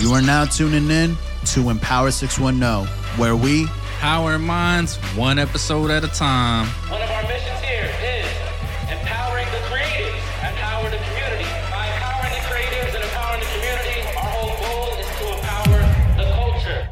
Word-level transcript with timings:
You 0.00 0.12
are 0.12 0.20
now 0.22 0.44
tuning 0.44 0.90
in 0.90 1.16
to 1.46 1.70
Empower 1.70 2.10
610, 2.10 2.86
where 3.18 3.36
we 3.36 3.66
Power 4.00 4.38
Minds, 4.38 4.96
one 5.16 5.38
episode 5.38 5.90
at 5.90 6.04
a 6.04 6.08
time. 6.08 6.66
One 6.90 7.00
of 7.00 7.10
our 7.10 7.22
missions 7.22 7.60
here 7.60 7.90
is 8.02 8.26
empowering 8.92 9.46
the 9.46 9.58
creatives, 9.68 10.20
empower 10.46 10.90
the 10.90 10.98
community. 10.98 11.44
By 11.70 11.86
empowering 11.86 12.32
the 12.32 12.44
creatives 12.50 12.94
and 12.94 13.04
empowering 13.04 13.40
the 13.40 13.46
community, 13.46 14.00
our 14.18 14.30
whole 14.30 14.56
goal 14.60 14.98
is 14.98 15.06
to 15.06 15.32
empower 15.32 15.78
the 16.18 16.32
culture. 16.34 16.88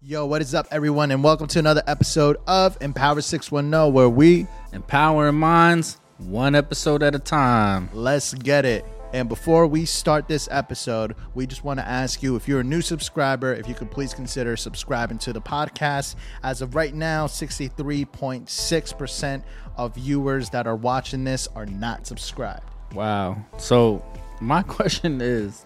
Yo, 0.00 0.26
what 0.26 0.42
is 0.42 0.54
up, 0.54 0.66
everyone, 0.72 1.10
and 1.12 1.22
welcome 1.22 1.46
to 1.48 1.58
another 1.60 1.82
episode 1.86 2.38
of 2.48 2.76
Empower 2.80 3.20
610, 3.20 3.92
where 3.92 4.08
we 4.08 4.48
empower 4.72 5.30
minds, 5.30 5.98
one 6.16 6.54
episode 6.56 7.02
at 7.04 7.14
a 7.14 7.20
time. 7.20 7.88
let's 7.92 8.34
get 8.34 8.64
it. 8.64 8.84
And 9.12 9.28
before 9.28 9.66
we 9.66 9.84
start 9.86 10.28
this 10.28 10.48
episode, 10.50 11.16
we 11.34 11.46
just 11.46 11.64
want 11.64 11.80
to 11.80 11.88
ask 11.88 12.22
you 12.22 12.36
if 12.36 12.46
you're 12.46 12.60
a 12.60 12.64
new 12.64 12.82
subscriber, 12.82 13.54
if 13.54 13.66
you 13.66 13.74
could 13.74 13.90
please 13.90 14.12
consider 14.12 14.54
subscribing 14.56 15.16
to 15.18 15.32
the 15.32 15.40
podcast. 15.40 16.16
As 16.42 16.60
of 16.60 16.74
right 16.74 16.94
now, 16.94 17.26
63.6% 17.26 19.42
of 19.76 19.94
viewers 19.94 20.50
that 20.50 20.66
are 20.66 20.76
watching 20.76 21.24
this 21.24 21.48
are 21.54 21.64
not 21.64 22.06
subscribed. 22.06 22.68
Wow. 22.92 23.42
So, 23.56 24.04
my 24.40 24.62
question 24.66 25.22
is 25.22 25.64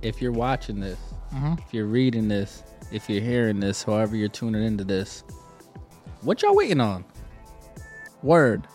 if 0.00 0.22
you're 0.22 0.32
watching 0.32 0.80
this, 0.80 0.98
mm-hmm. 1.34 1.56
if 1.58 1.74
you're 1.74 1.86
reading 1.86 2.28
this, 2.28 2.62
if 2.92 3.10
you're 3.10 3.22
hearing 3.22 3.60
this, 3.60 3.82
however 3.82 4.16
you're 4.16 4.28
tuning 4.28 4.64
into 4.64 4.84
this, 4.84 5.22
what 6.22 6.40
y'all 6.42 6.56
waiting 6.56 6.80
on? 6.80 7.04
Word. 8.22 8.66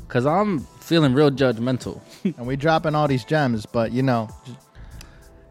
Because 0.00 0.26
I'm 0.26 0.66
feeling 0.84 1.14
real 1.14 1.30
judgmental. 1.30 2.00
and 2.24 2.46
we 2.46 2.56
dropping 2.56 2.94
all 2.94 3.08
these 3.08 3.24
gems, 3.24 3.66
but 3.66 3.92
you 3.92 4.02
know, 4.02 4.28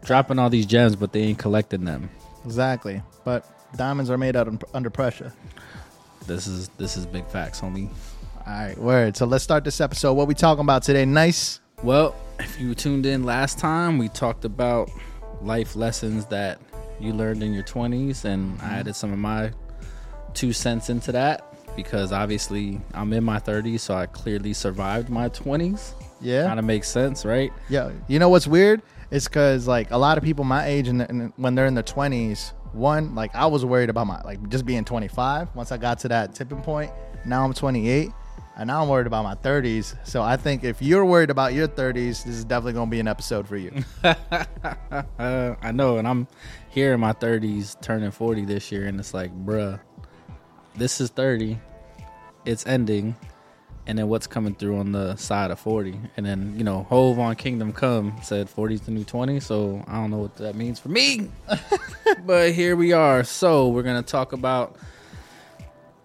Dropping 0.04 0.38
all 0.38 0.50
these 0.50 0.66
gems, 0.66 0.96
but 0.96 1.12
they 1.12 1.22
ain't 1.22 1.38
collecting 1.38 1.84
them. 1.84 2.10
exactly. 2.44 3.02
But 3.24 3.46
diamonds 3.74 4.10
are 4.10 4.18
made 4.18 4.36
out 4.36 4.46
of, 4.46 4.62
under 4.74 4.90
pressure. 4.90 5.32
This 6.26 6.46
is 6.46 6.68
this 6.76 6.98
is 6.98 7.06
big 7.06 7.26
facts, 7.26 7.60
homie. 7.60 7.88
All 8.46 8.52
right, 8.52 8.76
word. 8.76 9.16
So 9.16 9.24
let's 9.24 9.42
start 9.42 9.64
this 9.64 9.80
episode. 9.80 10.12
What 10.12 10.28
we 10.28 10.34
talking 10.34 10.60
about 10.60 10.82
today? 10.82 11.04
Nyce. 11.04 11.60
Well, 11.82 12.14
if 12.38 12.60
you 12.60 12.74
tuned 12.74 13.06
in 13.06 13.24
last 13.24 13.58
time, 13.58 13.96
we 13.96 14.08
talked 14.08 14.44
about 14.44 14.90
life 15.40 15.74
lessons 15.74 16.26
that 16.26 16.60
you 17.00 17.14
learned 17.14 17.42
in 17.42 17.54
your 17.54 17.64
20s, 17.64 18.26
and 18.26 18.60
I 18.60 18.64
mm-hmm. 18.64 18.74
added 18.74 18.96
some 18.96 19.12
of 19.12 19.18
my 19.18 19.52
two 20.34 20.52
cents 20.52 20.90
into 20.90 21.12
that 21.12 21.53
because 21.76 22.12
obviously 22.12 22.80
I'm 22.92 23.12
in 23.12 23.24
my 23.24 23.38
30s, 23.38 23.80
so 23.80 23.94
I 23.94 24.06
clearly 24.06 24.52
survived 24.52 25.08
my 25.10 25.28
20s. 25.28 25.92
Yeah. 26.20 26.46
Kind 26.46 26.58
of 26.58 26.64
makes 26.64 26.88
sense, 26.88 27.24
right? 27.24 27.52
Yeah. 27.68 27.90
You 28.08 28.18
know 28.18 28.28
what's 28.28 28.46
weird? 28.46 28.82
It's 29.10 29.28
because 29.28 29.68
like 29.68 29.90
a 29.90 29.98
lot 29.98 30.18
of 30.18 30.24
people 30.24 30.44
my 30.44 30.66
age 30.66 30.88
and, 30.88 31.02
and 31.02 31.32
when 31.36 31.54
they're 31.54 31.66
in 31.66 31.74
their 31.74 31.82
twenties, 31.82 32.52
one 32.72 33.14
like 33.14 33.34
I 33.34 33.46
was 33.46 33.64
worried 33.64 33.90
about 33.90 34.06
my 34.06 34.20
like 34.22 34.48
just 34.48 34.66
being 34.66 34.84
25. 34.84 35.54
Once 35.54 35.70
I 35.70 35.76
got 35.76 35.98
to 36.00 36.08
that 36.08 36.34
tipping 36.34 36.62
point, 36.62 36.90
now 37.24 37.44
I'm 37.44 37.52
28, 37.52 38.10
and 38.56 38.66
now 38.66 38.82
I'm 38.82 38.88
worried 38.88 39.06
about 39.06 39.24
my 39.24 39.34
30s. 39.34 39.96
So 40.04 40.22
I 40.22 40.36
think 40.36 40.64
if 40.64 40.82
you're 40.82 41.04
worried 41.04 41.30
about 41.30 41.54
your 41.54 41.68
30s, 41.68 42.24
this 42.24 42.26
is 42.26 42.44
definitely 42.44 42.72
gonna 42.72 42.90
be 42.90 43.00
an 43.00 43.08
episode 43.08 43.46
for 43.46 43.56
you. 43.56 43.72
Uh, 44.02 44.14
I 45.62 45.72
know, 45.72 45.98
and 45.98 46.08
I'm 46.08 46.26
here 46.70 46.94
in 46.94 47.00
my 47.00 47.12
30s, 47.12 47.80
turning 47.80 48.10
40 48.10 48.44
this 48.44 48.72
year, 48.72 48.86
and 48.86 48.98
it's 48.98 49.14
like, 49.14 49.32
bruh, 49.44 49.78
this 50.76 51.00
is 51.00 51.10
30, 51.10 51.58
it's 52.44 52.66
ending, 52.66 53.16
and 53.86 53.98
then 53.98 54.08
what's 54.08 54.26
coming 54.26 54.54
through 54.54 54.78
on 54.78 54.92
the 54.92 55.16
side 55.16 55.50
of 55.50 55.58
40? 55.58 55.98
And 56.16 56.24
then, 56.24 56.54
you 56.56 56.64
know, 56.64 56.84
Hov 56.84 57.18
on 57.18 57.36
Kingdom 57.36 57.72
Come 57.72 58.16
said 58.22 58.48
40's 58.48 58.82
the 58.82 58.90
new 58.90 59.04
20, 59.04 59.40
so 59.40 59.84
I 59.86 59.94
don't 59.94 60.10
know 60.10 60.18
what 60.18 60.36
that 60.36 60.54
means 60.54 60.80
for 60.80 60.88
me. 60.88 61.30
but 62.24 62.52
here 62.52 62.76
we 62.76 62.92
are. 62.92 63.24
So 63.24 63.68
we're 63.68 63.82
to 63.82 64.02
talk 64.02 64.32
about 64.32 64.76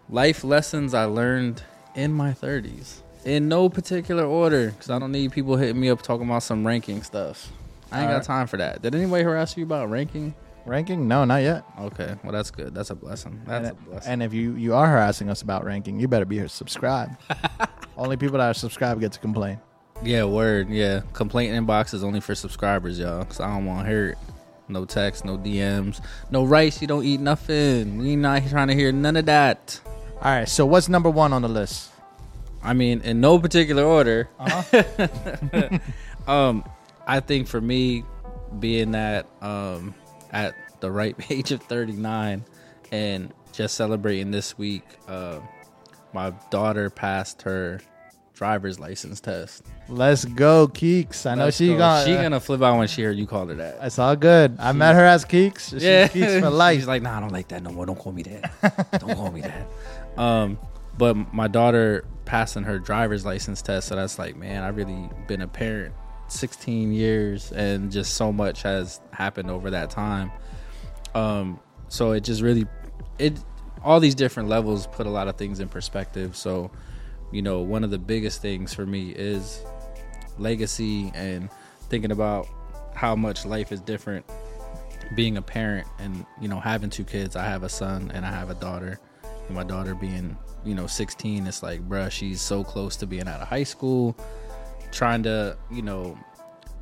life 0.09 0.43
lessons 0.43 0.93
I 0.93 1.05
learned 1.05 1.63
in 1.95 2.13
my 2.13 2.31
30s. 2.31 3.01
In 3.25 3.49
no 3.49 3.69
particular 3.69 4.23
order, 4.23 4.71
because 4.71 4.89
I 4.89 4.97
don't 4.99 5.11
need 5.11 5.31
people 5.31 5.55
hitting 5.57 5.79
me 5.79 5.89
up 5.89 6.01
talking 6.01 6.25
about 6.25 6.43
some 6.43 6.65
ranking 6.65 7.03
stuff. 7.03 7.51
I 7.91 8.01
ain't 8.01 8.07
got 8.07 8.13
Alright. 8.13 8.23
time 8.23 8.47
for 8.47 8.57
that. 8.57 8.81
Did 8.81 8.95
anybody 8.95 9.23
harass 9.23 9.57
you 9.57 9.63
about 9.63 9.89
ranking? 9.89 10.35
Ranking? 10.69 11.07
No, 11.07 11.25
not 11.25 11.41
yet. 11.41 11.63
Okay, 11.79 12.15
well 12.23 12.31
that's 12.31 12.51
good. 12.51 12.73
That's 12.75 12.89
a 12.91 12.95
blessing. 12.95 13.41
That's 13.45 13.67
And, 13.67 13.77
a 13.77 13.81
blessing. 13.89 14.11
and 14.13 14.23
if 14.23 14.33
you 14.33 14.55
you 14.55 14.73
are 14.75 14.87
harassing 14.87 15.29
us 15.29 15.41
about 15.41 15.65
ranking, 15.65 15.99
you 15.99 16.07
better 16.07 16.25
be 16.25 16.37
here 16.37 16.47
subscribed. 16.47 17.15
Only 17.97 18.15
people 18.17 18.37
that 18.37 18.49
are 18.49 18.53
subscribed 18.53 19.01
get 19.01 19.11
to 19.13 19.19
complain. 19.19 19.59
yeah, 20.03 20.23
word. 20.23 20.69
Yeah, 20.69 21.01
complaint 21.13 21.53
inbox 21.53 21.93
is 21.93 22.03
only 22.03 22.21
for 22.21 22.33
subscribers, 22.33 22.97
y'all. 22.99 23.25
Cause 23.25 23.39
I 23.41 23.47
don't 23.47 23.65
want 23.65 23.85
to 23.85 23.89
hear 23.91 24.07
it. 24.11 24.17
No 24.69 24.85
text, 24.85 25.25
no 25.25 25.37
DMs, 25.37 25.99
no 26.31 26.45
rice. 26.45 26.79
You 26.81 26.87
don't 26.87 27.03
eat 27.03 27.19
nothing. 27.19 27.97
We 27.97 28.15
not 28.15 28.47
trying 28.47 28.67
to 28.69 28.75
hear 28.75 28.91
none 28.91 29.17
of 29.17 29.25
that. 29.25 29.81
All 30.21 30.31
right. 30.31 30.47
So 30.47 30.65
what's 30.65 30.87
number 30.87 31.09
one 31.09 31.33
on 31.33 31.41
the 31.41 31.49
list? 31.49 31.91
I 32.63 32.73
mean, 32.73 33.01
in 33.01 33.19
no 33.19 33.39
particular 33.39 33.83
order. 33.83 34.29
Uh-huh. 34.37 35.79
um, 36.31 36.63
I 37.07 37.19
think 37.19 37.47
for 37.47 37.59
me, 37.59 38.03
being 38.59 38.91
that 38.91 39.27
um 39.41 39.93
at 40.31 40.55
the 40.79 40.91
ripe 40.91 41.29
age 41.31 41.51
of 41.51 41.61
39 41.63 42.43
and 42.91 43.33
just 43.53 43.75
celebrating 43.75 44.31
this 44.31 44.57
week, 44.57 44.83
uh, 45.07 45.39
my 46.13 46.31
daughter 46.49 46.89
passed 46.89 47.41
her 47.43 47.81
driver's 48.33 48.79
license 48.79 49.19
test. 49.19 49.63
Let's 49.89 50.23
go, 50.23 50.67
Keeks. 50.67 51.29
I 51.29 51.35
know 51.35 51.45
Let's 51.45 51.57
she 51.57 51.67
go. 51.67 51.77
gonna. 51.79 52.05
she 52.05 52.13
gonna 52.13 52.39
flip 52.39 52.61
out 52.61 52.77
when 52.77 52.87
she 52.87 53.03
heard 53.03 53.17
you 53.17 53.27
called 53.27 53.49
her 53.49 53.55
that. 53.55 53.79
It's 53.81 53.99
all 53.99 54.15
good. 54.15 54.55
I 54.59 54.71
met 54.71 54.95
her 54.95 55.03
as 55.03 55.25
Keeks. 55.25 55.71
She's 55.71 55.83
Keeks 55.83 56.39
for 56.39 56.49
life. 56.49 56.77
She's 56.79 56.87
like, 56.87 57.01
nah, 57.01 57.17
I 57.17 57.19
don't 57.19 57.33
like 57.33 57.49
that 57.49 57.61
no 57.63 57.71
more. 57.71 57.85
Don't 57.85 57.99
call 57.99 58.13
me 58.13 58.23
that. 58.23 58.99
don't 58.99 59.15
call 59.15 59.31
me 59.31 59.41
that. 59.41 59.67
Um, 60.17 60.57
but 60.97 61.33
my 61.33 61.47
daughter 61.47 62.03
passing 62.25 62.63
her 62.63 62.77
driver's 62.77 63.25
license 63.25 63.61
test, 63.61 63.87
so 63.87 63.95
that's 63.95 64.19
like, 64.19 64.35
man, 64.35 64.63
I've 64.63 64.75
really 64.75 65.09
been 65.27 65.39
a 65.41 65.47
parent 65.47 65.93
16 66.31 66.93
years, 66.93 67.51
and 67.51 67.91
just 67.91 68.13
so 68.15 68.31
much 68.31 68.61
has 68.63 69.01
happened 69.11 69.49
over 69.49 69.71
that 69.71 69.89
time. 69.89 70.31
Um, 71.15 71.59
so 71.87 72.11
it 72.11 72.23
just 72.23 72.41
really, 72.41 72.65
it 73.17 73.39
all 73.83 73.99
these 73.99 74.15
different 74.15 74.49
levels 74.49 74.87
put 74.87 75.07
a 75.07 75.09
lot 75.09 75.27
of 75.27 75.35
things 75.37 75.59
in 75.59 75.69
perspective. 75.69 76.35
So, 76.35 76.69
you 77.31 77.41
know, 77.41 77.61
one 77.61 77.83
of 77.83 77.91
the 77.91 77.97
biggest 77.97 78.41
things 78.41 78.73
for 78.73 78.85
me 78.85 79.11
is 79.11 79.63
legacy 80.37 81.11
and 81.15 81.49
thinking 81.89 82.11
about 82.11 82.47
how 82.93 83.15
much 83.15 83.45
life 83.45 83.71
is 83.71 83.81
different 83.81 84.25
being 85.15 85.37
a 85.37 85.41
parent 85.41 85.87
and 85.99 86.25
you 86.39 86.47
know 86.47 86.59
having 86.59 86.89
two 86.89 87.03
kids 87.03 87.35
i 87.35 87.43
have 87.43 87.63
a 87.63 87.69
son 87.69 88.11
and 88.13 88.25
i 88.25 88.29
have 88.29 88.49
a 88.49 88.55
daughter 88.55 88.99
and 89.47 89.55
my 89.55 89.63
daughter 89.63 89.95
being 89.95 90.37
you 90.63 90.75
know 90.75 90.85
16 90.85 91.47
it's 91.47 91.63
like 91.63 91.87
bruh 91.87 92.11
she's 92.11 92.41
so 92.41 92.63
close 92.63 92.95
to 92.95 93.07
being 93.07 93.27
out 93.27 93.41
of 93.41 93.47
high 93.47 93.63
school 93.63 94.15
trying 94.91 95.23
to 95.23 95.57
you 95.71 95.81
know 95.81 96.17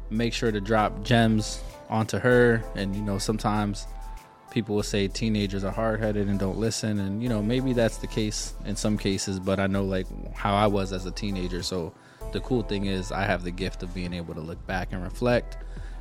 make 0.10 0.34
sure 0.34 0.52
to 0.52 0.62
drop 0.62 1.04
gems 1.04 1.62
onto 1.90 2.18
her. 2.20 2.64
And 2.76 2.96
you 2.96 3.02
know 3.02 3.18
sometimes 3.18 3.88
people 4.52 4.76
will 4.76 4.84
say 4.84 5.08
teenagers 5.08 5.64
are 5.64 5.72
hard-headed 5.72 6.28
and 6.28 6.40
don't 6.40 6.58
listen. 6.58 7.00
And 7.00 7.22
you 7.22 7.30
know 7.30 7.42
maybe 7.42 7.74
that's 7.74 7.98
the 7.98 8.08
case 8.08 8.54
in 8.66 8.76
some 8.76 8.98
cases 8.98 9.40
but 9.40 9.60
i 9.60 9.68
know 9.68 9.84
like 9.84 10.08
how 10.36 10.56
i 10.56 10.68
was 10.68 10.94
as 10.94 11.06
a 11.06 11.12
teenager. 11.12 11.64
So 11.64 11.94
the 12.34 12.40
cool 12.42 12.62
thing 12.62 12.86
is 12.86 13.12
i 13.12 13.24
have 13.24 13.44
the 13.44 13.52
gift 13.52 13.84
of 13.84 13.94
being 13.94 14.14
able 14.14 14.34
to 14.34 14.42
look 14.42 14.66
back 14.68 14.92
and 14.92 15.02
reflect 15.02 15.58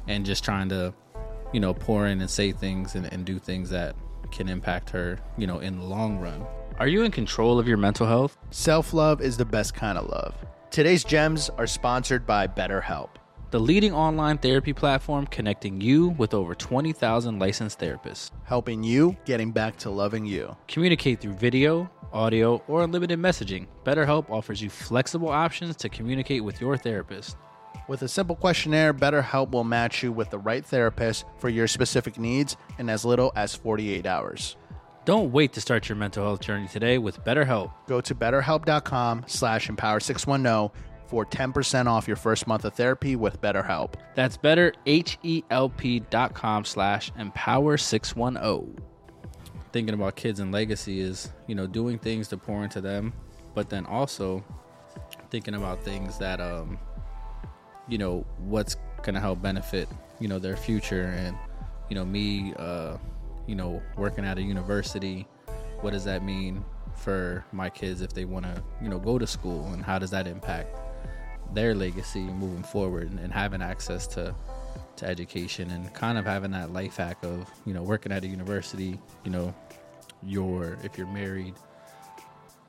and 0.08 0.26
just 0.26 0.42
trying 0.44 0.68
to 0.68 0.92
you 1.52 1.60
know 1.60 1.72
pour 1.72 2.06
in 2.06 2.20
and 2.20 2.30
say 2.30 2.52
things 2.52 2.94
and, 2.94 3.12
and 3.12 3.24
do 3.24 3.38
things 3.38 3.70
that 3.70 3.94
can 4.32 4.48
impact 4.48 4.90
her 4.90 5.18
you 5.38 5.46
know 5.46 5.58
in 5.60 5.78
the 5.78 5.84
long 5.84 6.18
run. 6.18 6.44
Are 6.78 6.88
you 6.88 7.04
in 7.04 7.10
control 7.10 7.58
of 7.58 7.66
your 7.66 7.78
mental 7.78 8.06
health? 8.06 8.36
Self 8.50 8.92
love 8.92 9.22
is 9.22 9.36
the 9.36 9.44
best 9.44 9.74
kind 9.74 9.96
of 9.96 10.08
love. 10.08 10.34
Today's 10.76 11.04
gems 11.04 11.48
are 11.56 11.66
sponsored 11.66 12.26
by 12.26 12.46
BetterHelp. 12.46 13.08
the 13.50 13.58
leading 13.58 13.94
online 13.94 14.36
therapy 14.36 14.74
platform 14.74 15.26
connecting 15.26 15.80
you 15.80 16.10
with 16.18 16.34
over 16.34 16.54
20,000 16.54 17.38
licensed 17.38 17.78
therapists 17.78 18.30
helping 18.44 18.84
you 18.84 19.16
getting 19.24 19.52
back 19.52 19.78
to 19.78 19.88
loving 19.88 20.26
you. 20.26 20.54
Communicate 20.68 21.18
through 21.18 21.32
video, 21.32 21.90
audio, 22.12 22.62
or 22.68 22.82
unlimited 22.82 23.18
messaging. 23.18 23.66
BetterHelp 23.86 24.28
offers 24.28 24.60
you 24.60 24.68
flexible 24.68 25.30
options 25.30 25.76
to 25.76 25.88
communicate 25.88 26.44
with 26.44 26.60
your 26.60 26.76
therapist. 26.76 27.38
With 27.88 28.02
a 28.02 28.08
simple 28.08 28.36
questionnaire, 28.36 28.92
BetterHelp 28.92 29.52
will 29.52 29.64
match 29.64 30.02
you 30.02 30.12
with 30.12 30.28
the 30.28 30.38
right 30.38 30.62
therapist 30.62 31.24
for 31.38 31.48
your 31.48 31.68
specific 31.68 32.18
needs 32.18 32.58
in 32.78 32.90
as 32.90 33.02
little 33.02 33.32
as 33.34 33.54
48 33.54 34.04
hours. 34.04 34.58
Don't 35.06 35.32
wait 35.32 35.54
to 35.54 35.60
start 35.62 35.88
your 35.88 35.96
mental 35.96 36.24
health 36.24 36.40
journey 36.40 36.68
today 36.68 36.98
with 36.98 37.24
BetterHelp. 37.24 37.72
Go 37.86 38.02
to 38.02 38.14
betterhelp.com 38.14 39.24
slash 39.26 39.68
empower610 39.68 40.70
for 41.06 41.24
10% 41.24 41.86
off 41.86 42.06
your 42.06 42.16
first 42.16 42.46
month 42.46 42.66
of 42.66 42.74
therapy 42.74 43.16
with 43.16 43.40
BetterHelp. 43.40 43.94
That's 44.14 44.36
better, 44.36 44.74
H-E-L-P.com 44.84 46.64
slash 46.64 47.12
empower 47.16 47.78
610. 47.78 48.84
Thinking 49.72 49.94
about 49.94 50.16
kids 50.16 50.40
and 50.40 50.52
legacy 50.52 51.00
is, 51.00 51.32
you 51.46 51.54
know, 51.54 51.66
doing 51.66 51.98
things 51.98 52.28
to 52.28 52.36
pour 52.36 52.62
into 52.64 52.82
them, 52.82 53.14
but 53.54 53.70
then 53.70 53.86
also 53.86 54.44
thinking 55.30 55.54
about 55.54 55.82
things 55.82 56.18
that, 56.18 56.40
um, 56.40 56.78
you 57.88 57.96
know, 57.96 58.26
what's 58.38 58.76
going 59.02 59.14
to 59.14 59.20
help 59.20 59.40
benefit 59.40 59.88
you 60.20 60.28
know 60.28 60.38
their 60.38 60.56
future 60.56 61.14
and 61.16 61.36
you 61.88 61.94
know 61.94 62.04
me 62.04 62.54
uh 62.58 62.96
you 63.46 63.54
know 63.54 63.82
working 63.96 64.24
at 64.24 64.38
a 64.38 64.42
university 64.42 65.26
what 65.80 65.92
does 65.92 66.04
that 66.04 66.22
mean 66.22 66.64
for 66.94 67.44
my 67.52 67.68
kids 67.68 68.00
if 68.00 68.12
they 68.12 68.24
want 68.24 68.44
to 68.44 68.62
you 68.82 68.88
know 68.88 68.98
go 68.98 69.18
to 69.18 69.26
school 69.26 69.66
and 69.72 69.84
how 69.84 69.98
does 69.98 70.10
that 70.10 70.26
impact 70.26 70.76
their 71.54 71.74
legacy 71.74 72.20
moving 72.20 72.62
forward 72.62 73.10
and, 73.10 73.20
and 73.20 73.32
having 73.32 73.62
access 73.62 74.06
to 74.06 74.34
to 74.96 75.06
education 75.06 75.70
and 75.70 75.92
kind 75.92 76.16
of 76.18 76.24
having 76.24 76.50
that 76.50 76.72
life 76.72 76.96
hack 76.96 77.22
of 77.22 77.48
you 77.66 77.74
know 77.74 77.82
working 77.82 78.10
at 78.10 78.24
a 78.24 78.26
university 78.26 78.98
you 79.24 79.30
know 79.30 79.54
your 80.22 80.78
if 80.82 80.96
you're 80.96 81.06
married 81.08 81.54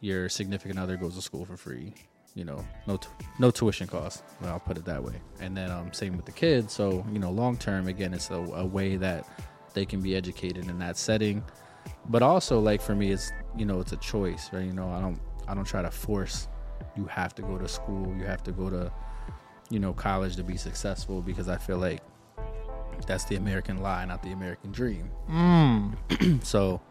your 0.01 0.29
significant 0.29 0.77
other 0.77 0.97
goes 0.97 1.15
to 1.15 1.21
school 1.21 1.45
for 1.45 1.57
free 1.57 1.93
you 2.35 2.43
know 2.43 2.63
no 2.85 2.97
t- 2.97 3.07
no 3.39 3.49
tuition 3.49 3.87
costs 3.87 4.21
i'll 4.43 4.59
put 4.59 4.77
it 4.77 4.85
that 4.85 5.03
way. 5.03 5.15
And 5.39 5.57
then 5.57 5.71
um, 5.71 5.91
same 5.93 6.15
with 6.15 6.25
the 6.25 6.31
kids 6.31 6.73
so 6.73 7.05
you 7.11 7.19
know 7.19 7.31
long 7.31 7.57
term 7.57 7.87
again 7.87 8.13
it's 8.13 8.29
a, 8.29 8.35
a 8.35 8.65
way 8.65 8.97
that 8.97 9.25
they 9.77 9.85
can 9.85 10.01
be 10.01 10.15
educated 10.15 10.67
in 10.67 10.79
that 10.79 10.97
setting 10.97 11.43
but 12.09 12.23
also 12.23 12.59
like 12.59 12.81
for 12.81 12.95
me 12.95 13.11
it's 13.11 13.31
you 13.55 13.63
know 13.63 13.79
it's 13.79 13.91
a 13.91 13.97
choice 13.97 14.49
right 14.51 14.65
you 14.65 14.73
know 14.73 14.89
i 14.89 14.99
don't 14.99 15.19
i 15.47 15.53
don't 15.53 15.65
try 15.65 15.83
to 15.83 15.91
force 15.91 16.47
you 16.95 17.05
have 17.05 17.35
to 17.35 17.43
go 17.43 17.59
to 17.59 17.67
school 17.67 18.11
you 18.17 18.25
have 18.25 18.41
to 18.43 18.51
go 18.51 18.71
to 18.71 18.91
you 19.69 19.79
know 19.79 19.93
college 19.93 20.35
to 20.35 20.43
be 20.43 20.57
successful 20.57 21.21
because 21.21 21.47
i 21.47 21.55
feel 21.57 21.77
like 21.77 22.01
that's 23.05 23.25
the 23.25 23.35
american 23.35 23.77
lie 23.77 24.03
not 24.03 24.23
the 24.23 24.31
american 24.31 24.71
dream 24.71 25.11
Mm. 25.29 26.43
so 26.43 26.81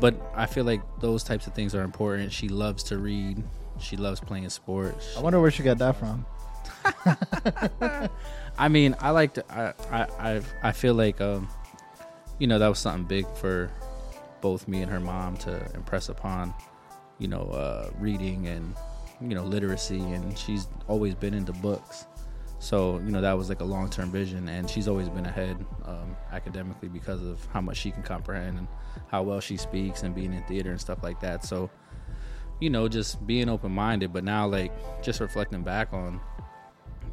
but 0.00 0.20
i 0.34 0.44
feel 0.44 0.64
like 0.64 0.82
those 0.98 1.22
types 1.22 1.46
of 1.46 1.54
things 1.54 1.72
are 1.72 1.82
important 1.82 2.32
she 2.32 2.48
loves 2.48 2.82
to 2.84 2.98
read 2.98 3.44
she 3.78 3.96
loves 3.96 4.18
playing 4.18 4.48
sports 4.50 5.16
I 5.16 5.20
wonder 5.20 5.40
where 5.40 5.52
she 5.52 5.62
got 5.62 5.78
that 5.78 5.96
from. 5.96 6.26
I 8.58 8.68
mean, 8.68 8.94
I 9.00 9.10
like 9.10 9.34
to. 9.34 9.44
I 9.50 9.72
I 9.90 10.02
I, 10.18 10.42
I 10.62 10.72
feel 10.72 10.94
like 10.94 11.20
um, 11.20 11.48
you 12.38 12.46
know, 12.46 12.58
that 12.58 12.68
was 12.68 12.78
something 12.78 13.04
big 13.04 13.26
for 13.36 13.70
both 14.40 14.68
me 14.68 14.82
and 14.82 14.90
her 14.90 15.00
mom 15.00 15.36
to 15.38 15.70
impress 15.74 16.08
upon, 16.08 16.54
you 17.18 17.28
know, 17.28 17.42
uh, 17.42 17.90
reading 17.98 18.46
and 18.46 18.74
you 19.20 19.34
know 19.34 19.44
literacy, 19.44 20.00
and 20.00 20.36
she's 20.36 20.68
always 20.88 21.14
been 21.14 21.34
into 21.34 21.52
books. 21.52 22.06
So 22.58 22.98
you 23.04 23.10
know 23.10 23.20
that 23.20 23.36
was 23.36 23.48
like 23.48 23.60
a 23.60 23.64
long 23.64 23.88
term 23.88 24.10
vision, 24.10 24.48
and 24.48 24.68
she's 24.68 24.88
always 24.88 25.08
been 25.08 25.26
ahead 25.26 25.64
um, 25.84 26.16
academically 26.32 26.88
because 26.88 27.22
of 27.22 27.46
how 27.52 27.60
much 27.60 27.76
she 27.76 27.90
can 27.90 28.02
comprehend 28.02 28.58
and 28.58 28.68
how 29.08 29.22
well 29.22 29.40
she 29.40 29.56
speaks 29.56 30.02
and 30.02 30.14
being 30.14 30.32
in 30.32 30.42
theater 30.44 30.70
and 30.70 30.80
stuff 30.80 31.02
like 31.02 31.20
that. 31.20 31.44
So 31.44 31.70
you 32.60 32.70
know, 32.70 32.88
just 32.88 33.26
being 33.26 33.48
open 33.48 33.72
minded. 33.72 34.12
But 34.12 34.24
now, 34.24 34.46
like, 34.46 34.72
just 35.02 35.20
reflecting 35.20 35.62
back 35.62 35.92
on, 35.92 36.20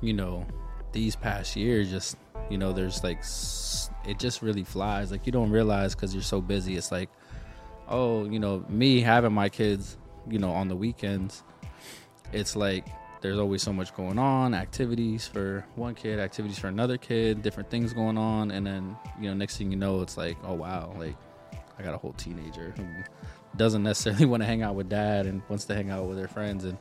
you 0.01 0.13
know, 0.13 0.45
these 0.91 1.15
past 1.15 1.55
years, 1.55 1.89
just, 1.89 2.17
you 2.51 2.57
know, 2.57 2.73
there's 2.73 3.03
like, 3.03 3.23
it 4.07 4.19
just 4.19 4.41
really 4.41 4.63
flies. 4.63 5.11
Like, 5.11 5.25
you 5.25 5.31
don't 5.31 5.51
realize 5.51 5.95
because 5.95 6.13
you're 6.13 6.23
so 6.23 6.41
busy. 6.41 6.75
It's 6.75 6.91
like, 6.91 7.09
oh, 7.87 8.25
you 8.25 8.39
know, 8.39 8.65
me 8.69 9.01
having 9.01 9.33
my 9.33 9.49
kids, 9.49 9.97
you 10.29 10.39
know, 10.39 10.51
on 10.51 10.67
the 10.67 10.75
weekends, 10.75 11.43
it's 12.31 12.55
like, 12.55 12.85
there's 13.21 13.37
always 13.37 13.61
so 13.61 13.71
much 13.71 13.95
going 13.95 14.19
on 14.19 14.53
activities 14.53 15.27
for 15.27 15.65
one 15.75 15.93
kid 15.93 16.19
activities 16.19 16.57
for 16.57 16.67
another 16.67 16.97
kid 16.97 17.41
different 17.41 17.69
things 17.69 17.93
going 17.93 18.17
on 18.17 18.51
and 18.51 18.65
then 18.65 18.97
you 19.19 19.29
know 19.29 19.33
next 19.35 19.57
thing 19.57 19.71
you 19.71 19.77
know 19.77 20.01
it's 20.01 20.17
like 20.17 20.37
oh 20.43 20.53
wow 20.53 20.93
like 20.97 21.15
i 21.77 21.83
got 21.83 21.93
a 21.93 21.97
whole 21.97 22.13
teenager 22.13 22.73
who 22.75 22.83
doesn't 23.57 23.83
necessarily 23.83 24.25
want 24.31 24.41
to 24.41 24.47
hang 24.47 24.63
out 24.63 24.75
with 24.75 24.89
dad 24.89 25.25
and 25.25 25.41
wants 25.49 25.65
to 25.65 25.75
hang 25.75 25.89
out 25.89 26.05
with 26.05 26.17
their 26.17 26.27
friends 26.27 26.65
and 26.65 26.77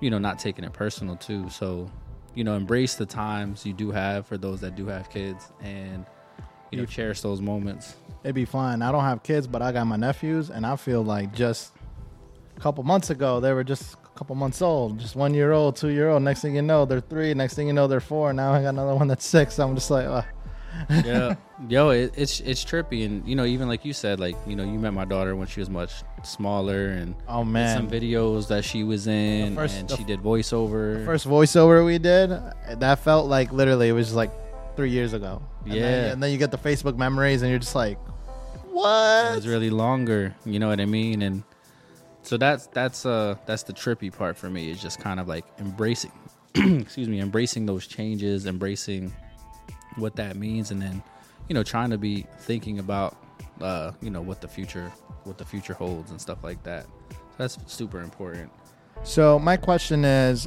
you 0.00 0.10
know 0.10 0.18
not 0.18 0.38
taking 0.38 0.64
it 0.64 0.72
personal 0.72 1.16
too 1.16 1.48
so 1.48 1.88
you 2.34 2.44
know 2.44 2.54
embrace 2.54 2.94
the 2.94 3.06
times 3.06 3.66
you 3.66 3.72
do 3.72 3.90
have 3.90 4.26
for 4.26 4.38
those 4.38 4.60
that 4.60 4.76
do 4.76 4.86
have 4.86 5.10
kids 5.10 5.52
and 5.62 6.06
you 6.70 6.78
know 6.78 6.86
cherish 6.86 7.20
those 7.20 7.40
moments 7.40 7.96
It'd 8.22 8.34
be 8.34 8.44
fine. 8.44 8.82
I 8.82 8.92
don't 8.92 9.04
have 9.04 9.22
kids, 9.22 9.46
but 9.46 9.62
I 9.62 9.72
got 9.72 9.86
my 9.86 9.96
nephews, 9.96 10.50
and 10.50 10.66
I 10.66 10.76
feel 10.76 11.02
like 11.02 11.32
just 11.32 11.72
a 12.56 12.60
couple 12.60 12.84
months 12.84 13.08
ago 13.08 13.40
they 13.40 13.52
were 13.54 13.64
just 13.64 13.94
a 13.94 14.18
couple 14.18 14.36
months 14.36 14.60
old, 14.60 14.98
just 14.98 15.16
one 15.16 15.32
year 15.32 15.52
old, 15.52 15.76
two 15.76 15.88
year 15.88 16.10
old. 16.10 16.22
Next 16.22 16.42
thing 16.42 16.54
you 16.54 16.60
know, 16.60 16.84
they're 16.84 17.00
three. 17.00 17.32
Next 17.32 17.54
thing 17.54 17.66
you 17.66 17.72
know, 17.72 17.86
they're 17.86 17.98
four. 17.98 18.34
Now 18.34 18.52
I 18.52 18.60
got 18.60 18.68
another 18.70 18.94
one 18.94 19.08
that's 19.08 19.24
six. 19.24 19.58
I'm 19.58 19.74
just 19.74 19.90
like, 19.90 20.06
uh, 20.06 20.20
yeah 20.88 21.34
yo 21.68 21.90
it, 21.90 22.12
it's 22.16 22.40
it's 22.40 22.64
trippy 22.64 23.04
and 23.04 23.26
you 23.28 23.34
know 23.36 23.44
even 23.44 23.68
like 23.68 23.84
you 23.84 23.92
said 23.92 24.18
like 24.20 24.36
you 24.46 24.56
know 24.56 24.62
you 24.64 24.78
met 24.78 24.92
my 24.92 25.04
daughter 25.04 25.36
when 25.36 25.46
she 25.46 25.60
was 25.60 25.68
much 25.70 25.92
smaller 26.22 26.88
and 26.88 27.14
oh 27.28 27.44
man. 27.44 27.76
some 27.76 27.88
videos 27.90 28.48
that 28.48 28.64
she 28.64 28.82
was 28.84 29.06
in 29.06 29.54
first- 29.54 29.76
and 29.78 29.88
the 29.88 29.96
she 29.96 30.04
did 30.04 30.20
voiceover 30.20 31.04
First 31.04 31.26
voiceover 31.26 31.84
we 31.84 31.98
did, 31.98 32.30
that 32.78 32.98
felt 33.00 33.26
like 33.28 33.52
literally 33.52 33.88
it 33.88 33.92
was 33.92 34.06
just 34.06 34.16
like 34.16 34.30
three 34.76 34.90
years 34.90 35.12
ago. 35.12 35.42
And 35.64 35.74
Yeah. 35.74 35.82
then, 35.82 36.12
and 36.12 36.22
then 36.22 36.30
you 36.32 36.38
get 36.38 36.50
the 36.50 36.58
Facebook 36.58 36.96
memories, 36.96 37.42
and 37.42 37.50
you're 37.50 37.58
just 37.58 37.74
like, 37.74 37.98
what? 38.70 39.32
it 39.32 39.34
was 39.34 39.46
really 39.46 39.70
longer 39.70 40.34
you 40.46 40.58
know 40.58 40.68
what 40.68 40.80
i 40.80 40.86
mean 40.86 41.20
and 41.22 41.42
so 42.22 42.36
that's 42.36 42.66
that's 42.68 43.04
uh 43.04 43.34
that's 43.46 43.64
the 43.64 43.72
trippy 43.72 44.10
part 44.16 44.36
for 44.36 44.48
me 44.48 44.70
is 44.70 44.80
just 44.80 45.00
kind 45.00 45.20
of 45.20 45.28
like 45.28 45.44
embracing 45.58 46.12
excuse 46.54 47.08
me 47.08 47.20
embracing 47.20 47.66
those 47.66 47.86
changes 47.86 48.46
embracing 48.46 49.12
what 49.96 50.16
that 50.16 50.36
means 50.36 50.70
and 50.70 50.80
then 50.80 51.02
you 51.48 51.54
know 51.54 51.62
trying 51.62 51.90
to 51.90 51.98
be 51.98 52.26
thinking 52.40 52.78
about 52.78 53.16
uh 53.60 53.92
you 54.00 54.10
know 54.10 54.22
what 54.22 54.40
the 54.40 54.48
future 54.48 54.92
what 55.24 55.36
the 55.38 55.44
future 55.44 55.74
holds 55.74 56.10
and 56.10 56.20
stuff 56.20 56.42
like 56.44 56.62
that 56.62 56.86
so 57.10 57.18
that's 57.38 57.58
super 57.66 58.00
important 58.00 58.50
So 59.02 59.38
my 59.38 59.56
question 59.56 60.04
is, 60.04 60.46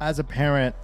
as 0.00 0.18
a 0.18 0.24
parent, 0.24 0.74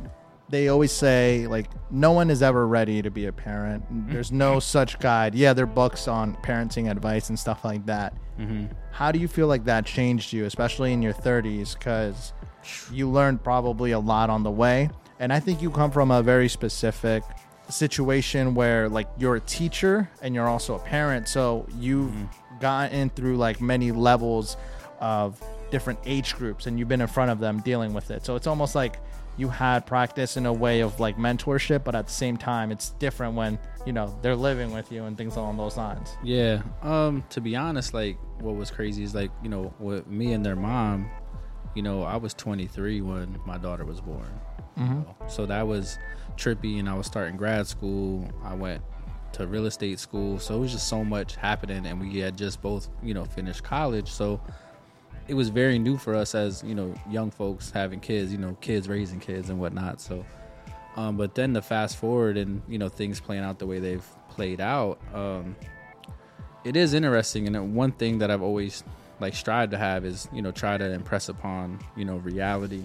they 0.49 0.69
always 0.69 0.93
say 0.93 1.47
like 1.49 1.69
no 1.91 2.13
one 2.13 2.31
is 2.31 2.43
ever 2.43 2.67
ready 2.67 3.03
to 3.03 3.11
be 3.11 3.27
a 3.27 3.33
parent. 3.33 3.85
There's 4.09 4.31
no 4.31 4.61
such 4.61 4.99
guide. 5.01 5.35
Yeah, 5.35 5.53
there 5.53 5.65
are 5.65 5.67
books 5.67 6.07
on 6.09 6.37
parenting 6.37 6.91
advice 6.91 7.29
and 7.31 7.39
stuff 7.39 7.65
like 7.65 7.85
that. 7.87 8.15
mm-hmm. 8.39 8.67
How 8.93 9.11
do 9.13 9.19
you 9.19 9.29
feel 9.29 9.49
like 9.49 9.65
that 9.65 9.85
changed 9.87 10.33
you, 10.33 10.45
especially 10.47 10.93
in 10.93 11.03
your 11.03 11.13
30s? 11.13 11.75
Because 11.77 12.33
you 12.93 13.11
learned 13.11 13.43
probably 13.43 13.91
a 13.93 13.99
lot 13.99 14.31
on 14.31 14.43
the 14.43 14.51
way, 14.51 14.89
and 15.19 15.33
I 15.33 15.41
think 15.41 15.63
you 15.63 15.71
come 15.71 15.91
from 15.91 16.11
a 16.11 16.23
very 16.23 16.49
specific 16.49 17.23
situation 17.69 18.55
where 18.55 18.89
like 18.89 19.09
you're 19.19 19.37
a 19.37 19.41
teacher 19.41 20.09
and 20.23 20.35
you're 20.35 20.49
also 20.49 20.75
a 20.77 20.79
parent, 20.81 21.29
so 21.29 21.67
you've 21.79 22.15
gotten 22.61 23.11
through 23.11 23.37
like 23.37 23.61
many 23.61 23.93
levels 23.93 24.57
of 25.01 25.43
different 25.71 25.99
age 26.05 26.37
groups, 26.37 26.67
and 26.67 26.79
you've 26.79 26.89
been 26.89 27.01
in 27.01 27.07
front 27.07 27.31
of 27.31 27.39
them 27.39 27.61
dealing 27.61 27.93
with 27.93 28.11
it. 28.11 28.25
So 28.25 28.37
it's 28.37 28.47
almost 28.47 28.75
like 28.75 28.99
you 29.37 29.49
had 29.49 29.85
practice 29.85 30.37
in 30.37 30.47
a 30.47 30.53
way 30.53 30.81
of 30.81 30.99
like 31.01 31.17
mentorship, 31.17 31.85
but 31.85 31.95
at 31.95 32.07
the 32.07 32.13
same 32.13 32.37
time, 32.37 32.71
it's 32.71 32.91
different 32.91 33.35
when 33.35 33.59
you 33.85 33.93
know 33.93 34.19
they're 34.23 34.37
living 34.37 34.73
with 34.73 34.91
you 34.91 35.05
and 35.05 35.17
things 35.17 35.37
along 35.37 35.57
those 35.57 35.77
lines. 35.77 36.17
Yeah. 36.23 36.63
Um. 36.83 37.25
To 37.31 37.41
be 37.41 37.57
honest, 37.57 37.95
like 37.95 38.19
what 38.41 38.55
was 38.55 38.71
crazy 38.71 39.03
is 39.03 39.15
like 39.15 39.31
you 39.43 39.49
know 39.49 39.75
with 39.79 40.07
me 40.07 40.33
and 40.33 40.45
their 40.45 40.57
mom, 40.57 41.11
you 41.75 41.83
know 41.83 42.03
I 42.03 42.17
was 42.17 42.35
23 42.35 43.01
when 43.03 43.39
my 43.45 43.59
daughter 43.59 43.85
was 43.85 44.01
born. 44.01 44.41
Mm-hmm. 44.79 45.29
So 45.29 45.47
that 45.47 45.67
was 45.67 45.99
trippy, 46.37 46.79
and 46.79 46.89
I 46.89 46.95
was 46.95 47.07
starting 47.07 47.37
grad 47.37 47.67
school. 47.67 48.29
I 48.43 48.55
went 48.55 48.83
to 49.33 49.47
real 49.47 49.67
estate 49.67 49.99
school, 49.99 50.39
so 50.39 50.57
it 50.57 50.61
was 50.61 50.73
just 50.73 50.89
so 50.89 51.05
much 51.05 51.37
happening, 51.37 51.87
and 51.87 52.01
we 52.01 52.19
had 52.19 52.37
just 52.37 52.63
both 52.63 52.89
you 53.03 53.15
know 53.15 53.25
finished 53.25 53.63
college, 53.63 54.11
so 54.11 54.41
it 55.29 55.35
was 55.35 55.49
very 55.49 55.79
new 55.79 55.97
for 55.97 56.15
us 56.15 56.35
as 56.35 56.63
you 56.63 56.75
know 56.75 56.95
young 57.09 57.31
folks 57.31 57.71
having 57.71 58.01
kids, 58.01 58.33
you 58.33 58.39
know 58.39 58.57
kids 58.61 58.89
raising 58.89 59.21
kids 59.21 59.51
and 59.51 59.59
whatnot. 59.59 60.01
So. 60.01 60.25
Um, 60.97 61.19
but 61.19 61.35
then 61.35 61.53
the 61.53 61.61
fast 61.61 61.99
forward 61.99 62.39
and 62.39 62.63
you 62.67 62.79
know 62.79 62.89
things 62.89 63.21
playing 63.21 63.45
out 63.45 63.59
the 63.59 63.67
way 63.67 63.81
they've 63.81 64.07
played 64.31 64.63
out, 64.63 64.99
um, 65.13 65.55
it 66.65 66.75
is 66.75 66.95
interesting. 66.95 67.47
And 67.47 67.75
one 67.75 67.93
thing 67.93 68.17
that 68.19 68.31
I've 68.31 68.41
always 68.41 68.83
like 69.21 69.35
strived 69.35 69.73
to 69.73 69.79
have 69.79 70.07
is 70.07 70.27
you 70.33 70.41
know 70.41 70.53
try 70.53 70.79
to 70.79 70.91
impress 70.91 71.29
upon 71.29 71.81
you 71.97 72.07
know 72.07 72.17
reality 72.17 72.83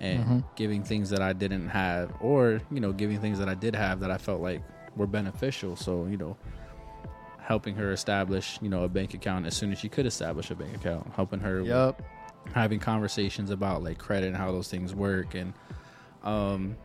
and 0.00 0.44
giving 0.56 0.82
things 0.82 1.10
that 1.10 1.22
I 1.22 1.32
didn't 1.32 1.68
have, 1.68 2.12
or 2.20 2.60
you 2.70 2.80
know 2.80 2.92
giving 2.92 3.20
things 3.20 3.38
that 3.38 3.48
I 3.48 3.54
did 3.54 3.74
have 3.74 4.00
that 4.00 4.10
I 4.10 4.18
felt 4.18 4.40
like 4.40 4.62
were 4.96 5.06
beneficial. 5.06 5.76
So 5.76 6.06
you 6.06 6.16
know 6.16 6.36
helping 7.40 7.74
her 7.76 7.92
establish 7.92 8.58
you 8.62 8.68
know 8.68 8.84
a 8.84 8.88
bank 8.88 9.12
account 9.14 9.46
as 9.46 9.54
soon 9.56 9.70
as 9.70 9.78
she 9.78 9.88
could 9.88 10.06
establish 10.06 10.50
a 10.50 10.54
bank 10.54 10.74
account, 10.76 11.12
helping 11.14 11.40
her 11.40 11.60
Yep. 11.62 12.02
having 12.54 12.78
conversations 12.78 13.50
about 13.50 13.82
like 13.82 13.98
credit 13.98 14.28
and 14.28 14.36
how 14.36 14.50
those 14.52 14.68
things 14.68 14.94
work 14.94 15.34
and 15.34 15.52
um 16.22 16.76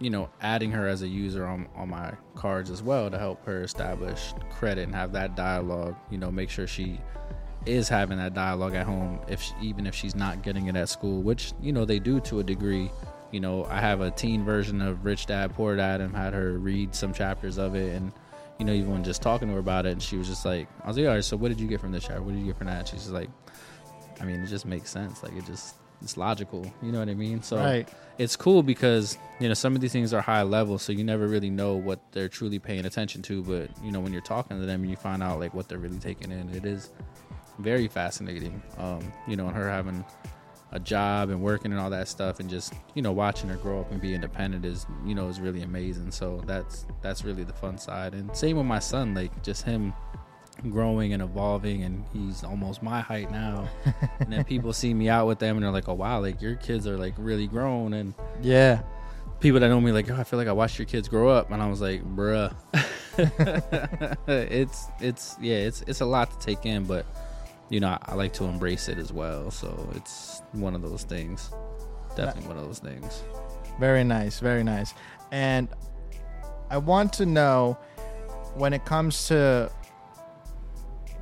you 0.00 0.08
know 0.10 0.30
adding 0.40 0.70
her 0.70 0.86
as 0.88 1.02
a 1.02 1.08
user 1.08 1.44
on, 1.46 1.68
on 1.76 1.88
my 1.90 2.12
cards 2.34 2.70
as 2.70 2.82
well 2.82 3.10
to 3.10 3.18
help 3.18 3.44
her 3.44 3.62
establish 3.62 4.32
credit 4.50 4.82
and 4.84 4.94
have 4.94 5.12
that 5.12 5.34
dialogue 5.36 5.94
you 6.10 6.16
know 6.18 6.30
make 6.30 6.48
sure 6.50 6.66
she 6.66 6.98
is 7.66 7.88
having 7.88 8.18
that 8.18 8.34
dialogue 8.34 8.74
at 8.74 8.84
home 8.86 9.20
if 9.28 9.40
she, 9.42 9.52
even 9.62 9.86
if 9.86 9.94
she's 9.94 10.14
not 10.14 10.42
getting 10.42 10.66
it 10.66 10.76
at 10.76 10.88
school 10.88 11.22
which 11.22 11.52
you 11.60 11.72
know 11.72 11.84
they 11.84 11.98
do 11.98 12.20
to 12.20 12.40
a 12.40 12.42
degree 12.44 12.90
you 13.30 13.40
know 13.40 13.64
i 13.66 13.80
have 13.80 14.00
a 14.00 14.10
teen 14.10 14.44
version 14.44 14.80
of 14.80 15.04
rich 15.04 15.26
dad 15.26 15.54
poor 15.54 15.76
dad 15.76 16.00
and 16.00 16.14
had 16.14 16.32
her 16.32 16.58
read 16.58 16.94
some 16.94 17.12
chapters 17.12 17.58
of 17.58 17.74
it 17.74 17.94
and 17.94 18.12
you 18.58 18.64
know 18.64 18.72
even 18.72 18.90
when 18.90 19.04
just 19.04 19.22
talking 19.22 19.48
to 19.48 19.54
her 19.54 19.60
about 19.60 19.86
it 19.86 19.92
and 19.92 20.02
she 20.02 20.16
was 20.16 20.28
just 20.28 20.44
like 20.44 20.68
i 20.84 20.88
was 20.88 20.96
like 20.96 21.06
all 21.06 21.14
right 21.14 21.24
so 21.24 21.36
what 21.36 21.48
did 21.48 21.60
you 21.60 21.66
get 21.68 21.80
from 21.80 21.92
this 21.92 22.04
chapter 22.04 22.22
what 22.22 22.32
did 22.32 22.40
you 22.40 22.46
get 22.46 22.56
from 22.58 22.66
that 22.66 22.86
she's 22.88 23.00
just 23.00 23.12
like 23.12 23.30
I 24.20 24.24
mean, 24.24 24.40
it 24.40 24.46
just 24.46 24.66
makes 24.66 24.88
sense. 24.88 25.22
Like 25.22 25.32
it 25.34 25.44
just 25.46 25.74
it's 26.00 26.16
logical. 26.16 26.70
You 26.80 26.92
know 26.92 27.00
what 27.00 27.08
I 27.08 27.14
mean? 27.14 27.42
So 27.42 27.56
Right. 27.56 27.88
it's 28.18 28.36
cool 28.36 28.62
because 28.62 29.18
you 29.40 29.48
know 29.48 29.54
some 29.54 29.74
of 29.74 29.80
these 29.80 29.90
things 29.90 30.14
are 30.14 30.20
high 30.20 30.42
level, 30.42 30.78
so 30.78 30.92
you 30.92 31.02
never 31.02 31.26
really 31.26 31.50
know 31.50 31.74
what 31.74 32.00
they're 32.12 32.28
truly 32.28 32.60
paying 32.60 32.84
attention 32.86 33.22
to. 33.22 33.42
But 33.42 33.70
you 33.82 33.90
know 33.90 33.98
when 33.98 34.12
you're 34.12 34.22
talking 34.22 34.60
to 34.60 34.64
them 34.66 34.82
and 34.82 34.90
you 34.90 34.96
find 34.96 35.24
out 35.24 35.40
like 35.40 35.54
what 35.54 35.68
they're 35.68 35.78
really 35.78 35.98
taking 35.98 36.30
in, 36.30 36.50
it 36.54 36.64
is 36.64 36.90
very 37.58 37.88
fascinating. 37.88 38.62
Um, 38.78 39.12
you 39.28 39.36
know, 39.36 39.46
and 39.46 39.56
her 39.56 39.68
having 39.68 40.04
a 40.74 40.80
job 40.80 41.28
and 41.28 41.42
working 41.42 41.70
and 41.72 41.80
all 41.80 41.90
that 41.90 42.08
stuff, 42.08 42.40
and 42.40 42.48
just 42.48 42.72
you 42.94 43.02
know 43.02 43.12
watching 43.12 43.48
her 43.50 43.56
grow 43.56 43.80
up 43.80 43.90
and 43.92 44.00
be 44.00 44.14
independent 44.14 44.64
is 44.64 44.86
you 45.04 45.14
know 45.14 45.28
is 45.28 45.40
really 45.40 45.62
amazing. 45.62 46.10
So 46.10 46.42
that's 46.46 46.86
that's 47.02 47.24
really 47.24 47.44
the 47.44 47.52
fun 47.52 47.76
side. 47.78 48.14
And 48.14 48.34
same 48.36 48.56
with 48.56 48.66
my 48.66 48.78
son, 48.78 49.14
like 49.14 49.42
just 49.42 49.62
him 49.64 49.92
growing 50.70 51.12
and 51.14 51.22
evolving 51.22 51.82
and 51.82 52.04
he's 52.12 52.44
almost 52.44 52.82
my 52.82 53.00
height 53.00 53.30
now 53.32 53.66
and 54.20 54.30
then 54.30 54.44
people 54.52 54.70
see 54.72 54.92
me 54.92 55.08
out 55.08 55.26
with 55.26 55.38
them 55.38 55.56
and 55.56 55.64
they're 55.64 55.72
like 55.72 55.88
oh 55.88 55.94
wow 55.94 56.20
like 56.20 56.40
your 56.42 56.54
kids 56.56 56.86
are 56.86 56.98
like 56.98 57.14
really 57.16 57.46
grown 57.46 57.94
and 57.94 58.12
Yeah. 58.42 58.82
people 59.40 59.58
that 59.60 59.68
know 59.68 59.80
me 59.80 59.92
like 59.92 60.10
oh 60.10 60.14
i 60.14 60.22
feel 60.24 60.38
like 60.38 60.48
i 60.48 60.52
watched 60.52 60.78
your 60.78 60.84
kids 60.86 61.08
grow 61.08 61.30
up 61.30 61.50
and 61.50 61.60
i 61.62 61.66
was 61.68 61.80
like 61.80 62.04
bruh 62.14 62.54
it's 64.28 64.86
it's 65.00 65.36
yeah 65.40 65.56
it's 65.56 65.82
it's 65.86 66.00
a 66.02 66.06
lot 66.06 66.30
to 66.30 66.38
take 66.46 66.64
in 66.66 66.84
but 66.84 67.06
you 67.72 67.80
know 67.80 67.88
I, 67.88 67.98
I 68.12 68.14
like 68.14 68.32
to 68.34 68.44
embrace 68.44 68.88
it 68.88 68.98
as 68.98 69.12
well 69.12 69.50
so 69.50 69.68
it's 69.96 70.42
one 70.52 70.74
of 70.74 70.82
those 70.82 71.02
things 71.02 71.50
definitely 72.14 72.48
one 72.48 72.58
of 72.58 72.64
those 72.64 72.78
things 72.78 73.22
Very 73.78 74.04
nice, 74.04 74.40
very 74.40 74.62
nice. 74.62 74.94
And 75.30 75.68
I 76.70 76.78
want 76.78 77.12
to 77.14 77.26
know 77.26 77.78
when 78.54 78.72
it 78.72 78.84
comes 78.84 79.28
to 79.28 79.70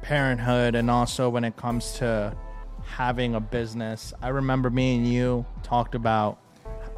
parenthood 0.03 0.75
and 0.75 0.91
also 0.91 1.29
when 1.29 1.45
it 1.45 1.57
comes 1.57 1.93
to 1.95 2.37
having 2.85 3.35
a 3.35 3.41
business. 3.41 4.13
I 4.21 4.29
remember 4.29 4.71
me 4.71 4.97
and 4.97 5.07
you 5.07 5.47
talked 5.63 5.95
about 5.95 6.39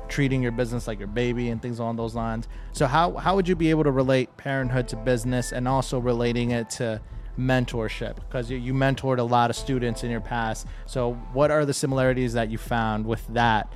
treating 0.09 0.43
your 0.43 0.53
business 0.53 0.87
like 0.87 0.99
your 0.99 1.09
baby 1.09 1.49
and 1.51 1.61
things 1.61 1.79
along 1.79 1.97
those 1.97 2.15
lines. 2.15 2.49
So 2.73 2.87
how 2.87 3.13
how 3.17 3.37
would 3.37 3.49
you 3.49 3.57
be 3.57 3.71
able 3.71 3.85
to 3.85 3.91
relate 3.91 4.35
parenthood 4.37 4.89
to 4.89 4.97
business 4.97 5.53
and 5.53 5.69
also 5.69 5.99
relating 5.99 6.53
it 6.53 6.71
to 6.71 7.01
mentorship 7.39 8.17
because 8.17 8.51
you, 8.51 8.59
you 8.59 8.75
mentored 8.75 9.19
a 9.19 9.23
lot 9.23 9.51
of 9.51 9.57
students 9.57 10.05
in 10.05 10.11
your 10.11 10.21
past. 10.21 10.67
So 10.87 11.15
what 11.33 11.51
are 11.51 11.65
the 11.65 11.75
similarities 11.75 12.35
that 12.35 12.51
you 12.51 12.59
found 12.59 13.07
with 13.07 13.27
that? 13.29 13.73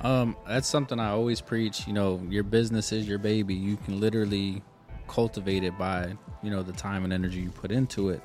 Um, 0.00 0.36
that's 0.46 0.68
something 0.68 0.98
I 0.98 1.10
always 1.10 1.40
preach. 1.40 1.86
You 1.86 1.92
know, 1.92 2.20
your 2.28 2.42
business 2.42 2.92
is 2.92 3.08
your 3.08 3.18
baby. 3.18 3.54
You 3.54 3.76
can 3.76 4.00
literally 4.00 4.62
cultivate 5.06 5.62
it 5.62 5.78
by, 5.78 6.14
you 6.42 6.50
know, 6.50 6.62
the 6.62 6.72
time 6.72 7.04
and 7.04 7.12
energy 7.12 7.40
you 7.40 7.50
put 7.50 7.70
into 7.70 8.10
it. 8.10 8.22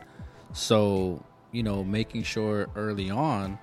So, 0.53 1.23
you 1.51 1.63
know, 1.63 1.83
making 1.83 2.23
sure 2.23 2.67
early 2.75 3.09
on, 3.09 3.59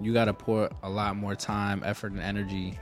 you 0.00 0.12
got 0.12 0.26
to 0.26 0.34
pour 0.34 0.70
a 0.82 0.90
lot 0.90 1.16
more 1.16 1.34
time, 1.34 1.82
effort, 1.84 2.12
and 2.12 2.20
energy 2.20 2.78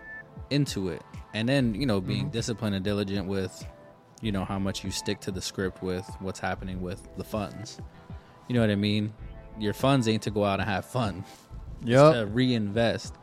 into 0.51 0.89
it. 0.89 1.03
And 1.33 1.49
then, 1.49 1.75
you 1.75 1.87
know, 1.87 2.01
being 2.01 2.29
disciplined 2.29 2.75
and 2.75 2.85
diligent 2.85 3.27
with, 3.27 3.67
you 4.25 4.33
know, 4.33 4.45
how 4.45 4.59
much 4.59 4.83
you 4.83 4.91
stick 4.91 5.21
to 5.21 5.31
the 5.31 5.43
script 5.43 5.83
with 5.83 6.09
what's 6.21 6.41
happening 6.41 6.81
with 6.81 7.07
the 7.19 7.25
funds. 7.25 7.79
You 8.49 8.55
know 8.55 8.63
what 8.63 8.71
I 8.71 8.75
mean? 8.75 9.13
Your 9.59 9.75
funds 9.75 10.09
ain't 10.09 10.23
to 10.23 10.31
go 10.31 10.45
out 10.45 10.61
and 10.61 10.69
have 10.69 10.87
fun 10.87 11.25
to 12.13 12.27
reinvest. 12.27 13.15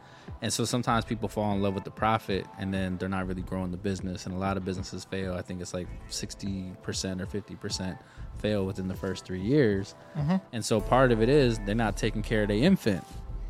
And 0.43 0.53
so 0.53 0.63
sometimes 0.63 1.03
people 1.03 1.27
fall 1.27 1.53
in 1.53 1.61
love 1.61 1.73
with 1.73 1.83
the 1.83 1.91
profit 1.91 2.45
and 2.59 2.73
then 2.73 2.97
they're 2.97 3.09
not 3.09 3.27
really 3.27 3.41
growing 3.41 3.71
the 3.71 3.77
business. 3.77 4.27
And 4.27 4.35
a 4.35 4.37
lot 4.37 4.57
of 4.57 4.65
businesses 4.65 5.03
fail. 5.03 5.33
I 5.33 5.41
think 5.41 5.59
it's 5.59 5.73
like 5.73 5.87
60% 6.09 6.75
or 7.19 7.25
50% 7.25 7.99
fail 8.37 8.65
within 8.65 8.87
the 8.87 8.95
first 8.95 9.25
three 9.25 9.41
years. 9.41 9.95
Mm-hmm. 10.15 10.37
And 10.53 10.63
so 10.63 10.79
part 10.79 11.11
of 11.11 11.21
it 11.21 11.29
is 11.29 11.59
they're 11.65 11.75
not 11.75 11.97
taking 11.97 12.21
care 12.21 12.43
of 12.43 12.47
their 12.47 12.57
infant. 12.57 13.03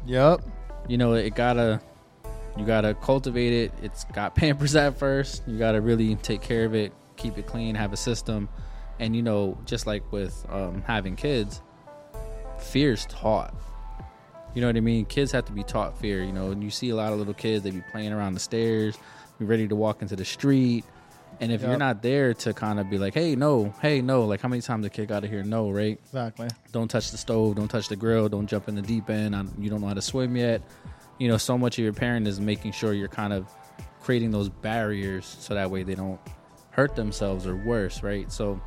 Yep. 0.06 0.42
You 0.88 0.98
know, 0.98 1.14
it 1.14 1.36
gotta, 1.36 1.82
you 2.58 2.66
gotta 2.66 2.94
cultivate 2.94 3.54
it. 3.54 3.74
It's 3.82 4.06
got 4.06 4.36
pampers 4.36 4.76
at 4.76 4.98
first. 4.98 5.44
You 5.48 5.58
gotta 5.58 5.82
really 5.82 6.16
take 6.16 6.42
care 6.42 6.66
of 6.66 6.74
it, 6.74 6.94
keep 7.22 7.38
it 7.38 7.48
clean, 7.48 7.76
have 7.76 7.94
a 7.94 7.98
system. 7.98 8.50
And, 9.00 9.16
you 9.16 9.22
know, 9.22 9.58
just 9.66 9.88
like 9.88 10.12
with 10.12 10.46
um, 10.50 10.82
having 10.86 11.16
kids, 11.16 11.62
fear's 12.60 13.06
taught. 13.08 13.54
You 14.54 14.62
know 14.62 14.68
what 14.68 14.76
I 14.76 14.82
mean? 14.82 15.06
Kids 15.06 15.32
have 15.32 15.46
to 15.46 15.52
be 15.52 15.64
taught 15.64 15.98
fear. 15.98 16.24
You 16.24 16.32
know, 16.32 16.52
and 16.52 16.64
you 16.64 16.70
see 16.70 16.90
a 16.90 16.96
lot 16.96 17.14
of 17.14 17.20
little 17.20 17.34
kids, 17.34 17.64
they 17.64 17.72
be 17.72 17.84
playing 17.92 18.14
around 18.14 18.34
the 18.34 18.40
stairs, 18.40 18.98
be 19.40 19.46
ready 19.46 19.68
to 19.68 19.76
walk 19.76 20.02
into 20.02 20.16
the 20.16 20.26
street. 20.26 20.84
And 21.40 21.52
if 21.52 21.62
you're 21.62 21.78
not 21.78 22.04
there 22.04 22.36
to 22.36 22.54
kind 22.54 22.80
of 22.80 22.88
be 22.88 23.00
like, 23.00 23.16
hey, 23.16 23.36
no, 23.36 23.74
hey, 23.82 24.00
no, 24.00 24.26
like 24.26 24.42
how 24.42 24.48
many 24.48 24.62
times 24.62 24.86
a 24.86 24.92
kid 24.92 25.08
got 25.08 25.22
to 25.22 25.28
hear 25.28 25.42
no, 25.42 25.72
right? 25.72 26.00
Exactly. 26.06 26.50
Don't 26.72 26.88
touch 26.88 27.10
the 27.10 27.18
stove, 27.18 27.56
don't 27.56 27.68
touch 27.68 27.88
the 27.88 27.96
grill, 27.96 28.30
don't 28.30 28.46
jump 28.46 28.68
in 28.68 28.76
the 28.76 28.82
deep 28.84 29.10
end. 29.10 29.36
I, 29.36 29.46
you 29.58 29.68
don't 29.72 29.82
know 29.82 29.88
how 29.88 29.96
to 29.96 30.04
swim 30.04 30.36
yet. 30.36 30.62
You 31.18 31.30
know, 31.30 31.38
so 31.38 31.58
much 31.58 31.80
of 31.80 31.84
your 31.84 31.94
parent 31.94 32.28
is 32.28 32.40
making 32.40 32.74
sure 32.74 32.94
you're 32.94 33.08
kind 33.08 33.34
of 33.34 33.48
creating 34.02 34.30
those 34.30 34.50
barriers 34.50 35.26
so 35.40 35.56
that 35.56 35.72
way 35.72 35.82
they 35.82 35.96
don't 35.96 36.20
hurt 36.72 36.96
themselves 36.96 37.46
or 37.46 37.56
worse, 37.56 38.04
right? 38.04 38.32
So, 38.32 38.60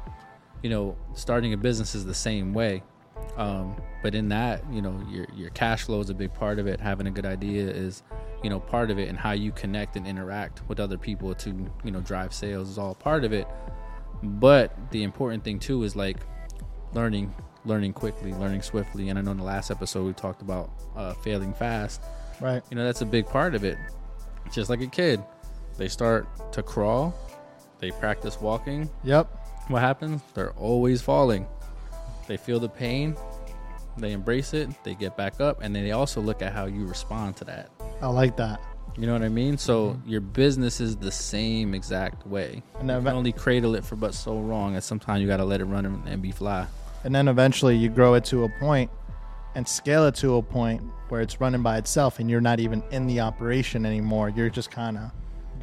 you 0.62 0.70
know, 0.70 0.96
starting 1.14 1.52
a 1.52 1.56
business 1.56 1.94
is 1.94 2.04
the 2.04 2.14
same 2.14 2.54
way. 2.54 2.82
Um, 3.36 3.76
but 4.02 4.14
in 4.14 4.28
that, 4.28 4.62
you 4.72 4.82
know, 4.82 5.00
your 5.10 5.26
your 5.34 5.50
cash 5.50 5.84
flow 5.84 6.00
is 6.00 6.10
a 6.10 6.14
big 6.14 6.32
part 6.34 6.58
of 6.58 6.66
it. 6.66 6.80
Having 6.80 7.06
a 7.08 7.10
good 7.10 7.26
idea 7.26 7.68
is, 7.68 8.02
you 8.42 8.50
know, 8.50 8.60
part 8.60 8.90
of 8.90 8.98
it, 8.98 9.08
and 9.08 9.18
how 9.18 9.32
you 9.32 9.50
connect 9.52 9.96
and 9.96 10.06
interact 10.06 10.62
with 10.68 10.78
other 10.78 10.98
people 10.98 11.34
to, 11.34 11.50
you 11.82 11.90
know, 11.90 12.00
drive 12.00 12.32
sales 12.32 12.68
is 12.68 12.78
all 12.78 12.94
part 12.94 13.24
of 13.24 13.32
it. 13.32 13.48
But 14.22 14.72
the 14.90 15.02
important 15.02 15.42
thing 15.42 15.58
too 15.58 15.82
is 15.82 15.96
like 15.96 16.18
learning, 16.92 17.34
learning 17.64 17.92
quickly, 17.92 18.32
learning 18.32 18.62
swiftly. 18.62 19.08
And 19.08 19.18
I 19.18 19.22
know 19.22 19.32
in 19.32 19.38
the 19.38 19.44
last 19.44 19.70
episode 19.70 20.04
we 20.06 20.12
talked 20.12 20.42
about 20.42 20.70
uh, 20.96 21.14
failing 21.14 21.52
fast. 21.54 22.02
Right. 22.40 22.62
You 22.70 22.76
know, 22.76 22.84
that's 22.84 23.00
a 23.00 23.06
big 23.06 23.26
part 23.26 23.54
of 23.54 23.64
it. 23.64 23.78
Just 24.52 24.70
like 24.70 24.80
a 24.80 24.86
kid, 24.86 25.22
they 25.78 25.88
start 25.88 26.52
to 26.52 26.62
crawl, 26.62 27.14
they 27.84 27.90
practice 27.90 28.40
walking, 28.40 28.88
Yep. 29.04 29.26
what 29.68 29.80
happens? 29.82 30.22
They're 30.32 30.52
always 30.52 31.02
falling. 31.02 31.46
They 32.26 32.38
feel 32.38 32.58
the 32.58 32.68
pain, 32.68 33.14
they 33.98 34.12
embrace 34.12 34.54
it, 34.54 34.70
they 34.84 34.94
get 34.94 35.18
back 35.18 35.38
up, 35.38 35.60
and 35.62 35.76
then 35.76 35.84
they 35.84 35.92
also 35.92 36.22
look 36.22 36.40
at 36.40 36.54
how 36.54 36.64
you 36.64 36.86
respond 36.86 37.36
to 37.36 37.44
that. 37.44 37.68
I 38.00 38.06
like 38.06 38.36
that. 38.38 38.58
You 38.96 39.06
know 39.06 39.12
what 39.12 39.22
I 39.22 39.28
mean? 39.28 39.58
So 39.58 39.90
mm-hmm. 39.90 40.08
your 40.08 40.22
business 40.22 40.80
is 40.80 40.96
the 40.96 41.10
same 41.12 41.74
exact 41.74 42.26
way. 42.26 42.62
And 42.78 42.88
you 42.88 42.96
can 42.96 43.08
only 43.08 43.32
cradle 43.32 43.74
it 43.74 43.84
for 43.84 43.96
but 43.96 44.14
so 44.14 44.32
long, 44.34 44.74
and 44.76 44.82
sometimes 44.82 45.20
you 45.20 45.26
got 45.26 45.38
to 45.38 45.44
let 45.44 45.60
it 45.60 45.64
run 45.66 45.84
and, 45.84 46.08
and 46.08 46.22
be 46.22 46.30
fly. 46.32 46.66
and 47.04 47.14
then 47.14 47.28
eventually 47.28 47.76
you 47.76 47.90
grow 47.90 48.14
it 48.14 48.24
to 48.26 48.44
a 48.44 48.48
point 48.60 48.90
and 49.54 49.68
scale 49.68 50.06
it 50.06 50.14
to 50.16 50.36
a 50.36 50.42
point 50.42 50.82
where 51.10 51.20
it's 51.20 51.38
running 51.38 51.62
by 51.62 51.76
itself 51.76 52.18
and 52.18 52.30
you're 52.30 52.40
not 52.40 52.60
even 52.60 52.82
in 52.90 53.06
the 53.06 53.20
operation 53.20 53.84
anymore. 53.84 54.30
You're 54.30 54.48
just 54.48 54.70
kind 54.70 54.96
of 54.96 55.10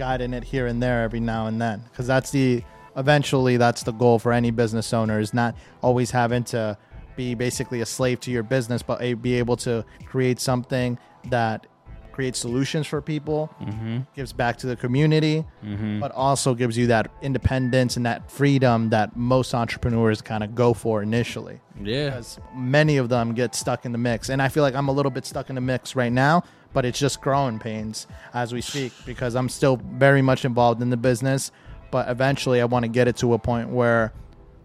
guiding 0.02 0.34
it 0.34 0.44
here 0.44 0.66
and 0.66 0.82
there 0.82 1.04
every 1.04 1.20
now 1.20 1.46
and 1.46 1.62
then. 1.62 1.80
Because 1.92 2.08
that's 2.08 2.32
the 2.32 2.64
eventually 2.98 3.58
that's 3.58 3.84
the 3.84 3.92
goal 3.92 4.18
for 4.18 4.34
any 4.34 4.50
business 4.50 4.94
owner 4.94 5.20
is 5.20 5.32
not 5.32 5.56
always 5.84 6.10
having 6.10 6.44
to 6.44 6.76
be 7.16 7.36
basically 7.36 7.82
a 7.82 7.86
slave 7.86 8.20
to 8.22 8.32
your 8.32 8.42
business, 8.42 8.82
but 8.82 8.98
be 9.22 9.36
able 9.36 9.56
to 9.58 9.86
create 10.08 10.40
something 10.40 10.98
that 11.30 11.68
creates 12.12 12.40
solutions 12.40 12.88
for 12.88 13.00
people, 13.00 13.54
mm-hmm. 13.62 14.00
gives 14.16 14.34
back 14.34 14.58
to 14.58 14.66
the 14.66 14.76
community, 14.76 15.46
mm-hmm. 15.64 16.00
but 16.00 16.12
also 16.14 16.56
gives 16.56 16.76
you 16.76 16.88
that 16.88 17.12
independence 17.22 17.96
and 17.96 18.04
that 18.08 18.30
freedom 18.30 18.90
that 18.90 19.16
most 19.16 19.54
entrepreneurs 19.54 20.20
kind 20.20 20.44
of 20.44 20.56
go 20.56 20.74
for 20.74 21.04
initially. 21.04 21.62
Yeah. 21.80 22.10
Because 22.10 22.40
many 22.56 22.98
of 22.98 23.10
them 23.10 23.36
get 23.36 23.54
stuck 23.54 23.86
in 23.86 23.92
the 23.92 24.00
mix. 24.00 24.30
And 24.30 24.42
I 24.42 24.50
feel 24.50 24.64
like 24.64 24.74
I'm 24.74 24.88
a 24.88 24.92
little 24.92 25.12
bit 25.12 25.28
stuck 25.28 25.50
in 25.50 25.56
the 25.56 25.62
mix 25.62 25.96
right 25.96 26.12
now, 26.12 26.44
but 26.74 26.86
it's 26.86 27.00
just 27.00 27.22
growing 27.22 27.60
pains 27.60 28.08
as 28.34 28.54
we 28.54 28.62
speak 28.62 28.94
because 29.06 29.36
I'm 29.36 29.50
still 29.50 29.78
very 29.78 30.22
much 30.22 30.46
involved 30.46 30.82
in 30.82 30.90
the 30.90 30.98
business. 30.98 31.52
But 31.92 32.10
eventually, 32.10 32.62
I 32.62 32.66
want 32.66 32.84
to 32.84 32.90
get 32.90 33.08
it 33.08 33.18
to 33.18 33.34
a 33.34 33.40
point 33.40 33.70
where 33.70 34.14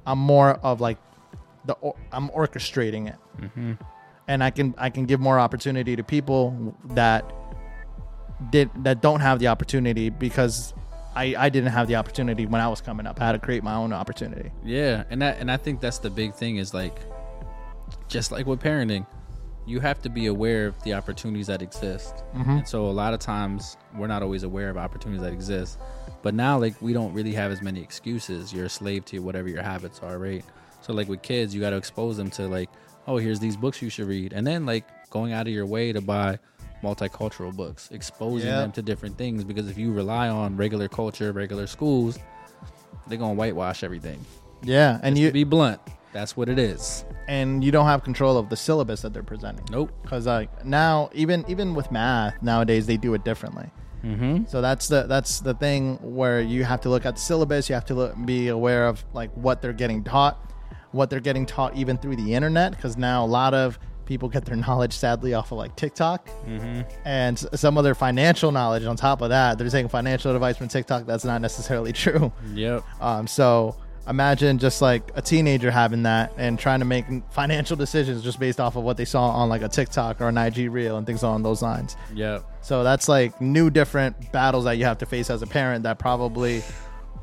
I'm 0.06 0.18
more 0.18 0.52
of 0.62 0.80
like 0.80 0.98
the 1.64 1.75
or- 1.75 1.96
I'm 2.12 2.28
orchestrating 2.30 3.08
it, 3.08 3.16
mm-hmm. 3.40 3.72
and 4.28 4.44
I 4.44 4.50
can 4.50 4.75
I 4.78 4.90
can 4.90 5.06
give 5.06 5.18
more 5.18 5.38
opportunity 5.40 5.96
to 5.96 6.04
people 6.04 6.76
that 6.90 7.25
did 8.50 8.70
that 8.84 9.02
don't 9.02 9.20
have 9.20 9.40
the 9.40 9.48
opportunity 9.48 10.10
because 10.10 10.72
I 11.16 11.34
I 11.36 11.48
didn't 11.48 11.72
have 11.72 11.88
the 11.88 11.96
opportunity 11.96 12.46
when 12.46 12.60
I 12.60 12.68
was 12.68 12.80
coming 12.80 13.06
up. 13.06 13.20
I 13.20 13.26
had 13.26 13.32
to 13.32 13.38
create 13.38 13.64
my 13.64 13.75
own 13.75 13.92
opportunity. 13.92 14.52
Yeah, 14.64 15.04
and 15.10 15.20
that 15.22 15.38
and 15.40 15.50
I 15.50 15.56
think 15.56 15.80
that's 15.80 15.98
the 15.98 16.10
big 16.10 16.34
thing 16.34 16.58
is 16.58 16.72
like 16.72 17.00
just 18.08 18.30
like 18.30 18.46
with 18.46 18.60
parenting, 18.60 19.06
you 19.66 19.80
have 19.80 20.00
to 20.02 20.08
be 20.08 20.26
aware 20.26 20.66
of 20.68 20.80
the 20.85 20.94
opportunities 20.94 21.49
that 21.49 21.61
exist. 21.61 22.14
Mm-hmm. 22.37 22.50
And 22.50 22.68
so 22.68 22.87
a 22.87 22.90
lot 22.92 23.12
of 23.14 23.20
times 23.20 23.76
we're 23.96 24.06
not 24.06 24.23
always 24.23 24.42
aware 24.44 24.70
of 24.70 24.76
opportunities 24.76 25.23
that 25.23 25.32
exist. 25.32 25.78
But 26.23 26.35
now 26.35 26.58
like 26.58 26.80
we 26.80 26.92
don't 26.92 27.12
really 27.12 27.32
have 27.32 27.50
as 27.50 27.62
many 27.62 27.82
excuses. 27.82 28.52
You're 28.52 28.66
a 28.66 28.70
slave 28.70 29.04
to 29.06 29.18
whatever 29.18 29.49
your 29.49 29.62
habits 29.62 30.00
are, 30.00 30.18
right? 30.18 30.44
So 30.82 30.92
like 30.92 31.08
with 31.08 31.23
kids, 31.23 31.54
you 31.54 31.61
got 31.61 31.70
to 31.70 31.76
expose 31.76 32.16
them 32.16 32.30
to 32.30 32.46
like, 32.46 32.70
oh, 33.08 33.16
here's 33.16 33.40
these 33.40 33.56
books 33.56 33.82
you 33.82 33.90
should 33.90 34.06
read. 34.06 34.32
And 34.32 34.46
then 34.46 34.66
like 34.66 34.85
going 35.11 35.32
out 35.32 35.46
of 35.49 35.52
your 35.52 35.66
way 35.66 35.92
to 35.92 36.00
buy 36.00 36.38
multicultural 36.82 37.54
books, 37.54 37.88
exposing 37.90 38.49
Yep. 38.49 38.58
them 38.58 38.73
to 38.73 38.82
different 38.82 39.18
things 39.18 39.42
because 39.44 39.68
if 39.68 39.76
you 39.78 39.92
rely 39.92 40.28
on 40.28 40.56
regular 40.56 40.88
culture, 40.88 41.32
regular 41.32 41.66
schools, 41.66 42.18
they're 43.08 43.18
going 43.18 43.35
to 43.35 43.38
whitewash 43.38 43.82
everything 43.82 44.25
Yeah, 44.62 45.00
and 45.02 45.16
to 45.16 45.23
you 45.23 45.30
be 45.32 45.44
blunt. 45.44 45.80
That's 46.16 46.37
what 46.37 46.49
it 46.49 46.58
is. 46.58 47.04
and 47.28 47.62
you 47.62 47.70
don't 47.70 47.87
have 47.87 48.02
control 48.04 48.38
of 48.38 48.49
the 48.49 48.56
syllabus 48.56 49.02
that 49.02 49.12
they're 49.12 49.23
presenting. 49.23 49.64
Nope. 49.70 49.92
Because 50.02 50.26
like 50.26 50.64
now, 50.64 51.11
even 51.12 51.44
even 51.49 51.75
with 51.75 51.90
math 51.92 52.40
nowadays, 52.42 52.87
they 52.87 52.96
do 52.96 53.12
it 53.14 53.25
differently. 53.25 53.68
Mm-hmm. 54.04 54.44
So 54.46 54.61
that's 54.61 54.88
the 54.88 55.02
that's 55.04 55.40
the 55.40 55.54
thing 55.54 55.96
where 56.00 56.40
you 56.40 56.64
have 56.64 56.80
to 56.82 56.88
look 56.88 57.04
at 57.04 57.16
the 57.16 57.20
syllabus. 57.20 57.68
You 57.68 57.75
have 57.75 57.85
to 57.87 57.94
look, 57.94 58.14
be 58.25 58.49
aware 58.49 58.87
of 58.87 59.04
like 59.12 59.30
what 59.35 59.61
they're 59.61 59.73
getting 59.73 60.02
taught, 60.04 60.37
what 60.92 61.11
they're 61.11 61.20
getting 61.20 61.44
taught 61.44 61.76
even 61.76 61.99
through 61.99 62.16
the 62.16 62.32
internet. 62.35 62.73
Because 62.76 62.96
now 62.96 63.25
a 63.25 63.26
lot 63.26 63.52
of 63.52 63.78
people 64.04 64.28
get 64.28 64.44
their 64.44 64.56
knowledge 64.66 64.92
sadly 64.92 65.35
off 65.35 65.50
of 65.52 65.58
like 65.58 65.75
TikTok, 65.76 66.28
and 67.04 67.38
some 67.38 67.76
of 67.76 67.85
their 67.85 67.94
financial 67.96 68.52
knowledge 68.52 68.85
on 68.85 68.96
top 68.96 69.20
of 69.23 69.30
that. 69.30 69.58
They're 69.58 69.68
taking 69.68 69.88
financial 69.88 70.32
advice 70.35 70.56
from 70.56 70.68
TikTok. 70.68 71.04
That's 71.06 71.25
not 71.25 71.40
necessarily 71.40 71.92
true. 72.04 72.32
Yep. 72.54 72.85
Um, 73.00 73.26
so 73.26 73.76
imagine 74.08 74.58
just 74.58 74.80
like 74.80 75.10
a 75.14 75.22
teenager 75.22 75.70
having 75.70 76.04
that 76.04 76.32
and 76.36 76.58
trying 76.58 76.80
to 76.80 76.84
make 76.84 77.06
financial 77.30 77.76
decisions 77.76 78.22
just 78.22 78.38
based 78.38 78.60
off 78.60 78.76
of 78.76 78.84
what 78.84 78.96
they 78.96 79.04
saw 79.04 79.30
on 79.30 79.48
like 79.48 79.62
a 79.62 79.68
TikTok 79.68 80.20
or 80.20 80.28
an 80.28 80.38
IG 80.38 80.70
reel 80.70 80.96
and 80.96 81.06
things 81.06 81.22
along 81.22 81.42
those 81.42 81.62
lines. 81.62 81.96
Yeah. 82.14 82.40
So 82.60 82.84
that's 82.84 83.08
like 83.08 83.40
new 83.40 83.70
different 83.70 84.32
battles 84.32 84.64
that 84.64 84.78
you 84.78 84.84
have 84.84 84.98
to 84.98 85.06
face 85.06 85.30
as 85.30 85.42
a 85.42 85.46
parent 85.46 85.84
that 85.84 85.98
probably, 85.98 86.62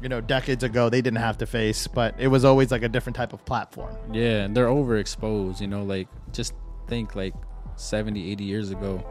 you 0.01 0.09
know, 0.09 0.21
decades 0.21 0.63
ago 0.63 0.89
they 0.89 1.01
didn't 1.01 1.19
have 1.19 1.37
to 1.39 1.45
face, 1.45 1.87
but 1.87 2.15
it 2.19 2.27
was 2.27 2.45
always 2.45 2.71
like 2.71 2.83
a 2.83 2.89
different 2.89 3.15
type 3.15 3.33
of 3.33 3.43
platform. 3.45 3.95
Yeah, 4.11 4.43
and 4.43 4.55
they're 4.55 4.67
overexposed, 4.67 5.61
you 5.61 5.67
know, 5.67 5.83
like 5.83 6.07
just 6.31 6.53
think 6.87 7.15
like 7.15 7.33
70, 7.75 8.31
80 8.31 8.43
years 8.43 8.71
ago 8.71 9.03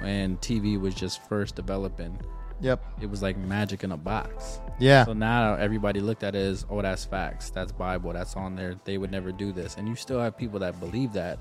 when 0.00 0.36
TV 0.38 0.80
was 0.80 0.94
just 0.94 1.22
first 1.28 1.54
developing. 1.54 2.18
Yep. 2.60 2.84
It 3.00 3.10
was 3.10 3.22
like 3.22 3.36
magic 3.36 3.84
in 3.84 3.92
a 3.92 3.96
box. 3.96 4.60
Yeah. 4.78 5.04
So 5.04 5.12
now 5.12 5.54
everybody 5.54 6.00
looked 6.00 6.22
at 6.22 6.34
it 6.34 6.38
as, 6.38 6.66
oh, 6.68 6.82
that's 6.82 7.04
facts. 7.04 7.50
That's 7.50 7.72
Bible. 7.72 8.12
That's 8.12 8.36
on 8.36 8.54
there. 8.54 8.76
They 8.84 8.98
would 8.98 9.10
never 9.10 9.32
do 9.32 9.52
this. 9.52 9.76
And 9.76 9.88
you 9.88 9.96
still 9.96 10.20
have 10.20 10.36
people 10.36 10.58
that 10.60 10.78
believe 10.80 11.12
that. 11.14 11.38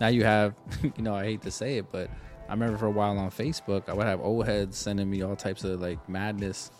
Now 0.00 0.08
you 0.08 0.24
have, 0.24 0.54
you 0.82 1.02
know, 1.02 1.14
I 1.14 1.24
hate 1.24 1.42
to 1.42 1.50
say 1.50 1.78
it, 1.78 1.86
but 1.90 2.08
I 2.48 2.52
remember 2.52 2.78
for 2.78 2.86
a 2.86 2.90
while 2.90 3.18
on 3.18 3.30
Facebook, 3.30 3.88
I 3.88 3.94
would 3.94 4.06
have 4.06 4.20
old 4.20 4.46
heads 4.46 4.76
sending 4.76 5.10
me 5.10 5.22
all 5.22 5.36
types 5.36 5.64
of 5.64 5.80
like 5.80 6.08
madness 6.08 6.70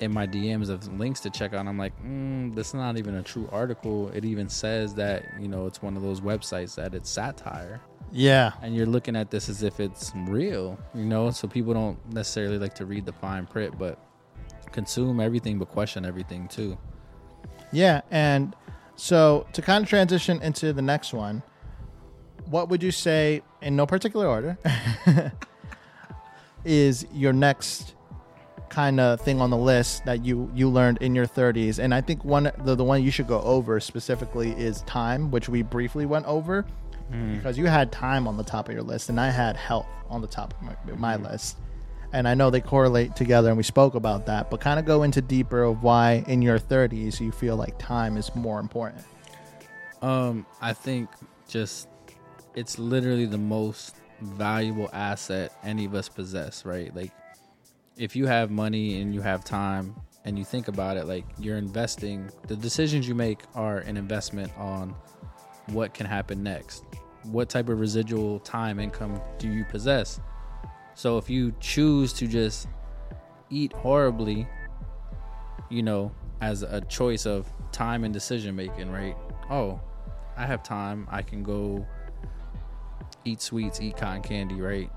in 0.00 0.12
my 0.12 0.26
DMs 0.26 0.70
of 0.70 0.98
links 0.98 1.20
to 1.20 1.30
check 1.30 1.52
out. 1.52 1.66
I'm 1.66 1.78
like, 1.78 1.92
mm, 2.02 2.54
this 2.54 2.68
is 2.68 2.74
not 2.74 2.96
even 2.96 3.16
a 3.16 3.22
true 3.22 3.48
article. 3.52 4.08
It 4.10 4.24
even 4.24 4.48
says 4.48 4.94
that, 4.94 5.24
you 5.38 5.48
know, 5.48 5.66
it's 5.66 5.82
one 5.82 5.96
of 5.96 6.02
those 6.02 6.20
websites 6.20 6.74
that 6.76 6.94
it's 6.94 7.10
satire 7.10 7.80
Yeah. 8.12 8.52
and 8.62 8.74
you're 8.74 8.86
looking 8.86 9.16
at 9.16 9.30
this 9.30 9.48
as 9.48 9.62
if 9.62 9.80
it's 9.80 10.12
real, 10.14 10.78
you 10.94 11.04
know. 11.04 11.30
So 11.30 11.46
people 11.48 11.74
don't 11.74 12.12
necessarily 12.12 12.58
like 12.58 12.74
to 12.76 12.86
read 12.86 13.06
the 13.06 13.12
fine 13.12 13.46
print, 13.46 13.78
but 13.78 13.98
consume 14.72 15.20
everything, 15.20 15.58
but 15.58 15.68
question 15.68 16.04
everything 16.04 16.48
too. 16.48 16.76
Yeah. 17.72 18.00
And 18.10 18.54
so 18.96 19.46
to 19.52 19.62
kind 19.62 19.84
of 19.84 19.88
transition 19.88 20.42
into 20.42 20.72
the 20.72 20.82
next 20.82 21.12
one, 21.12 21.42
what 22.46 22.68
would 22.68 22.82
you 22.82 22.90
say, 22.90 23.42
in 23.62 23.76
no 23.76 23.86
particular 23.86 24.26
order, 24.26 24.58
is 26.64 27.06
your 27.12 27.32
next 27.32 27.94
kind 28.68 29.00
of 29.00 29.20
thing 29.20 29.40
on 29.40 29.50
the 29.50 29.56
list 29.56 30.04
that 30.04 30.24
you 30.24 30.50
you 30.54 30.68
learned 30.68 30.98
in 30.98 31.14
your 31.14 31.26
30s? 31.26 31.78
And 31.78 31.94
I 31.94 32.00
think 32.00 32.24
one 32.24 32.50
the, 32.64 32.74
the 32.74 32.84
one 32.84 33.02
you 33.02 33.10
should 33.10 33.28
go 33.28 33.40
over 33.42 33.78
specifically 33.80 34.50
is 34.52 34.82
time, 34.82 35.30
which 35.30 35.48
we 35.48 35.62
briefly 35.62 36.06
went 36.06 36.26
over 36.26 36.66
because 37.10 37.58
you 37.58 37.66
had 37.66 37.90
time 37.90 38.28
on 38.28 38.36
the 38.36 38.44
top 38.44 38.68
of 38.68 38.74
your 38.74 38.82
list, 38.82 39.08
and 39.08 39.20
I 39.20 39.30
had 39.30 39.56
health 39.56 39.86
on 40.08 40.20
the 40.20 40.26
top 40.26 40.54
of 40.54 40.62
my, 40.62 40.94
my 40.96 41.16
list. 41.16 41.56
And 42.12 42.26
I 42.26 42.34
know 42.34 42.50
they 42.50 42.60
correlate 42.60 43.14
together, 43.14 43.48
and 43.48 43.56
we 43.56 43.62
spoke 43.62 43.94
about 43.94 44.26
that. 44.26 44.50
But 44.50 44.60
kind 44.60 44.78
of 44.78 44.84
go 44.84 45.04
into 45.04 45.22
deeper 45.22 45.62
of 45.62 45.82
why 45.82 46.24
in 46.26 46.42
your 46.42 46.58
30s 46.58 47.20
you 47.20 47.30
feel 47.30 47.56
like 47.56 47.78
time 47.78 48.16
is 48.16 48.34
more 48.34 48.58
important. 48.58 49.04
Um, 50.02 50.46
I 50.60 50.72
think 50.72 51.08
just 51.48 51.88
it's 52.54 52.78
literally 52.78 53.26
the 53.26 53.38
most 53.38 53.96
valuable 54.20 54.90
asset 54.92 55.52
any 55.62 55.84
of 55.84 55.94
us 55.94 56.08
possess, 56.08 56.64
right? 56.64 56.94
Like 56.94 57.12
if 57.96 58.16
you 58.16 58.26
have 58.26 58.50
money 58.50 59.00
and 59.00 59.14
you 59.14 59.20
have 59.20 59.44
time 59.44 59.94
and 60.24 60.38
you 60.38 60.44
think 60.44 60.68
about 60.68 60.96
it, 60.96 61.06
like 61.06 61.24
you're 61.38 61.58
investing, 61.58 62.30
the 62.46 62.56
decisions 62.56 63.08
you 63.08 63.14
make 63.14 63.40
are 63.54 63.78
an 63.78 63.96
investment 63.96 64.52
on 64.58 64.94
what 65.66 65.94
can 65.94 66.06
happen 66.06 66.42
next. 66.42 66.84
What 67.24 67.48
type 67.48 67.68
of 67.68 67.80
residual 67.80 68.40
time 68.40 68.78
income 68.78 69.20
do 69.38 69.48
you 69.48 69.64
possess? 69.64 70.20
So 70.94 71.18
if 71.18 71.30
you 71.30 71.54
choose 71.60 72.12
to 72.14 72.26
just 72.26 72.68
eat 73.50 73.72
horribly, 73.72 74.46
you 75.68 75.82
know, 75.82 76.12
as 76.40 76.62
a 76.62 76.80
choice 76.82 77.26
of 77.26 77.46
time 77.72 78.04
and 78.04 78.12
decision 78.12 78.56
making, 78.56 78.90
right? 78.90 79.16
Oh, 79.50 79.80
I 80.36 80.46
have 80.46 80.62
time. 80.62 81.06
I 81.10 81.22
can 81.22 81.42
go 81.42 81.86
eat 83.24 83.42
sweets, 83.42 83.80
eat 83.80 83.96
cotton 83.96 84.22
candy, 84.22 84.60
right? 84.60 84.90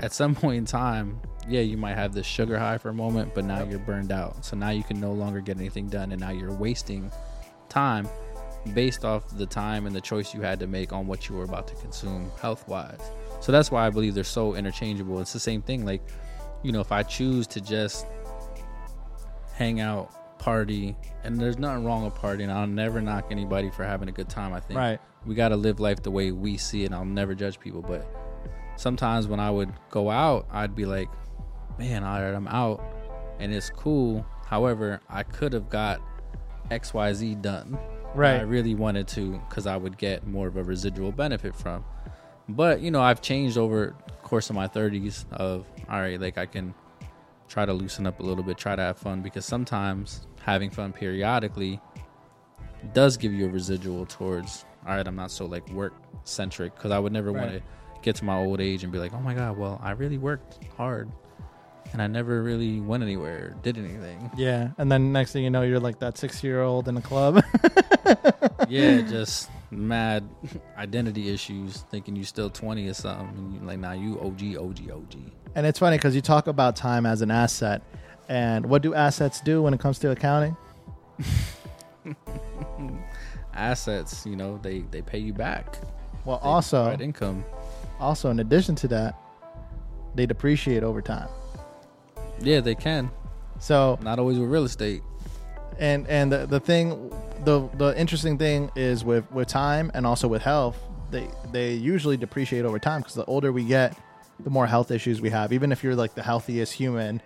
At 0.00 0.12
some 0.12 0.34
point 0.42 0.58
in 0.58 0.64
time, 0.64 1.20
yeah, 1.48 1.60
you 1.60 1.76
might 1.76 1.94
have 1.94 2.12
this 2.12 2.26
sugar 2.26 2.58
high 2.58 2.78
for 2.78 2.90
a 2.90 2.94
moment, 2.94 3.34
but 3.34 3.44
now 3.44 3.64
you're 3.64 3.78
burned 3.78 4.12
out. 4.12 4.44
So 4.44 4.56
now 4.56 4.70
you 4.70 4.82
can 4.82 5.00
no 5.00 5.12
longer 5.12 5.40
get 5.40 5.56
anything 5.56 5.88
done, 5.88 6.12
and 6.12 6.20
now 6.20 6.30
you're 6.30 6.52
wasting 6.52 7.10
time 7.68 8.06
based 8.74 9.04
off 9.04 9.24
the 9.36 9.46
time 9.46 9.86
and 9.86 9.94
the 9.94 10.00
choice 10.00 10.32
you 10.34 10.40
had 10.40 10.60
to 10.60 10.66
make 10.66 10.92
on 10.92 11.06
what 11.06 11.28
you 11.28 11.34
were 11.34 11.44
about 11.44 11.66
to 11.68 11.74
consume 11.76 12.30
health 12.40 12.66
wise. 12.68 13.00
So 13.40 13.50
that's 13.52 13.70
why 13.70 13.86
I 13.86 13.90
believe 13.90 14.14
they're 14.14 14.22
so 14.24 14.54
interchangeable. 14.54 15.20
It's 15.20 15.32
the 15.32 15.40
same 15.40 15.62
thing. 15.62 15.84
Like, 15.84 16.02
you 16.62 16.70
know, 16.70 16.80
if 16.80 16.92
I 16.92 17.02
choose 17.02 17.46
to 17.48 17.60
just 17.60 18.06
hang 19.54 19.80
out, 19.80 20.10
party, 20.38 20.96
and 21.22 21.38
there's 21.38 21.58
nothing 21.58 21.84
wrong 21.84 22.04
with 22.04 22.14
partying. 22.14 22.50
I'll 22.50 22.66
never 22.66 23.00
knock 23.00 23.26
anybody 23.30 23.70
for 23.70 23.84
having 23.84 24.08
a 24.08 24.12
good 24.12 24.28
time. 24.28 24.52
I 24.52 24.60
think 24.60 24.78
Right. 24.78 25.00
we 25.24 25.34
got 25.36 25.50
to 25.50 25.56
live 25.56 25.78
life 25.78 26.02
the 26.02 26.10
way 26.10 26.32
we 26.32 26.56
see 26.56 26.84
it. 26.84 26.92
I'll 26.92 27.04
never 27.04 27.34
judge 27.34 27.60
people, 27.60 27.80
but 27.80 28.04
sometimes 28.76 29.28
when 29.28 29.38
I 29.38 29.50
would 29.50 29.72
go 29.90 30.10
out, 30.10 30.46
I'd 30.50 30.74
be 30.74 30.84
like, 30.84 31.08
man, 31.78 32.02
all 32.02 32.20
right, 32.20 32.34
I'm 32.34 32.48
out 32.48 32.82
and 33.38 33.52
it's 33.52 33.70
cool. 33.70 34.26
However, 34.46 35.00
I 35.08 35.22
could 35.22 35.52
have 35.52 35.68
got 35.70 36.00
XYZ 36.70 37.40
done. 37.40 37.78
Right. 38.14 38.40
I 38.40 38.42
really 38.42 38.74
wanted 38.74 39.08
to 39.08 39.40
because 39.48 39.66
I 39.66 39.76
would 39.76 39.96
get 39.98 40.26
more 40.26 40.48
of 40.48 40.56
a 40.56 40.62
residual 40.62 41.12
benefit 41.12 41.54
from. 41.54 41.84
But, 42.48 42.80
you 42.80 42.90
know, 42.90 43.00
I've 43.00 43.22
changed 43.22 43.56
over 43.56 43.94
the 44.06 44.12
course 44.14 44.50
of 44.50 44.56
my 44.56 44.68
30s 44.68 45.30
of, 45.32 45.64
all 45.88 46.00
right, 46.00 46.20
like 46.20 46.36
I 46.36 46.46
can 46.46 46.74
try 47.48 47.64
to 47.64 47.72
loosen 47.72 48.06
up 48.06 48.20
a 48.20 48.22
little 48.22 48.44
bit, 48.44 48.58
try 48.58 48.76
to 48.76 48.82
have 48.82 48.98
fun 48.98 49.22
because 49.22 49.44
sometimes 49.44 50.26
having 50.42 50.70
fun 50.70 50.92
periodically 50.92 51.80
does 52.92 53.16
give 53.16 53.32
you 53.32 53.46
a 53.46 53.48
residual 53.48 54.04
towards 54.06 54.64
all 54.86 54.96
right 54.96 55.06
i'm 55.06 55.14
not 55.14 55.30
so 55.30 55.46
like 55.46 55.68
work 55.70 55.94
centric 56.24 56.74
because 56.74 56.90
i 56.90 56.98
would 56.98 57.12
never 57.12 57.32
want 57.32 57.50
to 57.50 57.62
get 58.02 58.16
to 58.16 58.24
my 58.24 58.36
old 58.36 58.60
age 58.60 58.82
and 58.82 58.92
be 58.92 58.98
like 58.98 59.14
oh 59.14 59.20
my 59.20 59.34
god 59.34 59.56
well 59.56 59.80
i 59.82 59.92
really 59.92 60.18
worked 60.18 60.58
hard 60.76 61.10
and 61.92 62.00
i 62.02 62.06
never 62.06 62.42
really 62.42 62.80
went 62.80 63.02
anywhere 63.02 63.38
or 63.52 63.56
did 63.62 63.76
anything 63.78 64.30
Yeah. 64.36 64.70
And 64.78 64.90
then 64.90 65.12
next 65.12 65.32
thing 65.32 65.44
you 65.44 65.50
know, 65.50 65.62
you're 65.62 65.80
like 65.80 65.98
that 66.00 66.16
six 66.18 66.42
year 66.42 66.62
old 66.62 66.88
in 66.88 66.96
a 66.96 67.02
club. 67.02 67.42
yeah 68.68 69.00
just 69.16 69.50
mad 69.70 70.22
identity 70.78 71.28
issues 71.30 71.84
thinking 71.90 72.16
you're 72.16 72.24
still 72.24 72.50
20 72.50 72.88
or 72.88 72.94
something 72.94 73.66
like 73.66 73.78
now 73.78 73.92
you 73.92 74.18
og 74.20 74.40
og 74.58 74.78
og 74.90 75.14
and 75.54 75.66
it's 75.66 75.78
funny 75.78 75.96
because 75.98 76.14
you 76.14 76.22
talk 76.22 76.46
about 76.46 76.76
time 76.76 77.04
as 77.04 77.20
an 77.22 77.30
asset. 77.30 77.82
And 78.28 78.64
what 78.66 78.80
do 78.82 78.94
assets 78.94 79.40
do 79.42 79.60
when 79.62 79.74
it 79.74 79.80
comes 79.80 79.98
to 79.98 80.10
accounting? 80.10 80.56
assets 83.54 84.24
you 84.24 84.34
know 84.36 84.58
they 84.62 84.80
they 84.90 85.02
pay 85.02 85.18
you 85.18 85.32
back 85.34 85.76
Well, 86.24 86.38
They 86.38 86.48
also, 86.48 86.96
income 86.98 87.44
also 88.00 88.30
in 88.30 88.40
addition 88.40 88.74
to 88.76 88.88
that, 88.88 89.14
they 90.14 90.26
depreciate 90.26 90.82
over 90.82 91.00
time. 91.02 91.28
Yeah 92.42 92.60
they 92.60 92.74
can. 92.74 93.10
So 93.58 93.98
not 94.02 94.18
always 94.18 94.38
with 94.38 94.48
real 94.50 94.64
estate. 94.64 95.02
And 95.78 96.06
and 96.08 96.32
the, 96.32 96.46
the 96.46 96.60
thing 96.60 97.10
the 97.44 97.68
the 97.74 97.98
interesting 97.98 98.38
thing 98.38 98.70
is 98.76 99.04
with 99.04 99.30
with 99.32 99.48
time 99.48 99.90
and 99.94 100.06
also 100.06 100.28
with 100.28 100.42
health 100.42 100.78
they 101.10 101.28
they 101.52 101.74
usually 101.74 102.16
depreciate 102.16 102.64
over 102.64 102.78
time 102.78 103.00
because 103.00 103.14
the 103.14 103.24
older 103.26 103.52
we 103.52 103.64
get 103.64 103.96
the 104.40 104.50
more 104.50 104.66
health 104.66 104.90
issues 104.90 105.20
we 105.20 105.30
have. 105.30 105.52
Even 105.52 105.70
if 105.72 105.84
you're 105.84 105.94
like 105.94 106.14
the 106.14 106.22
healthiest 106.22 106.72
human 106.72 107.22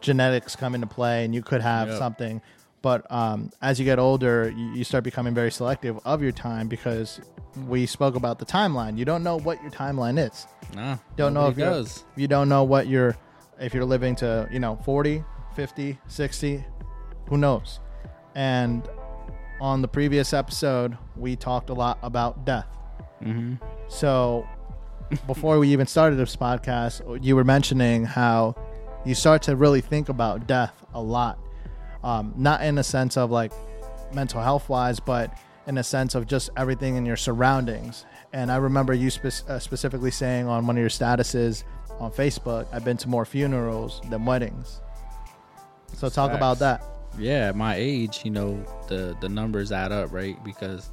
genetics 0.00 0.54
come 0.54 0.74
into 0.74 0.86
play 0.86 1.24
and 1.24 1.34
you 1.34 1.42
could 1.42 1.62
have 1.62 1.88
Yep. 1.88 1.98
something. 1.98 2.42
But 2.80 3.10
um, 3.10 3.50
as 3.60 3.78
you 3.78 3.84
get 3.84 3.98
older 3.98 4.52
you, 4.56 4.72
you 4.74 4.84
start 4.84 5.02
becoming 5.04 5.34
very 5.34 5.50
selective 5.50 5.98
of 6.04 6.22
your 6.22 6.32
time 6.32 6.68
because 6.68 7.20
we 7.66 7.86
spoke 7.86 8.14
about 8.14 8.38
the 8.38 8.46
timeline. 8.46 8.98
You 8.98 9.04
don't 9.04 9.24
know 9.24 9.38
what 9.38 9.60
your 9.62 9.70
timeline 9.70 10.18
is. 10.18 10.46
Nah 10.74 10.98
don't 11.16 11.34
know 11.34 11.48
if 11.48 11.58
you're, 11.58 11.68
you 12.16 12.28
don't 12.28 12.48
know 12.48 12.62
what 12.64 12.86
you're 12.86 13.16
if 13.60 13.74
you're 13.74 13.84
living 13.84 14.14
to 14.16 14.48
you 14.50 14.58
know 14.58 14.76
40 14.84 15.24
50 15.54 15.98
60 16.06 16.64
who 17.28 17.36
knows 17.36 17.80
and 18.34 18.88
on 19.60 19.82
the 19.82 19.88
previous 19.88 20.32
episode 20.32 20.96
we 21.16 21.36
talked 21.36 21.70
a 21.70 21.74
lot 21.74 21.98
about 22.02 22.44
death 22.44 22.68
mm-hmm. 23.22 23.54
so 23.88 24.46
before 25.26 25.58
we 25.58 25.68
even 25.68 25.86
started 25.86 26.16
this 26.16 26.36
podcast 26.36 27.24
you 27.24 27.34
were 27.34 27.44
mentioning 27.44 28.04
how 28.04 28.54
you 29.04 29.14
start 29.14 29.42
to 29.42 29.56
really 29.56 29.80
think 29.80 30.08
about 30.08 30.46
death 30.46 30.84
a 30.94 31.00
lot 31.00 31.38
um, 32.04 32.32
not 32.36 32.62
in 32.62 32.78
a 32.78 32.84
sense 32.84 33.16
of 33.16 33.30
like 33.30 33.52
mental 34.12 34.40
health 34.40 34.68
wise 34.68 35.00
but 35.00 35.36
in 35.68 35.76
a 35.76 35.84
sense 35.84 36.14
of 36.14 36.26
just 36.26 36.48
everything 36.56 36.96
in 36.96 37.04
your 37.04 37.16
surroundings. 37.16 38.06
And 38.32 38.50
I 38.50 38.56
remember 38.56 38.94
you 38.94 39.10
spe- 39.10 39.46
uh, 39.48 39.58
specifically 39.58 40.10
saying 40.10 40.48
on 40.48 40.66
one 40.66 40.76
of 40.76 40.80
your 40.80 40.88
statuses 40.88 41.62
on 42.00 42.10
Facebook, 42.12 42.66
"I've 42.72 42.84
been 42.84 42.96
to 42.98 43.08
more 43.08 43.24
funerals 43.24 44.00
than 44.10 44.24
weddings." 44.24 44.80
So 45.94 46.08
talk 46.08 46.32
about 46.32 46.58
that. 46.60 46.82
yeah, 47.18 47.50
my 47.52 47.74
age, 47.76 48.20
you 48.24 48.30
know, 48.30 48.62
the 48.88 49.16
the 49.20 49.28
numbers 49.28 49.72
add 49.72 49.90
up, 49.92 50.12
right? 50.12 50.42
Because 50.44 50.90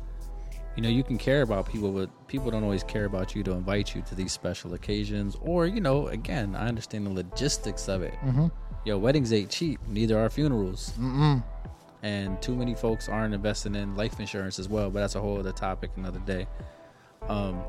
you 0.75 0.81
know, 0.83 0.89
you 0.89 1.03
can 1.03 1.17
care 1.17 1.41
about 1.41 1.69
people, 1.71 1.91
but 1.91 2.09
people 2.27 2.51
don't 2.51 2.63
always 2.63 2.83
care 2.83 3.05
about 3.05 3.33
you 3.33 3.43
to 3.43 3.51
invite 3.53 3.95
you 3.95 4.01
to 4.01 4.13
these 4.15 4.33
special 4.33 4.73
occasions. 4.73 5.37
Or, 5.41 5.65
you 5.67 5.79
know, 5.79 6.07
again, 6.07 6.53
I 6.53 6.67
understand 6.67 7.05
the 7.05 7.11
logistics 7.11 7.87
of 7.87 8.01
it. 8.01 8.13
Mm-hmm. 8.15 8.47
Yo, 8.83 8.97
weddings 8.97 9.31
ain't 9.31 9.49
cheap. 9.49 9.79
Neither 9.87 10.19
are 10.19 10.29
funerals. 10.29 10.91
Mm-mm. 10.99 11.41
and 12.03 12.41
too 12.41 12.55
many 12.57 12.75
folks 12.75 13.07
aren't 13.07 13.33
investing 13.33 13.73
in 13.73 13.95
life 13.95 14.19
insurance 14.19 14.59
as 14.59 14.67
well 14.67 14.89
but 14.91 14.99
that's 14.99 15.15
a 15.15 15.21
whole 15.21 15.39
other 15.39 15.51
topic 15.53 15.89
another 15.95 16.19
day 16.19 16.45
um 17.29 17.63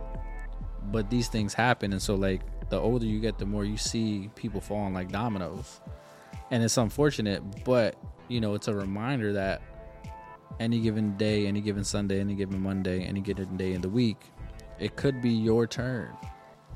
but 0.84 1.10
these 1.10 1.28
things 1.28 1.54
happen. 1.54 1.92
And 1.92 2.02
so 2.02 2.14
like 2.14 2.42
the 2.70 2.78
older 2.78 3.06
you 3.06 3.20
get 3.20 3.38
the 3.38 3.46
more 3.46 3.64
you 3.64 3.76
see 3.76 4.30
people 4.34 4.60
falling 4.60 4.94
like 4.94 5.10
dominoes. 5.10 5.80
And 6.50 6.62
it's 6.62 6.76
unfortunate 6.76 7.64
but 7.64 7.96
you 8.28 8.40
know 8.40 8.54
it's 8.54 8.68
a 8.68 8.74
reminder 8.74 9.32
that 9.32 9.62
any 10.58 10.80
given 10.80 11.16
day 11.16 11.46
any 11.46 11.60
given 11.60 11.84
sunday 11.84 12.18
any 12.18 12.34
given 12.34 12.60
monday 12.62 13.04
any 13.04 13.20
given 13.20 13.56
day 13.56 13.72
in 13.72 13.80
the 13.80 13.88
week 13.88 14.16
it 14.78 14.96
could 14.96 15.22
be 15.22 15.30
your 15.30 15.66
turn. 15.66 16.16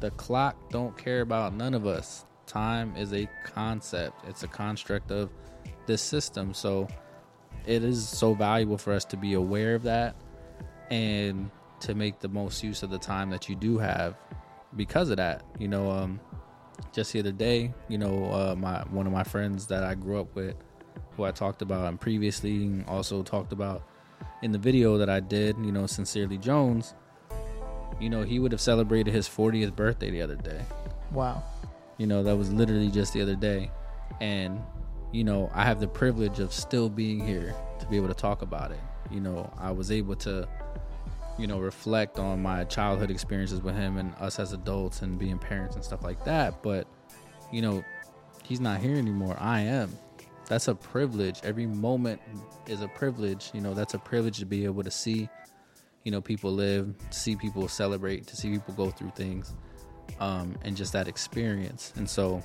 The 0.01 0.11
clock 0.13 0.57
don't 0.71 0.97
care 0.97 1.21
about 1.21 1.55
none 1.55 1.75
of 1.75 1.87
us. 1.87 2.25
Time 2.47 2.95
is 2.97 3.13
a 3.13 3.29
concept. 3.45 4.27
It's 4.27 4.43
a 4.43 4.49
construct 4.49 5.11
of 5.11 5.31
this 5.87 6.01
system. 6.01 6.55
So 6.55 6.89
it 7.67 7.85
is 7.85 8.09
so 8.09 8.35
valuable 8.35 8.79
for 8.79 8.93
us 8.93 9.05
to 9.07 9.17
be 9.17 9.35
aware 9.35 9.75
of 9.75 9.83
that. 9.83 10.17
And 10.91 11.51
to 11.81 11.95
make 11.95 12.19
the 12.21 12.29
most 12.29 12.63
use 12.63 12.83
of 12.83 12.91
the 12.91 12.99
time 12.99 13.31
that 13.31 13.49
you 13.49 13.57
do 13.57 13.79
have 13.79 14.17
because 14.77 15.11
of 15.11 15.17
that 15.17 15.43
you 15.59 15.67
know 15.69 15.91
um 15.91 16.21
just 16.93 17.13
the 17.13 17.19
other 17.19 17.33
day 17.33 17.73
you 17.89 17.99
know 17.99 18.25
uh 18.33 18.55
my 18.57 18.81
one 18.91 19.07
of 19.07 19.13
my 19.13 19.25
friends 19.25 19.67
that 19.67 19.83
i 19.83 19.95
grew 19.95 20.21
up 20.21 20.35
with 20.35 20.55
who 21.17 21.25
i 21.25 21.31
talked 21.31 21.63
about 21.63 21.87
and 21.87 22.01
previously 22.01 22.85
also 22.87 23.23
talked 23.23 23.53
about 23.53 23.83
in 24.43 24.53
the 24.53 24.59
video 24.59 24.97
that 24.99 25.11
i 25.11 25.19
did 25.21 25.57
you 25.65 25.73
know 25.73 25.87
sincerely 25.87 26.39
jones 26.39 26.95
you 28.01 28.09
know 28.09 28.23
he 28.23 28.39
would 28.39 28.53
have 28.53 28.61
celebrated 28.61 29.13
his 29.13 29.29
40th 29.29 29.75
birthday 29.75 30.11
the 30.11 30.23
other 30.23 30.37
day 30.37 30.61
Wow. 31.13 31.43
you 31.99 32.07
know, 32.07 32.23
that 32.23 32.37
was 32.37 32.53
literally 32.53 32.89
just 32.89 33.13
the 33.13 33.21
other 33.21 33.35
day. 33.35 33.69
And, 34.21 34.61
you 35.13 35.25
know, 35.25 35.51
I 35.53 35.65
have 35.65 35.81
the 35.81 35.89
privilege 35.89 36.39
of 36.39 36.53
still 36.53 36.89
being 36.89 37.27
here 37.27 37.53
to 37.81 37.87
be 37.87 37.97
able 37.97 38.07
to 38.09 38.15
talk 38.15 38.43
about 38.43 38.71
it. 38.71 38.79
You 39.11 39.21
know, 39.21 39.53
I 39.59 39.73
was 39.73 39.91
able 39.91 40.15
to, 40.17 40.49
you 41.41 41.47
know, 41.47 41.59
reflect 41.59 42.19
on 42.19 42.43
my 42.43 42.65
childhood 42.65 43.11
experiences 43.11 43.63
with 43.63 43.75
him 43.75 43.97
and 43.97 44.15
us 44.17 44.39
as 44.39 44.53
adults 44.53 45.03
and 45.03 45.19
being 45.19 45.39
parents 45.39 45.75
and 45.75 45.85
stuff 45.85 46.03
like 46.03 46.25
that. 46.25 46.63
But, 46.63 46.87
you 47.51 47.63
know, 47.63 47.83
he's 48.45 48.61
not 48.61 48.81
here 48.81 48.97
anymore. 48.97 49.37
I 49.39 49.61
am. 49.61 49.91
That's 50.47 50.69
a 50.69 50.75
privilege. 50.75 51.41
Every 51.45 51.67
moment 51.67 52.21
is 52.67 52.83
a 52.83 52.89
privilege. 52.89 53.51
You 53.55 53.61
know, 53.61 53.73
that's 53.73 53.95
a 53.95 53.99
privilege 53.99 54.39
to 54.41 54.47
be 54.47 54.65
able 54.65 54.83
to 54.83 54.91
see, 54.91 55.29
you 56.05 56.11
know, 56.11 56.21
people 56.21 56.53
live, 56.53 56.95
see 57.11 57.37
people 57.37 57.69
celebrate, 57.69 58.27
to 58.27 58.37
see 58.37 58.51
people 58.51 58.75
go 58.75 58.91
through 58.91 59.13
things 59.15 59.55
um, 60.19 60.57
and 60.63 60.77
just 60.77 60.93
that 60.93 61.09
experience. 61.09 61.93
And 61.97 62.09
so, 62.09 62.43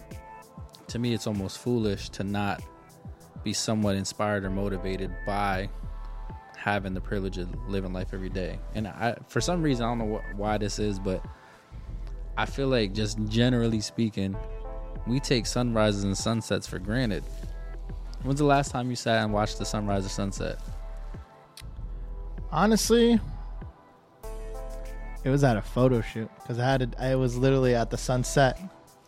to 0.87 0.99
me, 0.99 1.13
it's 1.13 1.27
almost 1.27 1.57
foolish 1.57 2.09
to 2.09 2.23
not 2.23 2.61
be 3.43 3.53
somewhat 3.53 3.95
inspired 3.95 4.45
or 4.45 4.49
motivated 4.49 5.11
by 5.25 5.69
having 6.65 6.95
the 6.95 6.99
privilege 6.99 7.37
of 7.37 7.47
living 7.69 7.93
life 7.93 8.07
every 8.11 8.27
day. 8.27 8.57
And 8.73 8.87
I, 8.87 9.15
for 9.27 9.39
some 9.39 9.61
reason, 9.61 9.85
I 9.85 9.89
don't 9.89 9.99
know 9.99 10.17
wh- 10.17 10.39
why 10.39 10.57
this 10.57 10.79
is, 10.79 10.97
but 10.97 11.23
I 12.35 12.47
feel 12.47 12.69
like 12.69 12.91
just 12.91 13.19
generally 13.27 13.81
speaking, 13.81 14.35
we 15.05 15.19
take 15.19 15.45
sunrises 15.45 16.05
and 16.05 16.17
sunsets 16.17 16.65
for 16.65 16.79
granted. 16.79 17.23
When's 18.23 18.39
the 18.39 18.45
last 18.45 18.71
time 18.71 18.89
you 18.89 18.95
sat 18.95 19.23
and 19.23 19.31
watched 19.31 19.59
the 19.59 19.65
sunrise 19.65 20.07
or 20.07 20.09
sunset? 20.09 20.59
Honestly, 22.51 23.19
it 25.23 25.29
was 25.29 25.43
at 25.43 25.57
a 25.57 25.61
photo 25.61 26.01
shoot 26.01 26.31
because 26.41 26.57
I 26.57 26.65
had 26.65 26.81
it. 26.81 26.95
I 26.97 27.13
was 27.13 27.37
literally 27.37 27.75
at 27.75 27.91
the 27.91 27.97
sunset. 27.97 28.59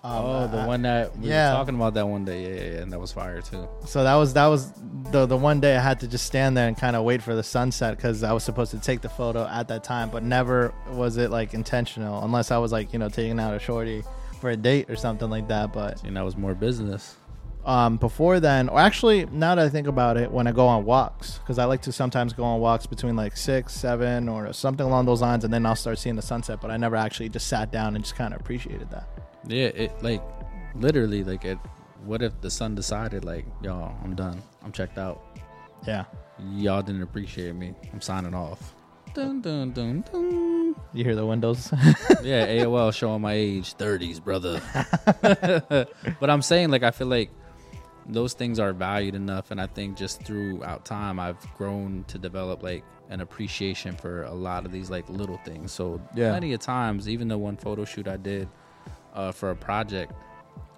Um, 0.03 0.13
oh, 0.25 0.47
the 0.47 0.59
I- 0.59 0.67
one 0.67 0.81
that 0.83 1.17
we 1.17 1.29
yeah. 1.29 1.51
were 1.51 1.57
talking 1.57 1.75
about 1.75 1.93
that 1.95 2.07
one 2.07 2.23
day. 2.23 2.43
Yeah, 2.43 2.63
yeah, 2.63 2.71
yeah, 2.75 2.81
and 2.83 2.93
that 2.93 2.99
was 2.99 3.11
fire 3.11 3.41
too. 3.41 3.67
So 3.85 4.03
that 4.03 4.15
was 4.15 4.33
that 4.33 4.45
was 4.47 4.71
the 5.11 5.25
the 5.25 5.35
one 5.37 5.59
day 5.59 5.75
I 5.75 5.81
had 5.81 5.99
to 6.01 6.07
just 6.07 6.25
stand 6.25 6.55
there 6.55 6.67
and 6.67 6.77
kind 6.77 6.95
of 6.95 7.03
wait 7.03 7.21
for 7.21 7.35
the 7.35 7.43
sunset 7.43 7.97
because 7.97 8.23
I 8.23 8.31
was 8.31 8.43
supposed 8.43 8.71
to 8.71 8.79
take 8.79 9.01
the 9.01 9.09
photo 9.09 9.45
at 9.47 9.67
that 9.69 9.83
time, 9.83 10.09
but 10.09 10.23
never 10.23 10.73
was 10.91 11.17
it 11.17 11.31
like 11.31 11.53
intentional 11.53 12.23
unless 12.23 12.51
I 12.51 12.57
was 12.57 12.71
like 12.71 12.93
you 12.93 12.99
know 12.99 13.09
taking 13.09 13.39
out 13.39 13.53
a 13.53 13.59
shorty 13.59 14.03
for 14.39 14.49
a 14.51 14.55
date 14.57 14.89
or 14.89 14.95
something 14.95 15.29
like 15.29 15.47
that. 15.47 15.73
But 15.73 16.03
And 16.03 16.15
that 16.15 16.23
was 16.23 16.37
more 16.37 16.53
business. 16.53 17.15
um, 17.65 17.97
before 17.97 18.39
then, 18.39 18.69
or 18.69 18.79
actually 18.79 19.25
now 19.25 19.55
that 19.55 19.65
I 19.65 19.69
think 19.69 19.87
about 19.87 20.15
it, 20.15 20.31
when 20.31 20.45
I 20.47 20.51
go 20.53 20.67
on 20.67 20.85
walks, 20.85 21.39
because 21.39 21.57
I 21.59 21.65
like 21.65 21.81
to 21.81 21.91
sometimes 21.91 22.31
go 22.33 22.43
on 22.43 22.59
walks 22.61 22.85
between 22.85 23.15
like 23.17 23.35
six, 23.35 23.73
seven, 23.73 24.29
or 24.29 24.53
something 24.53 24.85
along 24.85 25.05
those 25.07 25.21
lines, 25.21 25.43
and 25.43 25.51
then 25.53 25.65
I'll 25.65 25.75
start 25.75 25.97
seeing 25.99 26.15
the 26.15 26.21
sunset. 26.21 26.61
But 26.61 26.69
I 26.71 26.77
never 26.77 26.95
actually 26.95 27.29
just 27.29 27.47
sat 27.47 27.71
down 27.71 27.95
and 27.95 28.05
just 28.05 28.15
kind 28.15 28.33
of 28.33 28.39
appreciated 28.39 28.89
that. 28.91 29.07
Yeah, 29.45 29.67
it 29.67 29.91
like 30.03 30.21
literally 30.75 31.23
like 31.23 31.45
it. 31.45 31.57
What 32.05 32.21
if 32.21 32.39
the 32.41 32.49
sun 32.49 32.75
decided 32.75 33.25
like, 33.25 33.45
y'all, 33.61 33.95
I'm 34.03 34.15
done. 34.15 34.41
I'm 34.63 34.71
checked 34.71 34.97
out. 34.97 35.21
Yeah, 35.85 36.05
Y'all 36.53 36.81
didn't 36.81 37.01
appreciate 37.01 37.55
me. 37.55 37.73
I'm 37.93 38.01
signing 38.01 38.33
off. 38.33 38.73
Dun 39.13 39.41
dun 39.41 39.71
dun 39.71 40.03
dun. 40.11 40.75
you 40.93 41.03
hear 41.03 41.15
the 41.15 41.25
windows. 41.25 41.71
Yeah, 42.23 42.45
AOL 42.47 42.93
showing 42.93 43.21
my 43.21 43.33
age, 43.33 43.75
30s, 43.77 44.23
brother. 44.23 44.61
but 46.19 46.29
I'm 46.29 46.41
saying 46.41 46.69
like 46.69 46.83
I 46.83 46.91
feel 46.91 47.07
like 47.07 47.29
those 48.05 48.33
things 48.33 48.59
are 48.59 48.73
valued 48.73 49.15
enough, 49.15 49.51
and 49.51 49.59
I 49.59 49.67
think 49.67 49.97
just 49.97 50.23
throughout 50.23 50.85
time 50.85 51.19
I've 51.19 51.37
grown 51.57 52.05
to 52.07 52.17
develop 52.17 52.63
like 52.63 52.83
an 53.09 53.21
appreciation 53.21 53.95
for 53.95 54.23
a 54.23 54.33
lot 54.33 54.65
of 54.65 54.71
these 54.71 54.89
like 54.89 55.09
little 55.09 55.37
things. 55.45 55.71
So 55.71 56.01
Yeah. 56.15 56.31
plenty 56.31 56.53
of 56.53 56.59
times, 56.59 57.07
even 57.09 57.27
the 57.27 57.37
one 57.37 57.57
photo 57.57 57.85
shoot 57.85 58.07
I 58.07 58.17
did 58.17 58.47
uh, 59.17 59.31
for 59.33 59.49
a 59.51 59.55
project, 59.55 60.13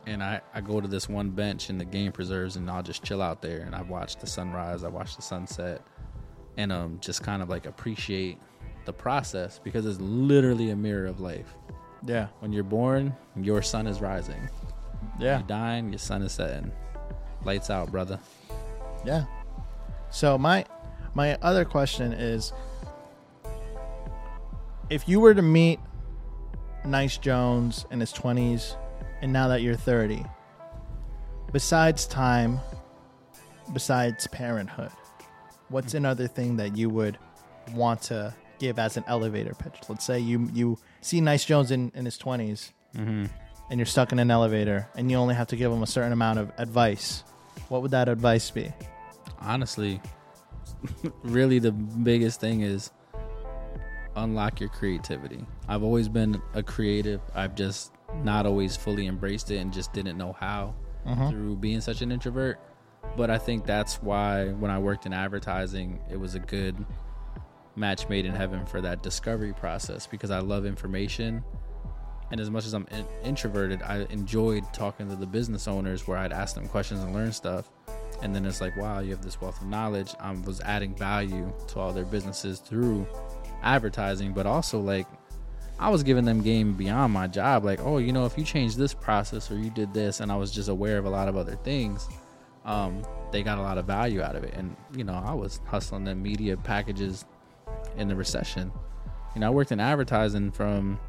and 0.07 0.23
I 0.23 0.41
I 0.55 0.61
go 0.61 0.81
to 0.81 0.87
this 0.87 1.07
one 1.07 1.29
bench 1.29 1.69
in 1.69 1.77
the 1.77 1.85
game 1.85 2.11
preserves, 2.11 2.55
and 2.55 2.69
I'll 2.71 2.81
just 2.81 3.03
chill 3.03 3.21
out 3.21 3.41
there, 3.43 3.59
and 3.59 3.75
I 3.75 3.83
watch 3.83 4.15
the 4.17 4.25
sunrise, 4.27 4.83
I 4.83 4.87
watch 4.87 5.15
the 5.15 5.21
sunset, 5.21 5.81
and 6.57 6.71
um 6.71 6.97
just 7.01 7.21
kind 7.21 7.41
of 7.43 7.49
like 7.49 7.67
appreciate 7.67 8.37
the 8.85 8.93
process 8.93 9.59
because 9.63 9.85
it's 9.85 9.99
literally 10.01 10.71
a 10.71 10.75
mirror 10.75 11.05
of 11.05 11.19
life. 11.19 11.53
yeah, 12.07 12.27
When 12.39 12.51
you're 12.51 12.63
born, 12.63 13.13
your 13.35 13.61
sun 13.61 13.85
is 13.85 14.01
rising. 14.01 14.49
yeah. 15.19 15.37
You're 15.39 15.47
dying, 15.47 15.89
your 15.89 15.99
sun 15.99 16.21
is 16.23 16.31
setting. 16.31 16.71
Lights 17.45 17.69
out, 17.69 17.91
brother. 17.91 18.19
Yeah. 19.05 19.25
So 20.09 20.37
my 20.37 20.65
my 21.13 21.35
other 21.41 21.65
question 21.65 22.13
is 22.13 22.51
if 24.89 25.07
you 25.07 25.19
were 25.19 25.33
to 25.35 25.41
meet 25.41 25.79
Nyce 26.85 27.19
Jonez 27.19 27.89
in 27.91 27.99
his 27.99 28.13
20s 28.13 28.75
and 29.21 29.31
now 29.33 29.47
that 29.49 29.61
you're 29.61 29.75
30 29.75 30.23
besides 31.51 32.05
time 32.07 32.59
besides 33.73 34.27
parenthood 34.27 34.91
what's 35.69 35.93
another 35.93 36.27
thing 36.27 36.57
that 36.57 36.75
you 36.77 36.89
would 36.89 37.17
want 37.73 38.01
to 38.03 38.33
give 38.59 38.77
as 38.79 38.97
an 38.97 39.03
elevator 39.07 39.53
pitch? 39.53 39.75
Let's 39.87 40.03
say 40.03 40.19
you 40.19 40.49
you 40.53 40.77
see 41.01 41.21
Nyce 41.21 41.45
Jonez 41.45 41.71
in 41.71 41.91
in 41.95 42.05
his 42.05 42.17
20s 42.17 42.71
Mm-hmm. 42.95 43.25
and 43.69 43.79
you're 43.79 43.85
stuck 43.85 44.11
in 44.11 44.17
an 44.17 44.31
elevator 44.31 44.89
and 44.95 45.11
you 45.11 45.17
only 45.17 45.35
have 45.35 45.45
to 45.49 45.55
give 45.55 45.71
him 45.71 45.83
a 45.83 45.87
certain 45.87 46.11
amount 46.11 46.39
of 46.39 46.51
advice. 46.57 47.23
What 47.67 47.83
would 47.83 47.91
that 47.91 48.09
advice 48.09 48.49
be? 48.49 48.73
Honestly, 49.39 50.01
really 51.21 51.59
the 51.59 51.71
biggest 51.71 52.41
thing 52.41 52.61
is 52.61 52.89
unlock 54.23 54.59
your 54.59 54.69
creativity. 54.69 55.45
I've 55.67 55.83
always 55.83 56.07
been 56.09 56.41
a 56.53 56.63
creative. 56.63 57.21
I've 57.35 57.55
just 57.55 57.91
not 58.23 58.45
always 58.45 58.75
fully 58.75 59.07
embraced 59.07 59.51
it 59.51 59.57
and 59.57 59.71
just 59.71 59.93
didn't 59.93 60.17
know 60.17 60.33
how 60.33 60.73
Mhm. 61.05 61.29
through 61.29 61.55
being 61.57 61.81
such 61.81 62.01
an 62.01 62.11
introvert. 62.11 62.59
But 63.15 63.29
I 63.29 63.37
think 63.37 63.65
that's 63.65 64.01
why 64.01 64.49
when 64.49 64.71
I 64.71 64.79
worked 64.79 65.05
in 65.05 65.13
advertising, 65.13 65.99
it 66.09 66.19
was 66.19 66.35
a 66.35 66.39
good 66.39 66.85
match 67.75 68.09
made 68.09 68.25
in 68.25 68.33
heaven 68.35 68.65
for 68.65 68.81
that 68.81 69.01
discovery 69.01 69.53
process 69.53 70.05
because 70.05 70.31
I 70.31 70.39
love 70.39 70.65
information. 70.65 71.43
And 72.31 72.39
as 72.39 72.49
much 72.51 72.65
as 72.65 72.73
I'm 72.73 72.85
in- 72.91 73.05
introverted, 73.23 73.81
I 73.81 74.05
enjoyed 74.09 74.63
talking 74.73 75.09
to 75.09 75.15
the 75.15 75.25
business 75.25 75.67
owners 75.67 76.07
where 76.07 76.17
I'd 76.17 76.33
ask 76.33 76.55
them 76.55 76.67
questions 76.67 77.01
and 77.01 77.13
learn 77.13 77.31
stuff. 77.31 77.71
And 78.21 78.35
then 78.35 78.45
it's 78.45 78.59
like, 78.59 78.75
wow, 78.75 78.99
you 78.99 79.11
have 79.11 79.23
this 79.23 79.39
wealth 79.39 79.61
of 79.61 79.67
knowledge. 79.67 80.13
I 80.19 80.31
was 80.31 80.59
adding 80.61 80.93
value 80.93 81.51
to 81.69 81.79
all 81.79 81.93
their 81.93 82.05
businesses 82.05 82.59
through 82.59 83.07
advertising, 83.63 84.33
but 84.33 84.45
also 84.45 84.79
like 84.79 85.07
I 85.79 85.89
was 85.89 86.03
giving 86.03 86.25
them 86.25 86.41
game 86.41 86.73
beyond 86.73 87.13
my 87.13 87.27
job. 87.27 87.63
Like, 87.63 87.79
oh, 87.81 87.97
you 87.97 88.11
know, 88.11 88.25
if 88.25 88.37
you 88.37 88.43
change 88.43 88.75
this 88.75 88.93
process 88.93 89.49
or 89.49 89.55
you 89.55 89.69
did 89.69 89.93
this, 89.93 90.19
and 90.19 90.31
I 90.31 90.35
was 90.35 90.51
just 90.51 90.67
aware 90.67 90.97
of 90.97 91.05
a 91.05 91.09
lot 91.09 91.27
of 91.29 91.37
other 91.37 91.55
things, 91.55 92.07
um, 92.65 93.01
they 93.31 93.43
got 93.43 93.57
a 93.57 93.61
lot 93.61 93.77
of 93.77 93.85
value 93.85 94.21
out 94.21 94.35
of 94.35 94.43
it. 94.43 94.53
And 94.55 94.75
you 94.93 95.03
know, 95.03 95.13
I 95.13 95.33
was 95.33 95.61
hustling 95.65 96.03
them 96.03 96.21
media 96.21 96.57
packages 96.57 97.25
in 97.97 98.07
the 98.07 98.15
recession. 98.15 98.71
You 99.35 99.41
know, 99.41 99.47
I 99.47 99.49
worked 99.51 99.71
in 99.71 99.79
advertising 99.79 100.51
from 100.51 100.99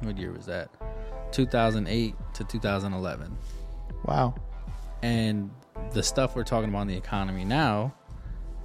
what 0.00 0.16
year 0.16 0.32
was 0.32 0.46
that? 0.46 0.70
2008 1.32 2.14
to 2.34 2.44
2011. 2.44 3.36
Wow. 4.04 4.34
And 5.02 5.50
the 5.92 6.02
stuff 6.02 6.36
we're 6.36 6.44
talking 6.44 6.68
about 6.70 6.82
in 6.82 6.88
the 6.88 6.96
economy 6.96 7.44
now 7.44 7.94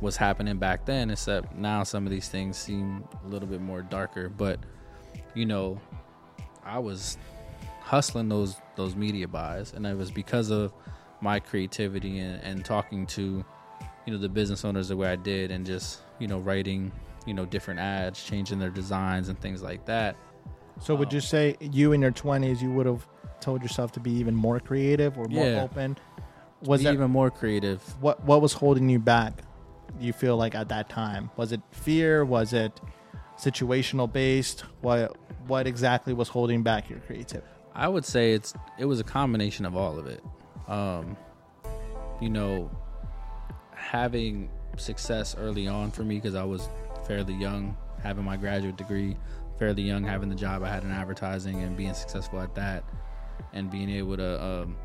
was 0.03 0.17
happening 0.17 0.57
back 0.57 0.85
then, 0.85 1.09
except 1.09 1.55
now 1.55 1.81
some 1.81 2.05
of 2.05 2.11
these 2.11 2.27
things 2.29 2.57
seem 2.57 3.03
a 3.25 3.27
little 3.27 3.47
bit 3.47 3.61
more 3.61 3.81
darker. 3.81 4.29
But 4.29 4.59
you 5.33 5.45
know, 5.45 5.79
I 6.63 6.77
was 6.77 7.17
hustling 7.81 8.29
those 8.29 8.57
those 8.75 8.95
media 8.95 9.27
buys, 9.27 9.73
and 9.73 9.87
it 9.87 9.97
was 9.97 10.11
because 10.11 10.51
of 10.51 10.73
my 11.21 11.39
creativity 11.39 12.19
and, 12.19 12.43
and 12.43 12.65
talking 12.65 13.07
to 13.07 13.43
you 14.05 14.13
know 14.13 14.19
the 14.19 14.29
business 14.29 14.65
owners 14.65 14.89
the 14.89 14.97
way 14.97 15.07
I 15.07 15.15
did, 15.15 15.49
and 15.49 15.65
just 15.65 16.01
you 16.19 16.27
know 16.27 16.39
writing 16.39 16.91
you 17.25 17.33
know 17.33 17.45
different 17.45 17.79
ads, 17.79 18.23
changing 18.23 18.59
their 18.59 18.69
designs 18.69 19.29
and 19.29 19.39
things 19.39 19.63
like 19.63 19.85
that. 19.85 20.15
So 20.81 20.95
would 20.95 21.13
you 21.13 21.17
um, 21.17 21.21
say 21.21 21.55
you 21.61 21.93
in 21.93 22.01
your 22.01 22.11
twenties 22.11 22.61
you 22.61 22.71
would 22.73 22.85
have 22.85 23.07
told 23.39 23.61
yourself 23.61 23.93
to 23.93 23.99
be 23.99 24.11
even 24.11 24.35
more 24.35 24.59
creative 24.59 25.17
or 25.17 25.27
more 25.29 25.45
Yeah. 25.45 25.63
open? 25.63 25.97
Was 26.65 26.85
even 26.85 27.11
more 27.11 27.29
creative. 27.29 27.81
what 28.01 28.23
what 28.25 28.41
was 28.41 28.53
holding 28.53 28.89
you 28.89 28.99
back? 28.99 29.33
You 29.99 30.13
feel 30.13 30.37
like 30.37 30.55
at 30.55 30.69
that 30.69 30.89
time 30.89 31.29
was 31.37 31.51
it 31.51 31.61
fear? 31.71 32.25
Was 32.25 32.53
it 32.53 32.79
situational 33.37 34.11
based? 34.11 34.61
What 34.81 35.15
what 35.47 35.67
exactly 35.67 36.13
was 36.13 36.29
holding 36.29 36.63
back 36.63 36.89
your 36.89 36.99
creativity? 36.99 37.47
I 37.75 37.87
would 37.87 38.05
say 38.05 38.33
it's 38.33 38.53
it 38.77 38.85
was 38.85 38.99
a 38.99 39.03
combination 39.03 39.65
of 39.65 39.75
all 39.75 39.97
of 39.97 40.07
it. 40.07 40.23
Um, 40.67 41.17
you 42.21 42.29
know, 42.29 42.71
having 43.75 44.49
success 44.77 45.35
early 45.37 45.67
on 45.67 45.91
for 45.91 46.03
me 46.03 46.15
because 46.15 46.35
I 46.35 46.43
was 46.43 46.67
fairly 47.07 47.33
young, 47.33 47.77
having 48.01 48.23
my 48.23 48.37
graduate 48.37 48.77
degree, 48.77 49.17
fairly 49.59 49.83
young, 49.83 50.03
having 50.03 50.29
the 50.29 50.35
job 50.35 50.63
I 50.63 50.69
had 50.69 50.83
in 50.83 50.91
advertising 50.91 51.61
and 51.61 51.75
being 51.75 51.93
successful 51.93 52.39
at 52.39 52.55
that, 52.55 52.83
and 53.53 53.69
being 53.69 53.89
able 53.89 54.17
to, 54.17 54.43
um, 54.43 54.77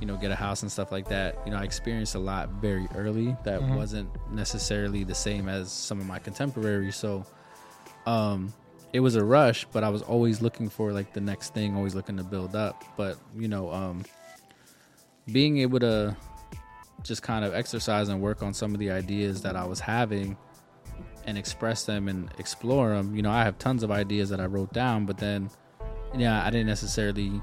you 0.00 0.06
know, 0.06 0.16
get 0.16 0.30
a 0.30 0.34
house 0.36 0.62
and 0.62 0.72
stuff 0.72 0.90
like 0.90 1.08
that. 1.08 1.38
You 1.44 1.52
know, 1.52 1.58
I 1.58 1.64
experienced 1.64 2.14
a 2.14 2.18
lot 2.18 2.48
very 2.60 2.88
early 2.94 3.36
that 3.44 3.62
wasn't 3.62 4.08
necessarily 4.32 5.04
the 5.04 5.14
same 5.14 5.48
as 5.48 5.70
some 5.70 6.00
of 6.00 6.06
my 6.06 6.18
contemporaries. 6.18 6.96
So, 6.96 7.24
um, 8.06 8.52
it 8.92 9.00
was 9.00 9.14
a 9.14 9.24
rush, 9.24 9.66
but 9.72 9.84
I 9.84 9.88
was 9.88 10.02
always 10.02 10.42
looking 10.42 10.68
for 10.68 10.92
like 10.92 11.12
the 11.12 11.20
next 11.20 11.54
thing, 11.54 11.76
always 11.76 11.94
looking 11.94 12.16
to 12.16 12.24
build 12.24 12.56
up. 12.56 12.82
But 12.96 13.18
you 13.36 13.48
know, 13.48 13.70
um, 13.70 14.04
being 15.30 15.58
able 15.58 15.80
to 15.80 16.16
just 17.02 17.22
kind 17.22 17.44
of 17.44 17.54
exercise 17.54 18.08
and 18.08 18.20
work 18.20 18.42
on 18.42 18.52
some 18.52 18.74
of 18.74 18.80
the 18.80 18.90
ideas 18.90 19.42
that 19.42 19.56
I 19.56 19.64
was 19.64 19.80
having 19.80 20.36
and 21.26 21.38
express 21.38 21.84
them 21.84 22.08
and 22.08 22.30
explore 22.38 22.90
them. 22.90 23.14
You 23.14 23.22
know, 23.22 23.30
I 23.30 23.44
have 23.44 23.58
tons 23.58 23.82
of 23.82 23.90
ideas 23.90 24.28
that 24.30 24.40
I 24.40 24.46
wrote 24.46 24.72
down, 24.72 25.06
but 25.06 25.18
then, 25.18 25.50
yeah, 26.16 26.44
I 26.44 26.50
didn't 26.50 26.66
necessarily 26.66 27.40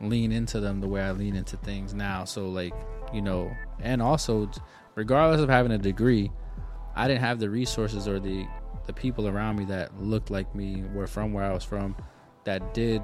lean 0.00 0.32
into 0.32 0.60
them 0.60 0.80
the 0.80 0.88
way 0.88 1.00
I 1.02 1.12
lean 1.12 1.34
into 1.36 1.56
things 1.56 1.94
now. 1.94 2.24
So, 2.24 2.48
like, 2.48 2.74
you 3.12 3.22
know, 3.22 3.50
and 3.80 4.02
also, 4.02 4.50
regardless 4.94 5.40
of 5.40 5.48
having 5.48 5.72
a 5.72 5.78
degree, 5.78 6.30
I 6.94 7.08
didn't 7.08 7.20
have 7.20 7.38
the 7.38 7.50
resources 7.50 8.06
or 8.08 8.18
the 8.20 8.46
the 8.86 8.92
people 8.92 9.26
around 9.26 9.56
me 9.56 9.64
that 9.64 10.00
looked 10.00 10.30
like 10.30 10.54
me, 10.54 10.84
were 10.94 11.08
from 11.08 11.32
where 11.32 11.42
I 11.44 11.52
was 11.52 11.64
from, 11.64 11.96
that 12.44 12.72
did 12.72 13.02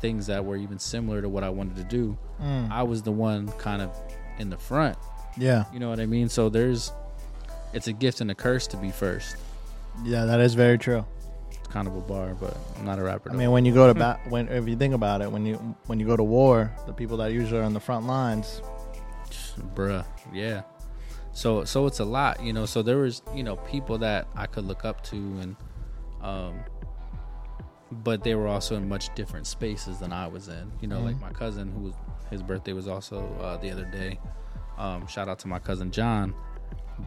things 0.00 0.26
that 0.28 0.44
were 0.44 0.56
even 0.56 0.78
similar 0.78 1.20
to 1.20 1.28
what 1.28 1.42
I 1.42 1.50
wanted 1.50 1.74
to 1.76 1.82
do. 1.84 2.16
Mm. 2.40 2.70
I 2.70 2.84
was 2.84 3.02
the 3.02 3.10
one 3.10 3.48
kind 3.58 3.82
of 3.82 3.90
in 4.38 4.50
the 4.50 4.56
front. 4.56 4.96
Yeah, 5.36 5.64
You 5.72 5.80
know 5.80 5.88
what 5.88 5.98
I 5.98 6.06
mean? 6.06 6.28
So 6.28 6.48
there's, 6.48 6.92
it's 7.72 7.88
a 7.88 7.92
gift 7.92 8.20
and 8.20 8.30
a 8.30 8.36
curse 8.36 8.68
to 8.68 8.76
be 8.76 8.90
first. 8.92 9.36
yeah, 10.04 10.24
that 10.26 10.38
is 10.40 10.54
very 10.54 10.78
true. 10.78 11.04
It's 11.68 11.74
kind 11.74 11.86
of 11.86 11.96
a 11.96 12.00
bar, 12.00 12.34
but 12.34 12.56
I'm 12.78 12.86
not 12.86 12.98
a 12.98 13.02
rapper. 13.02 13.30
I 13.30 13.34
mean, 13.34 13.50
when 13.50 13.64
you 13.64 13.74
go 13.74 13.92
to 13.92 13.94
bat, 13.98 14.20
when 14.28 14.48
if 14.48 14.66
you 14.66 14.76
think 14.76 14.94
about 14.94 15.20
it, 15.20 15.30
when 15.30 15.44
you 15.44 15.56
when 15.86 16.00
you 16.00 16.06
go 16.06 16.16
to 16.16 16.24
war, 16.24 16.72
the 16.86 16.92
people 16.94 17.18
that 17.18 17.32
usually 17.32 17.60
are 17.60 17.64
on 17.64 17.74
the 17.74 17.80
front 17.80 18.06
lines, 18.06 18.62
bruh, 19.74 20.04
yeah. 20.32 20.62
So 21.32 21.64
so 21.64 21.86
it's 21.86 22.00
a 22.00 22.04
lot, 22.04 22.42
you 22.42 22.52
know. 22.52 22.64
So 22.64 22.82
there 22.82 22.98
was, 22.98 23.22
you 23.34 23.42
know, 23.42 23.56
people 23.56 23.98
that 23.98 24.28
I 24.34 24.46
could 24.46 24.64
look 24.64 24.84
up 24.84 25.04
to, 25.04 25.16
and 25.16 25.56
um, 26.22 26.60
but 27.90 28.24
they 28.24 28.34
were 28.34 28.48
also 28.48 28.74
in 28.76 28.88
much 28.88 29.14
different 29.14 29.46
spaces 29.46 29.98
than 29.98 30.12
I 30.12 30.26
was 30.26 30.48
in. 30.48 30.72
You 30.80 30.88
know, 30.88 31.00
like 31.00 31.20
my 31.20 31.30
cousin, 31.30 31.70
who 31.70 31.80
was 31.80 31.94
his 32.30 32.42
birthday 32.42 32.72
was 32.72 32.88
also 32.88 33.28
uh, 33.40 33.56
the 33.58 33.70
other 33.70 33.84
day. 33.84 34.18
Um, 34.78 35.06
shout 35.06 35.28
out 35.28 35.38
to 35.40 35.48
my 35.48 35.58
cousin 35.58 35.90
John. 35.90 36.34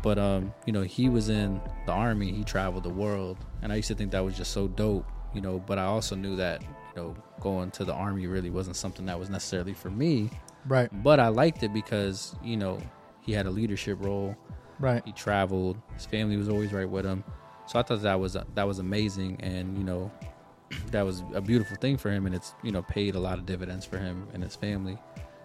But 0.01 0.17
um, 0.17 0.54
you 0.65 0.73
know, 0.73 0.82
he 0.82 1.10
was 1.10 1.30
in 1.30 1.62
the 1.86 1.91
army. 1.91 2.32
He 2.32 2.43
traveled 2.43 2.84
the 2.84 2.89
world, 2.89 3.38
and 3.62 3.71
I 3.71 3.75
used 3.75 3.88
to 3.89 3.95
think 3.95 4.12
that 4.12 4.23
was 4.23 4.38
just 4.38 4.51
so 4.51 4.67
dope. 4.67 5.06
You 5.34 5.41
know, 5.41 5.60
but 5.60 5.77
I 5.77 5.86
also 5.86 6.15
knew 6.15 6.36
that 6.38 6.62
you 6.62 7.01
know 7.01 7.15
going 7.39 7.71
to 7.71 7.86
the 7.86 7.93
army 7.93 8.27
really 8.27 8.49
wasn't 8.49 8.75
something 8.75 9.06
that 9.06 9.17
was 9.19 9.30
necessarily 9.30 9.73
for 9.73 9.89
me 9.89 10.30
right, 10.67 10.89
but 11.04 11.19
I 11.19 11.30
liked 11.30 11.63
it 11.63 11.73
because 11.73 12.36
you 12.43 12.58
know 12.58 12.80
he 13.21 13.32
had 13.32 13.45
a 13.45 13.51
leadership 13.51 13.97
role. 14.01 14.36
right, 14.80 15.01
He 15.06 15.12
traveled. 15.12 15.77
His 15.93 16.06
family 16.06 16.38
was 16.38 16.49
always 16.49 16.73
right 16.73 16.89
with 16.89 17.06
him. 17.06 17.23
So 17.67 17.80
I 17.80 17.84
thought 17.84 18.01
that 18.01 18.19
was 18.19 18.36
that 18.56 18.67
was 18.67 18.80
amazing, 18.80 19.39
and 19.41 19.77
you 19.77 19.84
know 19.84 20.12
that 20.91 21.04
was 21.04 21.23
a 21.34 21.41
beautiful 21.41 21.77
thing 21.77 21.97
for 21.97 22.12
him, 22.12 22.25
and 22.25 22.36
it's 22.36 22.54
you 22.63 22.71
know 22.71 22.82
paid 22.82 23.15
a 23.15 23.19
lot 23.19 23.38
of 23.38 23.45
dividends 23.45 23.86
for 23.86 23.97
him 23.97 24.27
and 24.34 24.43
his 24.43 24.56
family. 24.56 24.97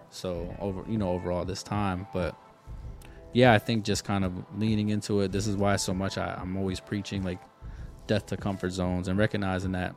So 0.09 0.55
over 0.59 0.83
you 0.89 0.97
know 0.97 1.09
overall 1.09 1.45
this 1.45 1.63
time, 1.63 2.07
but 2.13 2.35
yeah, 3.37 3.53
I 3.53 3.59
think 3.59 3.85
just 3.85 4.03
kind 4.03 4.25
of 4.25 4.33
leaning 4.57 4.89
into 4.89 5.21
it. 5.21 5.31
This 5.31 5.45
is 5.45 5.55
why 5.55 5.75
so 5.75 5.93
much 5.93 6.17
I, 6.17 6.39
I'm 6.41 6.57
always 6.57 6.79
preaching 6.79 7.21
like 7.21 7.37
death 8.07 8.25
to 8.27 8.35
comfort 8.35 8.71
zones 8.71 9.07
and 9.07 9.19
recognizing 9.19 9.73
that 9.73 9.95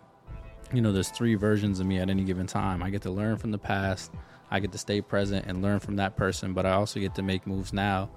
you 0.74 0.82
know 0.82 0.92
there's 0.92 1.08
three 1.08 1.36
versions 1.36 1.80
of 1.80 1.86
me 1.86 1.96
at 2.00 2.10
any 2.10 2.22
given 2.22 2.46
time. 2.46 2.82
I 2.82 2.90
get 2.90 3.00
to 3.02 3.10
learn 3.10 3.38
from 3.38 3.50
the 3.50 3.56
past. 3.56 4.12
I 4.50 4.60
get 4.60 4.72
to 4.72 4.78
stay 4.78 5.00
present 5.00 5.46
and 5.46 5.62
learn 5.62 5.80
from 5.80 5.96
that 5.96 6.18
person, 6.18 6.52
but 6.52 6.66
I 6.66 6.72
also 6.72 7.00
get 7.00 7.14
to 7.14 7.22
make 7.22 7.46
moves 7.46 7.72
now 7.72 8.10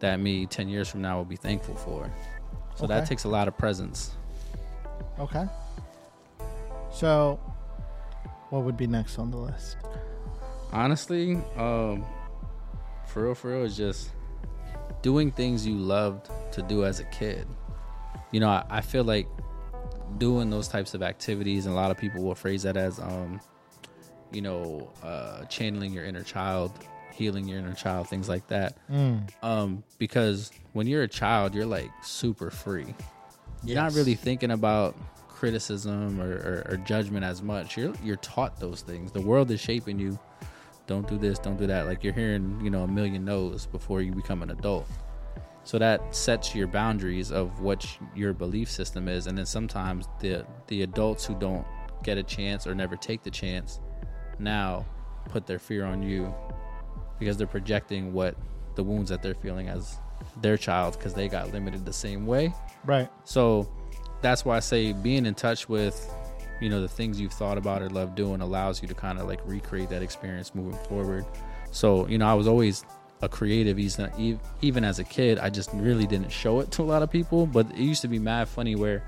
that 0.00 0.20
me 0.20 0.44
10 0.44 0.68
years 0.68 0.86
from 0.86 1.00
now 1.00 1.16
will 1.16 1.24
be 1.24 1.36
thankful 1.36 1.74
for. 1.74 2.12
So 2.74 2.86
that 2.88 3.06
takes 3.06 3.24
a 3.24 3.28
lot 3.28 3.48
of 3.48 3.56
presence. 3.56 4.10
okay. 5.18 5.46
So, 6.92 7.40
what 8.50 8.64
would 8.64 8.76
be 8.76 8.86
next 8.86 9.18
on 9.18 9.30
the 9.30 9.38
list? 9.38 9.78
Honestly, 10.72 11.36
um, 11.56 12.04
for 13.06 13.24
real, 13.24 13.34
for 13.34 13.52
real, 13.52 13.64
is 13.64 13.74
just 13.74 14.10
doing 15.02 15.30
things 15.30 15.66
you 15.66 15.76
loved 15.76 16.30
to 16.52 16.62
do 16.62 16.84
as 16.84 17.00
a 17.00 17.04
kid. 17.04 17.46
You 18.32 18.40
know, 18.40 18.48
I, 18.48 18.64
I 18.68 18.80
feel 18.80 19.04
like 19.04 19.28
doing 20.18 20.50
those 20.50 20.68
types 20.68 20.94
of 20.94 21.02
activities, 21.02 21.66
and 21.66 21.74
a 21.74 21.76
lot 21.76 21.90
of 21.90 21.98
people 21.98 22.22
will 22.22 22.34
phrase 22.34 22.62
that 22.64 22.76
as, 22.76 22.98
um, 22.98 23.40
you 24.32 24.40
know, 24.42 24.90
uh, 25.02 25.44
channeling 25.44 25.92
your 25.92 26.04
inner 26.04 26.22
child, 26.22 26.72
healing 27.12 27.46
your 27.48 27.58
inner 27.58 27.74
child, 27.74 28.08
things 28.08 28.28
like 28.28 28.46
that. 28.48 28.76
Um, 29.42 29.82
because 29.98 30.50
when 30.72 30.86
you're 30.86 31.02
a 31.02 31.08
child, 31.08 31.54
you're 31.54 31.66
like 31.66 31.90
super 32.02 32.50
free. 32.50 32.94
You're 33.64 33.76
not 33.76 33.92
really 33.94 34.14
thinking 34.14 34.50
about 34.52 34.94
criticism 35.28 36.20
or, 36.20 36.30
or, 36.32 36.66
or 36.70 36.76
judgment 36.78 37.24
as 37.24 37.42
much. 37.42 37.76
You're 37.76 37.92
you're 38.04 38.16
taught 38.16 38.58
those 38.60 38.82
things. 38.82 39.10
The 39.12 39.20
world 39.20 39.50
is 39.50 39.60
shaping 39.60 39.98
you. 39.98 40.18
Don't 40.88 41.06
do 41.06 41.16
this. 41.16 41.38
Don't 41.38 41.56
do 41.56 41.68
that. 41.68 41.86
Like 41.86 42.02
you're 42.02 42.12
hearing, 42.12 42.60
you 42.60 42.70
know, 42.70 42.82
a 42.82 42.88
million 42.88 43.24
no's 43.24 43.66
before 43.66 44.02
you 44.02 44.10
become 44.12 44.42
an 44.42 44.50
adult. 44.50 44.88
So 45.62 45.78
that 45.78 46.16
sets 46.16 46.54
your 46.54 46.66
boundaries 46.66 47.30
of 47.30 47.60
what 47.60 47.86
your 48.16 48.32
belief 48.32 48.70
system 48.70 49.06
is, 49.06 49.28
and 49.28 49.38
then 49.38 49.46
sometimes 49.46 50.08
the 50.18 50.44
the 50.66 50.82
adults 50.82 51.24
who 51.24 51.34
don't 51.34 51.66
get 52.02 52.18
a 52.18 52.22
chance 52.22 52.66
or 52.66 52.74
never 52.74 52.96
take 52.96 53.22
the 53.22 53.30
chance 53.30 53.80
now 54.38 54.86
put 55.28 55.46
their 55.46 55.58
fear 55.58 55.84
on 55.84 56.02
you 56.02 56.32
because 57.18 57.36
they're 57.36 57.46
projecting 57.46 58.12
what 58.12 58.34
the 58.76 58.82
wounds 58.82 59.10
that 59.10 59.22
they're 59.22 59.34
feeling 59.34 59.68
as 59.68 59.98
their 60.40 60.56
child 60.56 60.96
because 60.96 61.12
they 61.14 61.28
got 61.28 61.52
limited 61.52 61.84
the 61.84 61.92
same 61.92 62.26
way. 62.26 62.52
Right. 62.84 63.08
So 63.24 63.68
that's 64.22 64.44
why 64.44 64.56
I 64.56 64.60
say 64.60 64.92
being 64.92 65.26
in 65.26 65.34
touch 65.34 65.68
with, 65.68 66.10
you 66.60 66.68
know, 66.68 66.80
the 66.80 66.88
things 66.88 67.20
you've 67.20 67.32
thought 67.32 67.58
about 67.58 67.82
or 67.82 67.88
love 67.90 68.14
doing 68.14 68.40
allows 68.40 68.82
you 68.82 68.88
to 68.88 68.94
kind 68.94 69.18
of 69.18 69.26
like 69.26 69.40
recreate 69.44 69.90
that 69.90 70.02
experience 70.02 70.54
moving 70.54 70.78
forward. 70.84 71.24
So, 71.70 72.06
you 72.08 72.18
know, 72.18 72.26
I 72.26 72.34
was 72.34 72.48
always 72.48 72.84
a 73.20 73.28
creative 73.28 73.78
even 73.78 74.40
even 74.60 74.84
as 74.84 74.98
a 74.98 75.04
kid. 75.04 75.38
I 75.38 75.50
just 75.50 75.70
really 75.74 76.06
didn't 76.06 76.30
show 76.30 76.60
it 76.60 76.70
to 76.72 76.82
a 76.82 76.84
lot 76.84 77.02
of 77.02 77.10
people, 77.10 77.46
but 77.46 77.70
it 77.70 77.78
used 77.78 78.02
to 78.02 78.08
be 78.08 78.18
mad 78.18 78.48
funny 78.48 78.76
where 78.76 79.04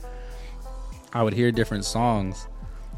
I 1.12 1.22
would 1.22 1.32
hear 1.32 1.50
different 1.50 1.84
songs 1.84 2.46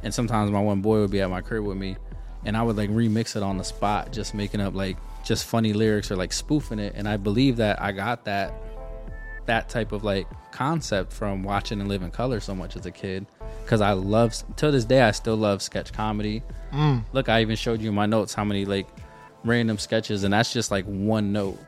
and 0.02 0.12
sometimes 0.12 0.50
my 0.50 0.60
one 0.60 0.82
boy 0.82 1.00
would 1.00 1.10
be 1.10 1.20
at 1.20 1.30
my 1.30 1.40
crib 1.40 1.64
with 1.64 1.76
me 1.76 1.96
and 2.44 2.56
I 2.56 2.62
would 2.62 2.76
like 2.76 2.90
remix 2.90 3.36
it 3.36 3.42
on 3.42 3.56
the 3.56 3.64
spot, 3.64 4.12
just 4.12 4.34
making 4.34 4.60
up 4.60 4.74
like 4.74 4.96
just 5.24 5.44
funny 5.46 5.72
lyrics 5.72 6.10
or 6.10 6.16
like 6.16 6.32
spoofing 6.32 6.78
it. 6.78 6.94
And 6.96 7.08
I 7.08 7.16
believe 7.16 7.56
that 7.56 7.80
I 7.80 7.92
got 7.92 8.24
that 8.24 8.52
that 9.46 9.68
type 9.68 9.92
of 9.92 10.04
like 10.04 10.26
concept 10.52 11.12
from 11.12 11.42
watching 11.42 11.80
In 11.80 11.88
Living 11.88 12.10
Color 12.10 12.40
so 12.40 12.54
much 12.54 12.76
as 12.76 12.86
a 12.86 12.90
kid 12.90 13.26
because 13.64 13.80
I 13.80 13.92
love 13.92 14.34
till 14.56 14.72
this 14.72 14.84
day 14.84 15.02
I 15.02 15.10
still 15.12 15.36
love 15.36 15.62
sketch 15.62 15.92
comedy. 15.92 16.42
Look, 17.12 17.28
I 17.28 17.42
even 17.42 17.56
showed 17.56 17.80
you 17.80 17.92
my 17.92 18.06
notes 18.06 18.34
how 18.34 18.44
many 18.44 18.64
like 18.64 18.86
random 19.44 19.78
sketches, 19.78 20.24
and 20.24 20.32
that's 20.32 20.52
just 20.52 20.70
like 20.70 20.84
one 20.86 21.32
note. 21.32 21.58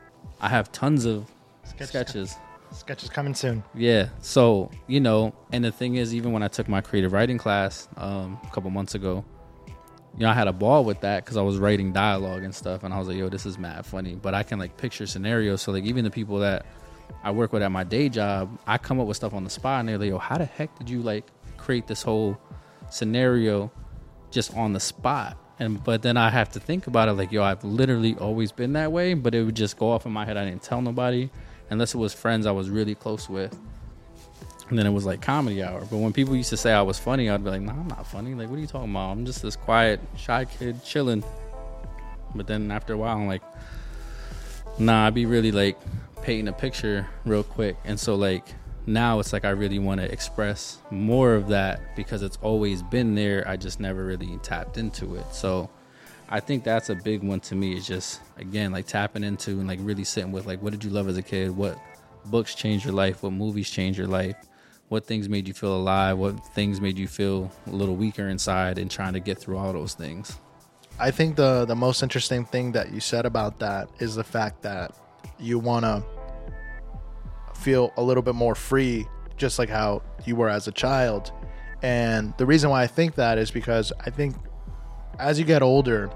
I 0.41 0.49
have 0.49 0.71
tons 0.71 1.05
of 1.05 1.29
sketches. 1.63 1.89
sketches. 1.89 2.35
Sketch 2.71 3.03
is 3.03 3.09
coming 3.09 3.33
soon. 3.33 3.63
Yeah. 3.73 4.09
So, 4.19 4.69
you 4.87 4.99
know, 4.99 5.33
and 5.51 5.63
the 5.63 5.71
thing 5.71 5.95
is, 5.95 6.13
even 6.13 6.31
when 6.33 6.43
I 6.43 6.47
took 6.47 6.67
my 6.67 6.81
creative 6.81 7.13
writing 7.13 7.37
class 7.37 7.87
um, 7.95 8.39
a 8.43 8.49
couple 8.49 8.69
months 8.69 8.95
ago, 8.95 9.23
you 10.17 10.23
know, 10.23 10.29
I 10.29 10.33
had 10.33 10.47
a 10.47 10.53
ball 10.53 10.83
with 10.83 11.01
that 11.01 11.23
because 11.23 11.37
I 11.37 11.41
was 11.41 11.57
writing 11.57 11.93
dialogue 11.93 12.43
and 12.43 12.53
stuff. 12.53 12.83
And 12.83 12.93
I 12.93 12.99
was 12.99 13.07
like, 13.07 13.17
yo, 13.17 13.29
this 13.29 13.45
is 13.45 13.57
mad 13.57 13.85
funny. 13.85 14.15
But 14.15 14.33
I 14.33 14.43
can 14.43 14.59
like 14.59 14.75
picture 14.77 15.05
scenarios. 15.05 15.61
So, 15.61 15.71
like, 15.71 15.83
even 15.85 16.03
the 16.03 16.11
people 16.11 16.39
that 16.39 16.65
I 17.23 17.31
work 17.31 17.53
with 17.53 17.61
at 17.61 17.71
my 17.71 17.83
day 17.83 18.09
job, 18.09 18.57
I 18.67 18.77
come 18.77 18.99
up 18.99 19.07
with 19.07 19.17
stuff 19.17 19.33
on 19.33 19.43
the 19.43 19.49
spot 19.49 19.81
and 19.81 19.89
they're 19.89 19.97
like, 19.97 20.09
yo, 20.09 20.17
how 20.17 20.37
the 20.37 20.45
heck 20.45 20.77
did 20.77 20.89
you 20.89 21.01
like 21.01 21.25
create 21.65 21.87
this 21.87 22.03
whole 22.03 22.37
scenario 22.89 23.71
just 24.31 24.55
on 24.55 24.73
the 24.73 24.79
spot? 24.79 25.37
And 25.59 25.83
but 25.83 26.01
then 26.01 26.17
I 26.17 26.29
have 26.29 26.51
to 26.51 26.59
think 26.59 26.87
about 26.87 27.07
it 27.07 27.13
like, 27.13 27.31
yo, 27.31 27.43
I've 27.43 27.63
literally 27.63 28.15
always 28.15 28.51
been 28.51 28.73
that 28.73 28.91
way, 28.91 29.13
but 29.13 29.33
it 29.33 29.43
would 29.43 29.55
just 29.55 29.77
go 29.77 29.91
off 29.91 30.05
in 30.05 30.11
my 30.11 30.25
head. 30.25 30.37
I 30.37 30.45
didn't 30.45 30.63
tell 30.63 30.81
nobody 30.81 31.29
unless 31.69 31.95
it 31.95 31.97
was 31.97 32.13
friends 32.13 32.45
I 32.45 32.51
was 32.51 32.69
really 32.69 32.95
close 32.95 33.29
with. 33.29 33.57
And 34.69 34.79
then 34.79 34.87
it 34.87 34.91
was 34.91 35.05
like 35.05 35.21
comedy 35.21 35.63
hour. 35.63 35.81
But 35.81 35.97
when 35.97 36.11
people 36.11 36.35
used 36.35 36.49
to 36.49 36.57
say 36.57 36.73
I 36.73 36.81
was 36.81 36.97
funny, 36.97 37.29
I'd 37.29 37.43
be 37.43 37.51
like, 37.51 37.61
nah, 37.61 37.73
I'm 37.73 37.87
not 37.87 38.07
funny. 38.07 38.33
Like, 38.33 38.49
what 38.49 38.57
are 38.57 38.61
you 38.61 38.67
talking 38.67 38.89
about? 38.89 39.11
I'm 39.11 39.25
just 39.25 39.41
this 39.41 39.55
quiet, 39.55 39.99
shy 40.17 40.45
kid 40.45 40.83
chilling. 40.83 41.23
But 42.33 42.47
then 42.47 42.71
after 42.71 42.93
a 42.93 42.97
while, 42.97 43.15
I'm 43.15 43.27
like, 43.27 43.43
nah, 44.79 45.05
I'd 45.05 45.13
be 45.13 45.25
really 45.25 45.51
like 45.51 45.77
painting 46.23 46.47
a 46.47 46.53
picture 46.53 47.07
real 47.25 47.43
quick. 47.43 47.77
And 47.85 47.99
so, 47.99 48.15
like, 48.15 48.47
now 48.87 49.19
it's 49.19 49.33
like 49.33 49.45
I 49.45 49.49
really 49.49 49.79
want 49.79 50.01
to 50.01 50.11
express 50.11 50.79
more 50.91 51.33
of 51.33 51.47
that 51.49 51.95
because 51.95 52.21
it's 52.21 52.37
always 52.41 52.83
been 52.83 53.15
there. 53.15 53.47
I 53.47 53.57
just 53.57 53.79
never 53.79 54.05
really 54.05 54.37
tapped 54.43 54.77
into 54.77 55.15
it. 55.15 55.25
So, 55.33 55.69
I 56.29 56.39
think 56.39 56.63
that's 56.63 56.89
a 56.89 56.95
big 56.95 57.23
one 57.23 57.39
to 57.41 57.55
me. 57.55 57.75
Is 57.75 57.87
just 57.87 58.21
again 58.37 58.71
like 58.71 58.87
tapping 58.87 59.23
into 59.23 59.51
and 59.51 59.67
like 59.67 59.79
really 59.81 60.03
sitting 60.03 60.31
with 60.31 60.45
like 60.45 60.61
what 60.61 60.71
did 60.71 60.83
you 60.83 60.89
love 60.89 61.07
as 61.07 61.17
a 61.17 61.21
kid? 61.21 61.51
What 61.51 61.77
books 62.25 62.55
changed 62.55 62.85
your 62.85 62.93
life? 62.93 63.23
What 63.23 63.33
movies 63.33 63.69
changed 63.69 63.97
your 63.97 64.07
life? 64.07 64.35
What 64.89 65.05
things 65.05 65.27
made 65.27 65.47
you 65.47 65.53
feel 65.53 65.75
alive? 65.75 66.17
What 66.17 66.39
things 66.53 66.79
made 66.79 66.97
you 66.97 67.07
feel 67.07 67.51
a 67.67 67.71
little 67.71 67.95
weaker 67.95 68.27
inside? 68.27 68.77
And 68.77 68.89
trying 68.89 69.13
to 69.13 69.19
get 69.19 69.39
through 69.39 69.57
all 69.57 69.73
those 69.73 69.93
things. 69.93 70.39
I 70.99 71.11
think 71.11 71.35
the 71.35 71.65
the 71.65 71.75
most 71.75 72.01
interesting 72.03 72.45
thing 72.45 72.71
that 72.71 72.91
you 72.91 72.99
said 72.99 73.25
about 73.25 73.59
that 73.59 73.89
is 73.99 74.15
the 74.15 74.23
fact 74.23 74.61
that 74.61 74.95
you 75.39 75.59
want 75.59 75.85
to 75.85 76.03
feel 77.65 77.91
a 77.97 78.03
little 78.03 78.21
bit 78.21 78.35
more 78.35 78.53
free, 78.53 79.07
just 79.37 79.57
like 79.57 79.69
how 79.69 80.03
you 80.23 80.35
were 80.35 80.49
as 80.49 80.67
a 80.67 80.71
child. 80.71 81.33
And 81.81 82.31
the 82.37 82.45
reason 82.45 82.69
why 82.69 82.83
I 82.83 82.87
think 82.87 83.15
that 83.15 83.39
is 83.39 83.49
because 83.49 83.91
I 84.05 84.11
think 84.11 84.35
as 85.17 85.39
you 85.39 85.45
get 85.45 85.63
older, 85.63 86.11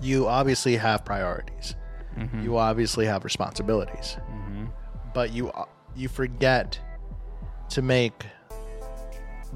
you 0.00 0.26
obviously 0.26 0.76
have 0.76 1.04
priorities. 1.04 1.76
Mm-hmm. 2.18 2.42
You 2.42 2.56
obviously 2.56 3.06
have 3.06 3.22
responsibilities, 3.22 4.16
mm-hmm. 4.28 4.64
but 5.14 5.32
you 5.32 5.50
uh, 5.50 5.66
you 5.94 6.08
forget 6.08 6.78
to 7.68 7.80
make 7.80 8.26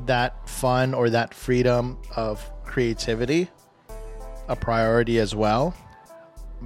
that 0.06 0.48
fun 0.48 0.94
or 0.94 1.10
that 1.10 1.34
freedom 1.34 1.98
of 2.14 2.50
creativity 2.64 3.48
a 4.48 4.54
priority 4.54 5.18
as 5.18 5.34
well 5.34 5.74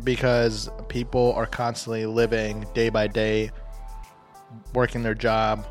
because 0.05 0.69
people 0.89 1.33
are 1.35 1.47
constantly 1.47 2.07
living 2.07 2.67
day 2.75 2.89
by 2.89 3.07
day 3.07 3.51
working 4.75 5.03
their 5.03 5.15
job 5.15 5.67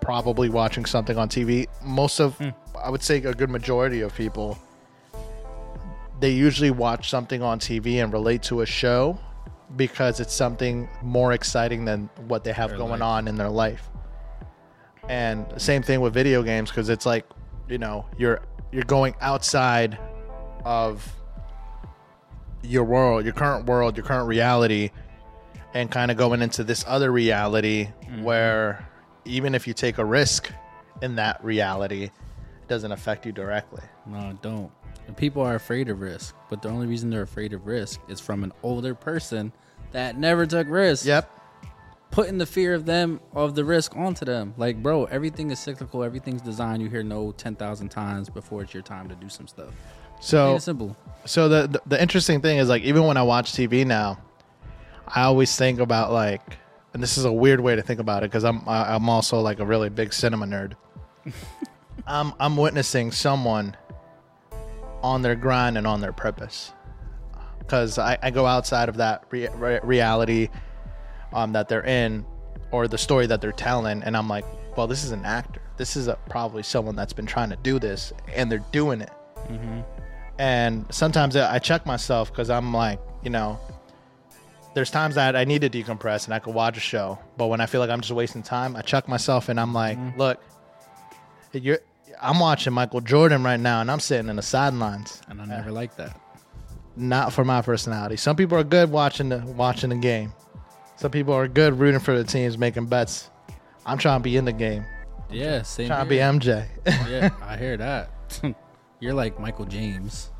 probably 0.00 0.48
watching 0.48 0.84
something 0.84 1.16
on 1.16 1.28
TV 1.28 1.66
most 1.82 2.20
of 2.20 2.36
hmm. 2.36 2.50
I 2.82 2.90
would 2.90 3.02
say 3.02 3.18
a 3.18 3.34
good 3.34 3.50
majority 3.50 4.00
of 4.02 4.14
people 4.14 4.58
they 6.20 6.30
usually 6.30 6.70
watch 6.70 7.10
something 7.10 7.42
on 7.42 7.58
TV 7.58 8.02
and 8.02 8.12
relate 8.12 8.42
to 8.44 8.60
a 8.60 8.66
show 8.66 9.18
because 9.76 10.20
it's 10.20 10.32
something 10.32 10.88
more 11.02 11.32
exciting 11.32 11.84
than 11.84 12.08
what 12.28 12.44
they 12.44 12.52
have 12.52 12.70
Their 12.70 12.78
going 12.78 13.00
life. 13.00 13.02
on 13.02 13.28
in 13.28 13.36
their 13.36 13.50
life. 13.50 13.88
And 15.08 15.46
same 15.60 15.82
thing 15.82 16.00
with 16.00 16.14
video 16.14 16.42
games 16.42 16.70
because 16.70 16.88
it's 16.88 17.04
like, 17.04 17.26
you 17.68 17.78
know, 17.78 18.06
you're 18.16 18.40
you're 18.72 18.84
going 18.84 19.14
outside 19.20 19.98
of 20.64 21.06
your 22.62 22.84
world, 22.84 23.24
your 23.24 23.34
current 23.34 23.66
world, 23.66 23.96
your 23.96 24.06
current 24.06 24.26
reality 24.26 24.90
and 25.74 25.90
kind 25.90 26.10
of 26.10 26.16
going 26.16 26.40
into 26.40 26.64
this 26.64 26.84
other 26.86 27.10
reality 27.10 27.86
mm-hmm. 27.86 28.22
where 28.22 28.88
even 29.24 29.54
if 29.54 29.66
you 29.66 29.74
take 29.74 29.98
a 29.98 30.04
risk 30.04 30.50
in 31.02 31.16
that 31.16 31.44
reality, 31.44 32.04
it 32.04 32.68
doesn't 32.68 32.92
affect 32.92 33.26
you 33.26 33.32
directly. 33.32 33.82
No, 34.06 34.38
don't. 34.40 34.70
And 35.06 35.16
people 35.16 35.42
are 35.42 35.56
afraid 35.56 35.88
of 35.88 36.00
risk, 36.00 36.34
but 36.48 36.62
the 36.62 36.68
only 36.68 36.86
reason 36.86 37.10
they're 37.10 37.22
afraid 37.22 37.52
of 37.52 37.66
risk 37.66 38.00
is 38.08 38.20
from 38.20 38.44
an 38.44 38.52
older 38.62 38.94
person 38.94 39.52
that 39.92 40.16
never 40.16 40.46
took 40.46 40.68
risks. 40.68 41.06
Yep. 41.06 41.30
putting 42.10 42.38
the 42.38 42.46
fear 42.46 42.74
of 42.74 42.86
them 42.86 43.20
of 43.32 43.56
the 43.56 43.64
risk 43.64 43.96
onto 43.96 44.24
them. 44.24 44.54
Like, 44.56 44.82
bro, 44.82 45.04
everything 45.06 45.50
is 45.50 45.58
cyclical. 45.58 46.04
Everything's 46.04 46.42
designed. 46.42 46.80
You 46.80 46.88
hear 46.88 47.02
no 47.02 47.32
ten 47.32 47.56
thousand 47.56 47.88
times 47.88 48.30
before 48.30 48.62
it's 48.62 48.72
your 48.72 48.82
time 48.84 49.08
to 49.08 49.14
do 49.16 49.28
some 49.28 49.48
stuff. 49.48 49.74
So 50.20 50.58
simple. 50.58 50.96
so 51.26 51.48
the, 51.48 51.66
the 51.66 51.82
the 51.86 52.00
interesting 52.00 52.40
thing 52.40 52.58
is 52.58 52.68
like 52.68 52.82
even 52.82 53.04
when 53.04 53.16
I 53.16 53.22
watch 53.22 53.52
TV 53.52 53.84
now, 53.84 54.18
I 55.08 55.22
always 55.22 55.54
think 55.56 55.80
about 55.80 56.12
like, 56.12 56.58
and 56.92 57.02
this 57.02 57.18
is 57.18 57.24
a 57.24 57.32
weird 57.32 57.60
way 57.60 57.76
to 57.76 57.82
think 57.82 58.00
about 58.00 58.22
it 58.22 58.30
because 58.30 58.44
I'm 58.44 58.68
I- 58.68 58.94
I'm 58.94 59.08
also 59.08 59.40
like 59.40 59.60
a 59.60 59.66
really 59.66 59.88
big 59.90 60.12
cinema 60.12 60.46
nerd. 60.46 60.74
I'm 62.06 62.32
I'm 62.38 62.56
witnessing 62.56 63.12
someone 63.12 63.76
on 65.02 65.22
their 65.22 65.34
grind 65.34 65.76
and 65.78 65.86
on 65.86 66.00
their 66.00 66.12
purpose. 66.12 66.72
Because 67.58 67.98
I, 67.98 68.18
I 68.22 68.30
go 68.30 68.46
outside 68.46 68.88
of 68.90 68.96
that 68.98 69.24
re- 69.30 69.48
re- 69.54 69.80
reality 69.82 70.48
um, 71.32 71.52
that 71.52 71.68
they're 71.68 71.84
in 71.84 72.24
or 72.70 72.88
the 72.88 72.98
story 72.98 73.26
that 73.26 73.40
they're 73.40 73.52
telling 73.52 74.02
and 74.02 74.16
i'm 74.16 74.28
like 74.28 74.44
well 74.76 74.86
this 74.86 75.04
is 75.04 75.12
an 75.12 75.24
actor. 75.24 75.60
This 75.76 75.96
is 75.96 76.08
a, 76.08 76.16
probably 76.28 76.62
someone 76.62 76.94
that's 76.96 77.12
been 77.12 77.26
trying 77.26 77.50
to 77.50 77.56
do 77.56 77.78
this 77.78 78.12
and 78.34 78.50
they're 78.50 78.64
doing 78.72 79.00
it. 79.00 79.10
And 80.38 80.86
sometimes 80.90 81.36
I 81.36 81.54
I 81.54 81.58
check 81.58 81.86
myself 81.86 82.30
because 82.30 82.50
I'm 82.50 82.72
like, 82.74 82.98
you 83.22 83.30
know, 83.30 83.58
there's 84.74 84.90
times 84.90 85.14
that 85.14 85.36
I 85.36 85.44
need 85.44 85.60
to 85.62 85.70
decompress 85.70 86.24
and 86.26 86.34
I 86.34 86.38
could 86.38 86.54
watch 86.54 86.76
a 86.76 86.80
show, 86.80 87.18
but 87.36 87.46
when 87.46 87.60
I 87.60 87.66
feel 87.66 87.80
like 87.80 87.90
I'm 87.90 88.00
just 88.00 88.12
wasting 88.12 88.42
time, 88.42 88.76
I 88.76 88.82
chuck 88.82 89.08
myself 89.08 89.48
and 89.48 89.58
I'm 89.58 89.72
like, 89.72 89.96
mm-hmm. 89.98 90.18
look, 90.18 90.40
you're, 91.52 91.78
I'm 92.20 92.40
watching 92.40 92.72
Michael 92.72 93.00
Jordan 93.00 93.42
right 93.42 93.60
now, 93.60 93.80
and 93.80 93.90
I'm 93.90 94.00
sitting 94.00 94.28
in 94.28 94.36
the 94.36 94.42
sidelines. 94.42 95.20
And 95.28 95.40
I 95.40 95.44
never 95.44 95.70
liked 95.70 95.96
that. 95.98 96.18
Not 96.96 97.32
for 97.32 97.44
my 97.44 97.60
personality. 97.62 98.16
Some 98.16 98.36
people 98.36 98.56
are 98.58 98.64
good 98.64 98.90
watching 98.90 99.28
the 99.28 99.38
watching 99.38 99.90
the 99.90 99.96
game. 99.96 100.32
Some 100.96 101.10
people 101.10 101.34
are 101.34 101.48
good 101.48 101.78
rooting 101.78 102.00
for 102.00 102.16
the 102.16 102.24
teams, 102.24 102.56
making 102.56 102.86
bets. 102.86 103.30
I'm 103.84 103.98
trying 103.98 104.20
to 104.20 104.22
be 104.22 104.36
in 104.36 104.44
the 104.44 104.52
game, 104.52 104.84
Yeah, 105.30 105.62
same. 105.62 105.88
trying 105.88 106.04
to 106.04 106.08
be 106.08 106.16
here. 106.16 106.24
MJ. 106.24 106.66
yeah, 106.86 107.30
I 107.42 107.56
hear 107.56 107.76
that. 107.76 108.10
You're 109.00 109.12
like 109.12 109.38
Michael 109.38 109.66
James, 109.66 110.30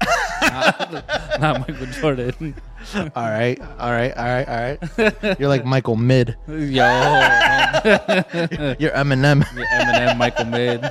not, 0.55 1.41
not 1.41 1.69
Michael 1.69 1.87
Jordan. 1.87 2.55
all 2.95 3.03
right, 3.17 3.61
all 3.61 3.91
right, 3.91 4.17
all 4.17 4.25
right, 4.25 4.49
all 4.49 4.57
right. 4.57 5.39
You're 5.39 5.49
like 5.49 5.65
Michael 5.65 5.97
Mid. 5.97 6.37
Yo, 6.49 6.55
You're 8.79 8.93
Eminem. 8.93 9.45
You're 9.55 9.67
Eminem, 9.67 10.17
Michael 10.17 10.47
Mid. 10.47 10.85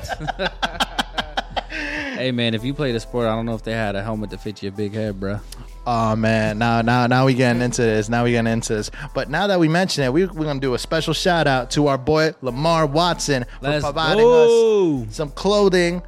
hey 2.18 2.32
man, 2.32 2.54
if 2.54 2.64
you 2.64 2.74
played 2.74 2.96
a 2.96 3.00
sport, 3.00 3.28
I 3.28 3.36
don't 3.36 3.46
know 3.46 3.56
if 3.56 3.64
they 3.64 3.74
had 3.74 3.96
a 3.96 4.04
helmet 4.04 4.32
to 4.32 4.38
fit 4.38 4.64
your 4.64 4.72
big 4.72 4.94
head, 4.94 5.20
bro. 5.20 5.40
Oh 5.86 6.16
man, 6.16 6.58
now 6.58 6.82
now 6.82 7.08
now 7.08 7.26
we 7.26 7.34
getting 7.34 7.62
into 7.62 7.82
this. 7.82 8.08
Now 8.08 8.24
we 8.24 8.32
getting 8.32 8.52
into 8.52 8.76
this. 8.76 8.90
But 9.14 9.30
now 9.30 9.48
that 9.48 9.60
we 9.60 9.68
mention 9.68 10.06
it, 10.06 10.14
we, 10.14 10.26
we're 10.26 10.46
gonna 10.46 10.60
do 10.60 10.76
a 10.76 10.80
special 10.80 11.14
shout 11.14 11.46
out 11.46 11.72
to 11.72 11.88
our 11.88 11.98
boy 11.98 12.34
Lamar 12.42 12.86
Watson 12.86 13.44
for 13.44 13.50
Let's 13.68 13.84
providing 13.84 14.24
go 14.24 15.04
us 15.04 15.16
some 15.16 15.30
clothing 15.32 16.02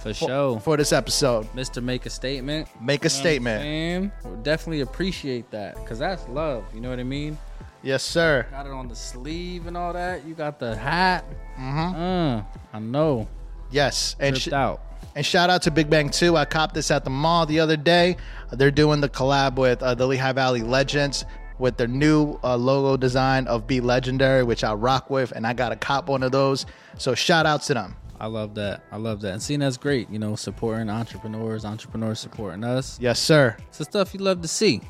for 0.00 0.14
for, 0.14 0.14
sure. 0.14 0.60
for 0.60 0.76
this 0.76 0.92
episode. 0.92 1.46
Mister, 1.54 1.80
make 1.80 2.06
a 2.06 2.10
statement. 2.10 2.68
Make 2.80 3.04
a 3.04 3.10
statement. 3.10 3.64
And 3.64 4.12
we 4.24 4.42
definitely 4.42 4.80
appreciate 4.80 5.50
that 5.50 5.76
because 5.76 5.98
that's 5.98 6.26
love. 6.28 6.64
You 6.74 6.80
know 6.80 6.90
what 6.90 6.98
I 6.98 7.04
mean? 7.04 7.38
Yes, 7.82 8.02
sir. 8.02 8.46
Got 8.50 8.66
it 8.66 8.72
on 8.72 8.88
the 8.88 8.96
sleeve 8.96 9.66
and 9.66 9.76
all 9.76 9.92
that. 9.92 10.26
You 10.26 10.34
got 10.34 10.58
the 10.58 10.76
hat. 10.76 11.24
Mm-hmm. 11.58 12.00
Uh, 12.00 12.42
I 12.72 12.78
know. 12.78 13.26
Yes, 13.70 14.16
and 14.18 14.36
sh- 14.36 14.52
out. 14.52 14.80
and 15.14 15.24
shout 15.24 15.48
out 15.48 15.62
to 15.62 15.70
Big 15.70 15.88
Bang 15.88 16.10
2. 16.10 16.36
I 16.36 16.44
copped 16.44 16.74
this 16.74 16.90
at 16.90 17.04
the 17.04 17.10
mall 17.10 17.46
the 17.46 17.60
other 17.60 17.76
day. 17.76 18.16
They're 18.52 18.70
doing 18.70 19.00
the 19.00 19.08
collab 19.08 19.56
with 19.56 19.82
uh, 19.82 19.94
the 19.94 20.06
Lehigh 20.06 20.32
Valley 20.32 20.62
Legends 20.62 21.24
with 21.58 21.76
their 21.76 21.86
new 21.86 22.38
uh, 22.42 22.56
logo 22.56 22.96
design 22.96 23.46
of 23.46 23.66
Be 23.66 23.80
Legendary, 23.80 24.42
which 24.42 24.64
I 24.64 24.72
rock 24.72 25.08
with, 25.08 25.30
and 25.32 25.46
I 25.46 25.52
got 25.52 25.72
a 25.72 25.76
cop 25.76 26.08
one 26.08 26.22
of 26.22 26.32
those. 26.32 26.66
So 26.98 27.14
shout 27.14 27.46
out 27.46 27.62
to 27.62 27.74
them. 27.74 27.96
I 28.20 28.26
love 28.26 28.54
that. 28.56 28.84
I 28.92 28.98
love 28.98 29.22
that. 29.22 29.32
And 29.32 29.42
seeing 29.42 29.60
that's 29.60 29.78
great. 29.78 30.10
You 30.10 30.18
know, 30.18 30.36
supporting 30.36 30.90
entrepreneurs, 30.90 31.64
entrepreneurs 31.64 32.20
supporting 32.20 32.62
us. 32.62 32.98
Yes, 33.00 33.18
sir. 33.18 33.56
It's 33.68 33.78
the 33.78 33.84
stuff 33.84 34.12
you 34.12 34.20
love 34.20 34.42
to 34.42 34.48
see. 34.48 34.82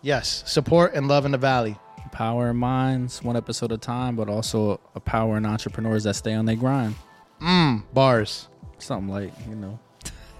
Yes, 0.00 0.42
support 0.46 0.94
and 0.94 1.06
love 1.06 1.26
in 1.26 1.32
the 1.32 1.38
valley. 1.38 1.76
Power 2.12 2.50
in 2.50 2.56
minds, 2.56 3.22
one 3.22 3.36
episode 3.36 3.72
at 3.72 3.76
a 3.76 3.78
time, 3.78 4.16
but 4.16 4.30
also 4.30 4.80
a 4.94 5.00
power 5.00 5.36
in 5.36 5.44
entrepreneurs 5.44 6.04
that 6.04 6.14
stay 6.14 6.32
on 6.32 6.46
their 6.46 6.56
grind. 6.56 6.94
Mmm, 7.42 7.84
Bars. 7.92 8.48
Something 8.78 9.12
like, 9.12 9.32
you 9.48 9.54
know. 9.54 9.78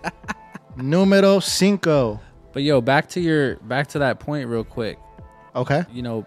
Numero 0.76 1.40
cinco. 1.40 2.20
But 2.52 2.62
yo, 2.62 2.80
back 2.80 3.10
to 3.10 3.20
your 3.20 3.56
back 3.56 3.88
to 3.88 3.98
that 3.98 4.20
point 4.20 4.48
real 4.48 4.64
quick. 4.64 4.98
Okay. 5.54 5.84
You 5.92 6.02
know, 6.02 6.26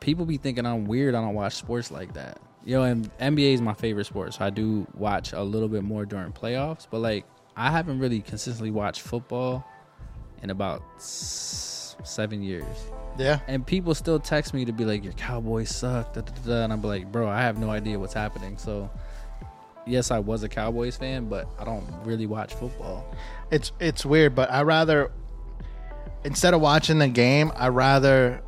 people 0.00 0.24
be 0.24 0.38
thinking 0.38 0.64
I'm 0.64 0.86
weird. 0.86 1.14
I 1.14 1.20
don't 1.20 1.34
watch 1.34 1.54
sports 1.54 1.90
like 1.90 2.14
that. 2.14 2.40
Know, 2.76 2.82
and 2.82 3.10
NBA 3.18 3.54
is 3.54 3.60
my 3.62 3.74
favorite 3.74 4.04
sport, 4.04 4.34
so 4.34 4.44
I 4.44 4.50
do 4.50 4.86
watch 4.94 5.32
a 5.32 5.42
little 5.42 5.68
bit 5.68 5.82
more 5.82 6.04
during 6.04 6.32
playoffs. 6.32 6.86
But 6.90 6.98
like, 6.98 7.24
I 7.56 7.70
haven't 7.70 7.98
really 7.98 8.20
consistently 8.20 8.70
watched 8.70 9.00
football 9.00 9.64
in 10.42 10.50
about 10.50 10.82
s- 10.96 11.96
seven 12.04 12.42
years. 12.42 12.66
Yeah. 13.18 13.40
And 13.48 13.66
people 13.66 13.94
still 13.94 14.20
text 14.20 14.54
me 14.54 14.64
to 14.64 14.72
be 14.72 14.84
like, 14.84 15.02
"Your 15.02 15.14
Cowboys 15.14 15.74
suck," 15.74 16.12
da, 16.12 16.20
da, 16.20 16.32
da, 16.32 16.42
da. 16.46 16.64
and 16.64 16.72
I'm 16.72 16.82
like, 16.82 17.10
"Bro, 17.10 17.28
I 17.28 17.40
have 17.40 17.58
no 17.58 17.70
idea 17.70 17.98
what's 17.98 18.14
happening." 18.14 18.58
So, 18.58 18.90
yes, 19.86 20.10
I 20.10 20.18
was 20.18 20.42
a 20.42 20.48
Cowboys 20.48 20.96
fan, 20.96 21.28
but 21.28 21.48
I 21.58 21.64
don't 21.64 21.84
really 22.04 22.26
watch 22.26 22.54
football. 22.54 23.04
It's 23.50 23.72
it's 23.80 24.04
weird, 24.04 24.34
but 24.34 24.52
I 24.52 24.62
rather 24.62 25.10
instead 26.24 26.52
of 26.54 26.60
watching 26.60 26.98
the 26.98 27.08
game, 27.08 27.50
I 27.56 27.68
rather 27.68 28.42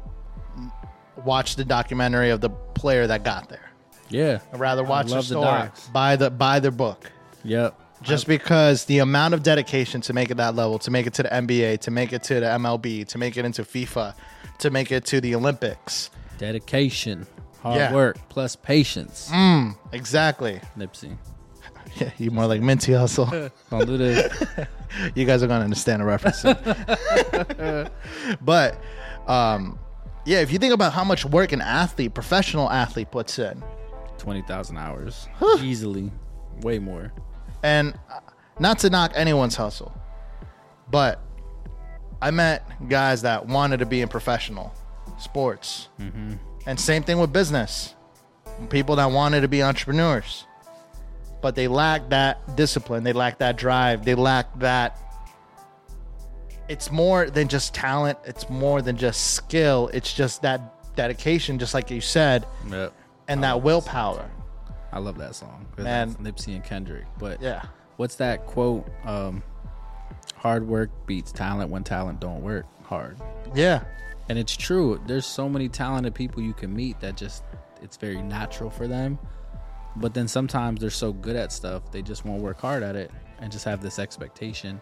watch 1.25 1.57
the 1.57 1.65
documentary 1.65 2.31
of 2.31 2.41
the 2.41 2.51
player 2.51 3.07
that 3.07 3.25
got 3.25 3.49
there. 3.49 3.70
Yeah, 4.11 4.41
I'd 4.53 4.61
rather 4.61 4.83
watch 4.85 5.07
the 5.07 5.15
love 5.15 5.25
the 5.29 5.35
story, 5.35 5.45
docs. 5.45 5.89
buy 5.89 6.17
the 6.17 6.31
buy 6.31 6.61
the 6.61 6.71
book. 6.71 7.11
yep. 7.45 7.79
Just 8.03 8.27
because 8.27 8.87
the 8.87 9.01
amount 9.01 9.35
of 9.35 9.43
dedication 9.43 10.01
to 10.03 10.15
make 10.15 10.31
it 10.31 10.39
that 10.39 10.55
level, 10.55 10.79
to 10.79 10.91
make 10.91 11.07
it 11.07 11.13
to 11.15 11.23
the 11.23 11.29
NBA, 11.29 11.81
to 11.81 11.91
make 11.91 12.15
it 12.15 12.23
to 12.25 12.41
the 12.41 12.47
MLB, 12.47 13.07
to 13.09 13.19
make 13.19 13.37
it 13.37 13.45
into 13.45 13.63
FIFA, 13.63 14.15
to 14.61 14.71
make 14.71 14.91
it 14.91 15.05
to 15.07 15.21
the 15.21 15.35
Olympics. 15.35 16.09
Dedication, 16.39 17.27
hard 17.63 17.77
Yeah. 17.77 17.93
work, 17.93 18.17
plus 18.31 18.57
patience. 18.57 19.31
Exactly. 19.93 20.63
Nipsey, 20.79 21.19
Yeah, 22.01 22.11
you 22.17 22.31
more 22.31 22.47
like 22.47 22.63
Minty 22.63 22.95
Hustle. 22.95 23.27
don't 23.71 23.87
do 23.87 23.99
this. 23.99 24.45
you 25.15 25.27
guys 25.27 25.43
are 25.43 25.47
gonna 25.47 25.65
understand 25.65 26.01
the 26.01 26.07
reference. 26.07 26.43
but 28.41 28.81
um, 29.27 29.79
yeah, 30.25 30.41
if 30.41 30.53
you 30.53 30.59
think 30.59 30.73
about 30.73 30.93
how 30.95 31.05
much 31.05 31.25
work 31.25 31.53
an 31.53 31.61
athlete, 31.61 32.15
professional 32.15 32.71
athlete, 32.71 33.11
puts 33.11 33.39
in, 33.39 33.63
Twenty 34.21 34.43
thousand 34.43 34.77
hours, 34.77 35.27
easily, 35.61 36.13
way 36.61 36.79
more. 36.79 37.11
and 37.63 37.95
uh, 38.13 38.21
not 38.59 38.79
to 38.81 38.91
knock 38.91 39.13
anyone's 39.15 39.57
hustle, 39.57 39.93
but 40.91 41.21
I 42.21 42.31
met 42.31 42.63
guys 42.89 43.23
that 43.23 43.47
wanted 43.47 43.79
to 43.79 43.87
be 43.87 44.03
in 44.03 44.09
professional 44.09 44.75
sports, 45.19 45.89
and 45.99 46.79
same 46.79 47.03
thing 47.03 47.19
with 47.19 47.33
business. 47.33 47.95
People 48.69 48.97
that 48.97 49.11
wanted 49.11 49.41
to 49.41 49.49
be 49.49 49.63
entrepreneurs, 49.63 50.45
but 51.41 51.55
they 51.55 51.67
lacked 51.67 52.11
that 52.11 52.57
discipline, 52.57 53.05
they 53.05 53.15
lacked 53.15 53.39
that 53.39 53.57
drive, 53.57 54.05
they 54.05 54.15
lacked 54.15 54.59
that. 54.61 54.99
It's 56.69 56.91
more 56.93 57.29
than 57.31 57.49
just 57.49 57.75
talent. 57.75 58.19
It's 58.25 58.49
more 58.51 58.81
than 58.83 58.97
just 58.97 59.35
skill. 59.35 59.91
It's 59.93 60.13
just 60.15 60.43
that 60.43 60.95
dedication, 60.95 61.59
just 61.59 61.75
like 61.75 61.91
you 61.91 62.01
said, 62.01 62.47
Yep. 62.71 62.93
And 63.31 63.43
that 63.45 63.63
willpower. 63.63 64.31
I 64.93 64.99
love 64.99 65.17
that 65.19 65.35
song. 65.35 65.67
Man. 65.79 65.85
that's 66.09 66.15
Nipsey 66.21 66.55
and 66.55 66.65
Kendrick. 66.65 67.07
But 67.19 67.41
Yeah. 67.41 67.63
what's 67.97 68.17
that 68.17 68.47
quote? 68.47 68.89
Um, 69.05 69.43
hard 70.37 70.67
work 70.67 70.91
beats 71.07 71.31
talent 71.33 71.71
when 71.71 71.85
talent 71.85 72.21
don't 72.21 72.43
work 72.43 72.67
hard. 72.85 73.17
Yeah. 73.55 73.85
And 74.29 74.39
it's 74.39 74.57
true. 74.57 75.01
There's 75.07 75.27
so 75.27 75.49
many 75.49 75.69
talented 75.69 76.15
people 76.15 76.43
you 76.43 76.53
can 76.53 76.75
meet 76.75 77.01
that 77.01 77.17
just 77.17 77.45
it's 77.83 77.97
very 77.97 78.21
natural 78.21 78.69
for 78.71 78.87
them. 78.89 79.19
But 79.97 80.15
then 80.15 80.29
sometimes 80.29 80.81
they're 80.81 80.91
so 80.91 81.13
good 81.13 81.37
at 81.37 81.53
stuff, 81.53 81.91
they 81.91 82.03
just 82.03 82.25
won't 82.25 82.43
work 82.43 82.61
hard 82.61 82.83
at 82.83 82.95
it 82.97 83.11
and 83.41 83.51
just 83.51 83.65
have 83.65 83.81
this 83.81 83.99
expectation. 83.99 84.81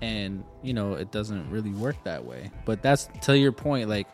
And, 0.00 0.44
you 0.62 0.74
know, 0.74 0.94
it 0.94 1.10
doesn't 1.10 1.50
really 1.50 1.70
work 1.72 1.96
that 2.04 2.24
way. 2.24 2.50
But 2.64 2.82
that's 2.82 3.08
to 3.22 3.36
your 3.36 3.50
point, 3.52 3.88
like 3.88 4.06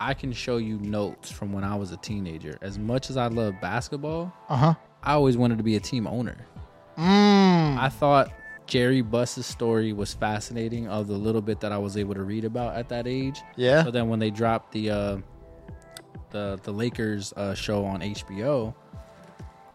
I 0.00 0.14
can 0.14 0.32
show 0.32 0.56
you 0.56 0.78
notes 0.78 1.30
from 1.30 1.52
when 1.52 1.62
I 1.62 1.76
was 1.76 1.92
a 1.92 1.96
teenager. 1.98 2.56
As 2.62 2.78
much 2.78 3.10
as 3.10 3.16
I 3.16 3.26
love 3.28 3.54
basketball, 3.60 4.32
Uh 4.48 4.56
huh. 4.56 4.74
I 5.02 5.12
always 5.12 5.36
wanted 5.36 5.58
to 5.58 5.64
be 5.64 5.76
a 5.76 5.80
team 5.80 6.06
owner. 6.06 6.36
Mm. 6.98 7.78
I 7.78 7.88
thought 7.90 8.32
Jerry 8.66 9.00
Buss's 9.02 9.46
story 9.46 9.92
was 9.92 10.12
fascinating 10.14 10.88
of 10.88 11.06
the 11.06 11.14
little 11.14 11.40
bit 11.42 11.60
that 11.60 11.72
I 11.72 11.78
was 11.78 11.96
able 11.96 12.14
to 12.14 12.22
read 12.22 12.44
about 12.44 12.76
at 12.76 12.88
that 12.90 13.06
age. 13.06 13.40
Yeah. 13.56 13.84
So 13.84 13.90
then 13.90 14.08
when 14.08 14.18
they 14.18 14.30
dropped 14.30 14.72
the 14.72 14.90
uh, 14.90 15.16
the 16.30 16.58
the 16.62 16.72
Lakers 16.72 17.32
uh, 17.36 17.54
show 17.54 17.84
on 17.84 18.00
HBO, 18.00 18.74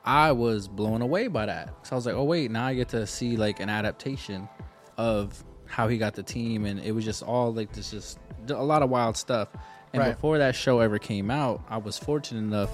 I 0.04 0.32
was 0.32 0.68
blown 0.68 1.02
away 1.02 1.28
by 1.28 1.46
that. 1.48 1.74
So 1.84 1.94
I 1.94 1.96
was 1.96 2.06
like, 2.06 2.16
oh 2.16 2.24
wait, 2.24 2.52
now 2.52 2.66
I 2.66 2.76
get 2.76 2.90
to 2.90 3.06
see 3.08 3.38
like 3.38 3.60
an 3.60 3.70
adaptation 3.70 4.48
of 4.98 5.44
how 5.66 5.88
he 5.88 5.98
got 5.98 6.14
the 6.14 6.24
team, 6.24 6.66
and 6.66 6.80
it 6.80 6.92
was 6.94 7.04
just 7.04 7.24
all 7.24 7.52
like 7.54 7.74
this, 7.74 7.92
just 7.92 8.20
a 8.50 8.54
lot 8.64 8.84
of 8.84 8.90
wild 8.90 9.18
stuff. 9.18 9.50
And 9.94 10.02
Right. 10.02 10.10
before 10.16 10.38
that 10.40 10.56
show 10.56 10.80
ever 10.80 11.00
came 11.00 11.32
out, 11.32 11.62
I 11.70 11.78
was 11.78 11.98
fortunate 11.98 12.40
enough 12.40 12.72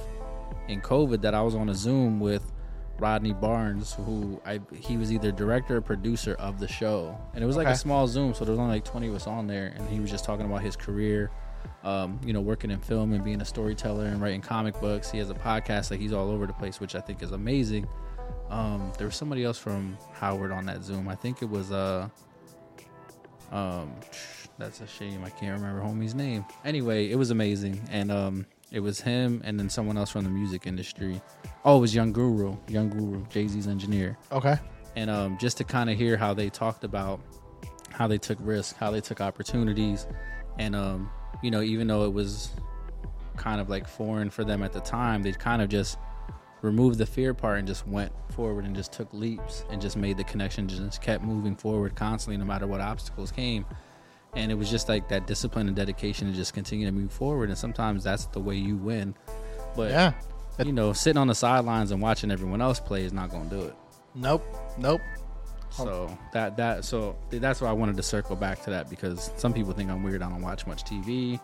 in 0.68 0.82
COVID 0.82 1.22
that 1.22 1.34
I 1.36 1.42
was 1.42 1.56
on 1.56 1.70
a 1.70 1.74
Zoom 1.76 2.20
with 2.20 2.52
Rodney 3.00 3.34
Barnes, 3.34 3.94
who 3.94 4.40
I 4.46 4.60
he 4.76 4.96
was 4.98 5.12
either 5.12 5.32
director 5.32 5.78
or 5.78 5.82
producer 5.82 6.36
of 6.36 6.60
the 6.60 6.68
show, 6.68 7.18
and 7.34 7.44
it 7.44 7.48
was 7.48 7.58
like 7.58 7.68
a 7.68 7.76
small 7.76 8.08
Zoom, 8.08 8.34
so 8.36 8.46
there 8.46 8.52
was 8.52 8.60
only 8.60 8.76
like 8.76 8.86
twenty 8.86 9.08
of 9.08 9.16
us 9.16 9.26
on 9.28 9.48
there, 9.48 9.74
and 9.76 9.88
he 9.90 10.00
was 10.00 10.12
just 10.12 10.24
talking 10.24 10.46
about 10.46 10.62
his 10.62 10.76
career, 10.76 11.32
um, 11.84 12.20
you 12.24 12.32
know, 12.32 12.42
working 12.42 12.70
in 12.70 12.80
film 12.80 13.12
and 13.14 13.24
being 13.24 13.42
a 13.42 13.46
storyteller 13.46 14.06
and 14.06 14.22
writing 14.22 14.42
comic 14.42 14.80
books. 14.80 15.10
He 15.10 15.18
has 15.18 15.30
a 15.32 15.34
podcast, 15.34 15.90
like 15.90 16.00
he's 16.00 16.14
all 16.14 16.30
over 16.30 16.46
the 16.46 16.54
place, 16.54 16.80
which 16.80 16.94
I 16.96 17.00
think 17.02 17.24
is 17.24 17.32
amazing. 17.32 17.88
Um, 18.52 18.92
there 19.00 19.08
was 19.08 19.16
somebody 19.16 19.44
else 19.44 19.58
from 19.58 19.98
Howard 20.14 20.52
on 20.52 20.66
that 20.68 20.84
Zoom. 20.84 21.08
I 21.08 21.16
think 21.16 21.42
it 21.42 21.50
was 21.50 21.72
uh, 21.72 22.08
um, 23.52 23.94
that's 24.62 24.80
a 24.82 24.88
shame. 24.88 25.24
I 25.26 25.30
can't 25.30 25.60
remember 25.60 25.82
homie's 25.82 26.14
name. 26.16 26.46
Anyway, 26.64 27.10
it 27.10 27.16
was 27.16 27.32
amazing, 27.32 27.82
and 27.92 28.12
um, 28.12 28.46
it 28.72 28.80
was 28.80 29.02
him 29.02 29.42
and 29.44 29.60
then 29.60 29.70
someone 29.70 29.98
else 29.98 30.12
from 30.12 30.24
the 30.24 30.30
music 30.30 30.68
industry. 30.68 31.20
Oh, 31.66 31.78
it 31.78 31.82
was 31.82 31.96
Young 31.96 32.12
Guru, 32.14 32.56
Young 32.68 32.90
Guru, 32.90 33.26
Jay 33.28 33.48
Z's 33.48 33.68
engineer, 33.68 34.18
Okay. 34.32 34.58
and 34.96 35.10
um, 35.10 35.38
just 35.40 35.58
to 35.58 35.64
kind 35.64 35.90
of 35.90 35.98
hear 35.98 36.16
how 36.16 36.34
they 36.34 36.50
talked 36.50 36.84
about 36.84 37.20
how 37.90 38.08
they 38.08 38.18
took 38.20 38.38
risks, 38.42 38.78
how 38.78 38.92
they 38.92 39.02
took 39.02 39.20
opportunities, 39.20 40.08
and 40.60 40.76
um, 40.76 41.10
you 41.42 41.50
know, 41.52 41.62
even 41.62 41.88
though 41.88 42.06
it 42.06 42.14
was 42.14 42.52
kind 43.38 43.60
of 43.60 43.70
like 43.70 43.88
foreign 43.88 44.30
for 44.30 44.44
them 44.44 44.62
at 44.62 44.74
the 44.74 44.80
time, 44.82 45.24
they 45.24 45.32
kind 45.32 45.62
of 45.62 45.70
just 45.70 45.98
removed 46.62 47.00
the 47.00 47.06
fear 47.08 47.34
part 47.34 47.58
and 47.58 47.68
just 47.68 47.88
went 47.88 48.12
forward 48.30 48.66
and 48.66 48.76
just 48.76 48.92
took 48.92 49.12
leaps 49.14 49.66
and 49.72 49.82
just 49.82 49.98
made 49.98 50.16
the 50.18 50.24
connection, 50.24 50.68
just 50.68 51.02
kept 51.02 51.24
moving 51.24 51.56
forward 51.56 51.96
constantly, 51.96 52.38
no 52.38 52.46
matter 52.46 52.68
what 52.68 52.80
obstacles 52.80 53.32
came. 53.32 53.66
And 54.36 54.52
it 54.52 54.56
was 54.56 54.70
just 54.70 54.88
like 54.88 55.10
that 55.10 55.28
discipline 55.28 55.68
and 55.68 55.76
dedication 55.76 56.30
to 56.32 56.34
just 56.36 56.54
continue 56.54 56.86
to 56.86 56.92
move 56.92 57.12
forward. 57.12 57.50
And 57.50 57.58
sometimes 57.58 58.04
that's 58.04 58.26
the 58.28 58.40
way 58.40 58.56
you 58.56 58.78
win. 58.78 59.14
But 59.76 59.92
Yeah. 59.92 60.14
you 60.64 60.72
know, 60.72 60.94
sitting 60.94 61.18
on 61.20 61.28
the 61.28 61.36
sidelines 61.36 61.92
and 61.92 62.02
watching 62.02 62.32
everyone 62.32 62.62
else 62.62 62.80
play 62.80 63.04
is 63.04 63.12
not 63.14 63.30
going 63.30 63.50
to 63.50 63.56
do 63.56 63.62
it. 63.64 63.76
Nope. 64.16 64.44
Nope. 64.78 65.02
So 65.70 66.18
that 66.34 66.58
that 66.58 66.84
so 66.84 67.16
that's 67.30 67.62
why 67.62 67.70
I 67.70 67.72
wanted 67.74 67.96
to 67.98 68.04
circle 68.04 68.36
back 68.36 68.62
to 68.64 68.70
that 68.72 68.90
because 68.90 69.32
some 69.38 69.54
people 69.54 69.72
think 69.74 69.90
I'm 69.90 70.04
weird. 70.04 70.22
I 70.22 70.30
don't 70.30 70.42
watch 70.42 70.68
much 70.68 70.84
TV. 70.84 71.40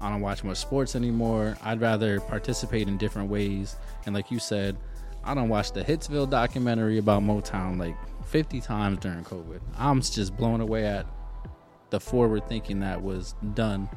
I 0.00 0.10
don't 0.10 0.20
watch 0.22 0.44
much 0.44 0.56
sports 0.58 0.96
anymore. 0.96 1.56
I'd 1.62 1.80
rather 1.80 2.20
participate 2.20 2.88
in 2.88 2.96
different 2.98 3.30
ways. 3.30 3.76
And 4.06 4.14
like 4.14 4.30
you 4.30 4.38
said, 4.38 4.76
I 5.24 5.34
don't 5.34 5.48
watch 5.50 5.72
the 5.72 5.82
Hitsville 5.84 6.28
documentary 6.30 6.98
about 6.98 7.22
Motown 7.22 7.78
like 7.78 7.96
50 8.26 8.60
times 8.62 8.98
during 8.98 9.24
COVID. 9.24 9.60
I'm 9.76 10.00
just 10.00 10.36
blown 10.36 10.60
away 10.62 10.86
at 10.86 11.06
the 11.90 12.00
forward 12.00 12.48
thinking 12.48 12.80
that 12.80 13.02
was 13.02 13.34
done 13.54 13.88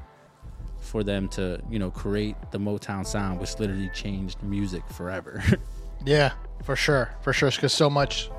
for 0.79 1.03
them 1.03 1.27
to, 1.29 1.61
you 1.69 1.79
know, 1.79 1.91
create 1.91 2.35
the 2.51 2.59
Motown 2.59 3.05
sound, 3.05 3.39
which 3.39 3.59
literally 3.59 3.89
changed 3.93 4.41
music 4.43 4.87
forever. 4.89 5.43
Yeah, 6.05 6.31
for 6.63 6.75
sure. 6.75 7.11
For 7.21 7.33
sure. 7.33 7.51
Because 7.51 7.73
so 7.73 7.89
much, 7.89 8.29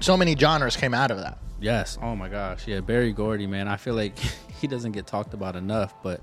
so 0.00 0.16
many 0.16 0.36
genres 0.36 0.76
came 0.76 0.94
out 0.94 1.10
of 1.10 1.18
that. 1.18 1.38
Yes. 1.60 1.98
Oh 2.02 2.16
my 2.16 2.28
gosh. 2.28 2.66
Yeah, 2.66 2.80
Berry 2.80 3.12
Gordy, 3.12 3.46
man. 3.46 3.68
I 3.68 3.76
feel 3.76 3.94
like 3.94 4.18
he 4.60 4.66
doesn't 4.66 4.92
get 4.92 5.06
talked 5.06 5.34
about 5.34 5.56
enough, 5.56 5.94
but 6.02 6.20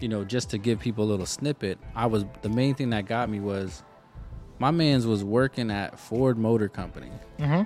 you 0.00 0.08
know, 0.08 0.24
just 0.24 0.50
to 0.50 0.58
give 0.58 0.80
people 0.80 1.04
a 1.04 1.08
little 1.08 1.26
snippet, 1.26 1.78
I 1.94 2.06
was 2.06 2.24
the 2.42 2.48
main 2.48 2.74
thing 2.74 2.90
that 2.90 3.06
got 3.06 3.28
me 3.28 3.40
was 3.40 3.82
my 4.58 4.70
man's 4.70 5.06
was 5.06 5.22
working 5.22 5.70
at 5.70 5.98
Ford 5.98 6.38
Motor 6.38 6.68
Company 6.68 7.10
mm-hmm. 7.38 7.62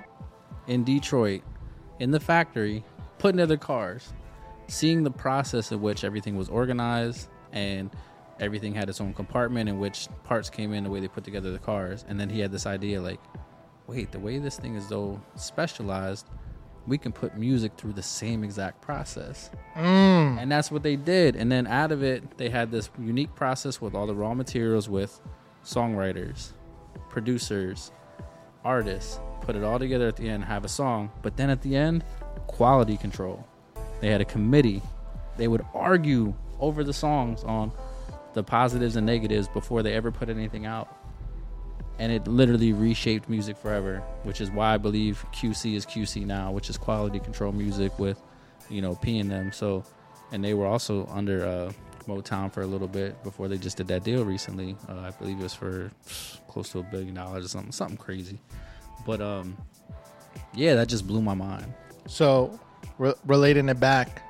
in 0.69 0.83
Detroit 0.83 1.43
in 1.99 2.11
the 2.11 2.19
factory 2.19 2.83
putting 3.19 3.37
together 3.37 3.57
cars, 3.57 4.13
seeing 4.67 5.03
the 5.03 5.11
process 5.11 5.71
of 5.71 5.81
which 5.81 6.03
everything 6.03 6.35
was 6.37 6.49
organized 6.49 7.29
and 7.51 7.89
everything 8.39 8.73
had 8.73 8.89
its 8.89 9.01
own 9.01 9.13
compartment 9.13 9.69
in 9.69 9.79
which 9.79 10.07
parts 10.23 10.49
came 10.49 10.73
in 10.73 10.83
the 10.83 10.89
way 10.89 10.99
they 10.99 11.07
put 11.07 11.23
together 11.23 11.51
the 11.51 11.59
cars. 11.59 12.05
And 12.07 12.19
then 12.19 12.29
he 12.29 12.39
had 12.39 12.51
this 12.51 12.65
idea 12.65 13.01
like 13.01 13.19
wait 13.87 14.11
the 14.11 14.19
way 14.19 14.37
this 14.37 14.57
thing 14.57 14.75
is 14.75 14.87
so 14.87 15.21
specialized 15.35 16.27
we 16.85 16.97
can 16.97 17.11
put 17.11 17.37
music 17.37 17.73
through 17.75 17.91
the 17.91 18.03
same 18.03 18.43
exact 18.45 18.81
process. 18.81 19.49
Mm. 19.75 20.41
And 20.41 20.49
that's 20.51 20.71
what 20.71 20.83
they 20.83 20.95
did. 20.95 21.35
And 21.35 21.51
then 21.51 21.67
out 21.67 21.91
of 21.91 22.03
it 22.03 22.37
they 22.37 22.49
had 22.49 22.71
this 22.71 22.89
unique 22.99 23.33
process 23.35 23.81
with 23.81 23.93
all 23.93 24.07
the 24.07 24.15
raw 24.15 24.33
materials 24.33 24.87
with 24.89 25.19
songwriters 25.63 26.53
producers 27.09 27.91
artists 28.63 29.19
put 29.41 29.55
it 29.55 29.63
all 29.63 29.77
together 29.77 30.07
at 30.07 30.15
the 30.15 30.29
end 30.29 30.43
have 30.43 30.65
a 30.65 30.69
song. 30.69 31.09
But 31.21 31.37
then 31.37 31.49
at 31.49 31.61
the 31.61 31.75
end 31.75 32.03
quality 32.47 32.97
control 32.97 33.45
they 34.01 34.09
had 34.09 34.21
a 34.21 34.25
committee 34.25 34.81
they 35.37 35.47
would 35.47 35.65
argue 35.73 36.33
over 36.59 36.83
the 36.83 36.93
songs 36.93 37.43
on 37.43 37.71
the 38.33 38.43
positives 38.43 38.95
and 38.95 39.05
negatives 39.05 39.47
before 39.47 39.83
they 39.83 39.93
ever 39.93 40.11
put 40.11 40.29
anything 40.29 40.65
out. 40.65 40.95
And 41.99 42.11
it 42.11 42.27
literally 42.27 42.73
reshaped 42.73 43.27
music 43.27 43.57
forever, 43.57 44.03
which 44.23 44.41
is 44.41 44.51
why 44.51 44.73
I 44.73 44.77
believe 44.77 45.25
QC 45.33 45.73
is 45.73 45.85
QC 45.85 46.25
now, 46.25 46.51
which 46.51 46.69
is 46.69 46.77
quality 46.77 47.19
control 47.19 47.51
music 47.51 47.97
with, 47.97 48.21
you 48.69 48.81
know, 48.81 48.95
P 48.95 49.17
and 49.17 49.31
them. 49.31 49.51
So, 49.51 49.83
and 50.31 50.43
they 50.43 50.53
were 50.53 50.67
also 50.67 51.07
under 51.07 51.45
uh, 51.45 51.71
Motown 52.07 52.51
for 52.51 52.61
a 52.61 52.67
little 52.67 52.87
bit 52.87 53.23
before 53.23 53.47
they 53.47 53.57
just 53.57 53.77
did 53.77 53.87
that 53.87 54.03
deal 54.03 54.23
recently. 54.23 54.75
Uh, 54.87 54.99
I 54.99 55.11
believe 55.11 55.39
it 55.39 55.43
was 55.43 55.55
for 55.55 55.89
close 56.47 56.69
to 56.73 56.79
a 56.79 56.83
billion 56.83 57.15
dollars 57.15 57.45
or 57.45 57.47
something, 57.47 57.71
something 57.71 57.97
crazy. 57.97 58.39
But 59.03 59.19
um, 59.19 59.57
yeah, 60.53 60.75
that 60.75 60.87
just 60.87 61.07
blew 61.07 61.21
my 61.23 61.33
mind. 61.33 61.73
So, 62.07 62.59
re- 62.97 63.13
relating 63.25 63.69
it 63.69 63.79
back 63.79 64.23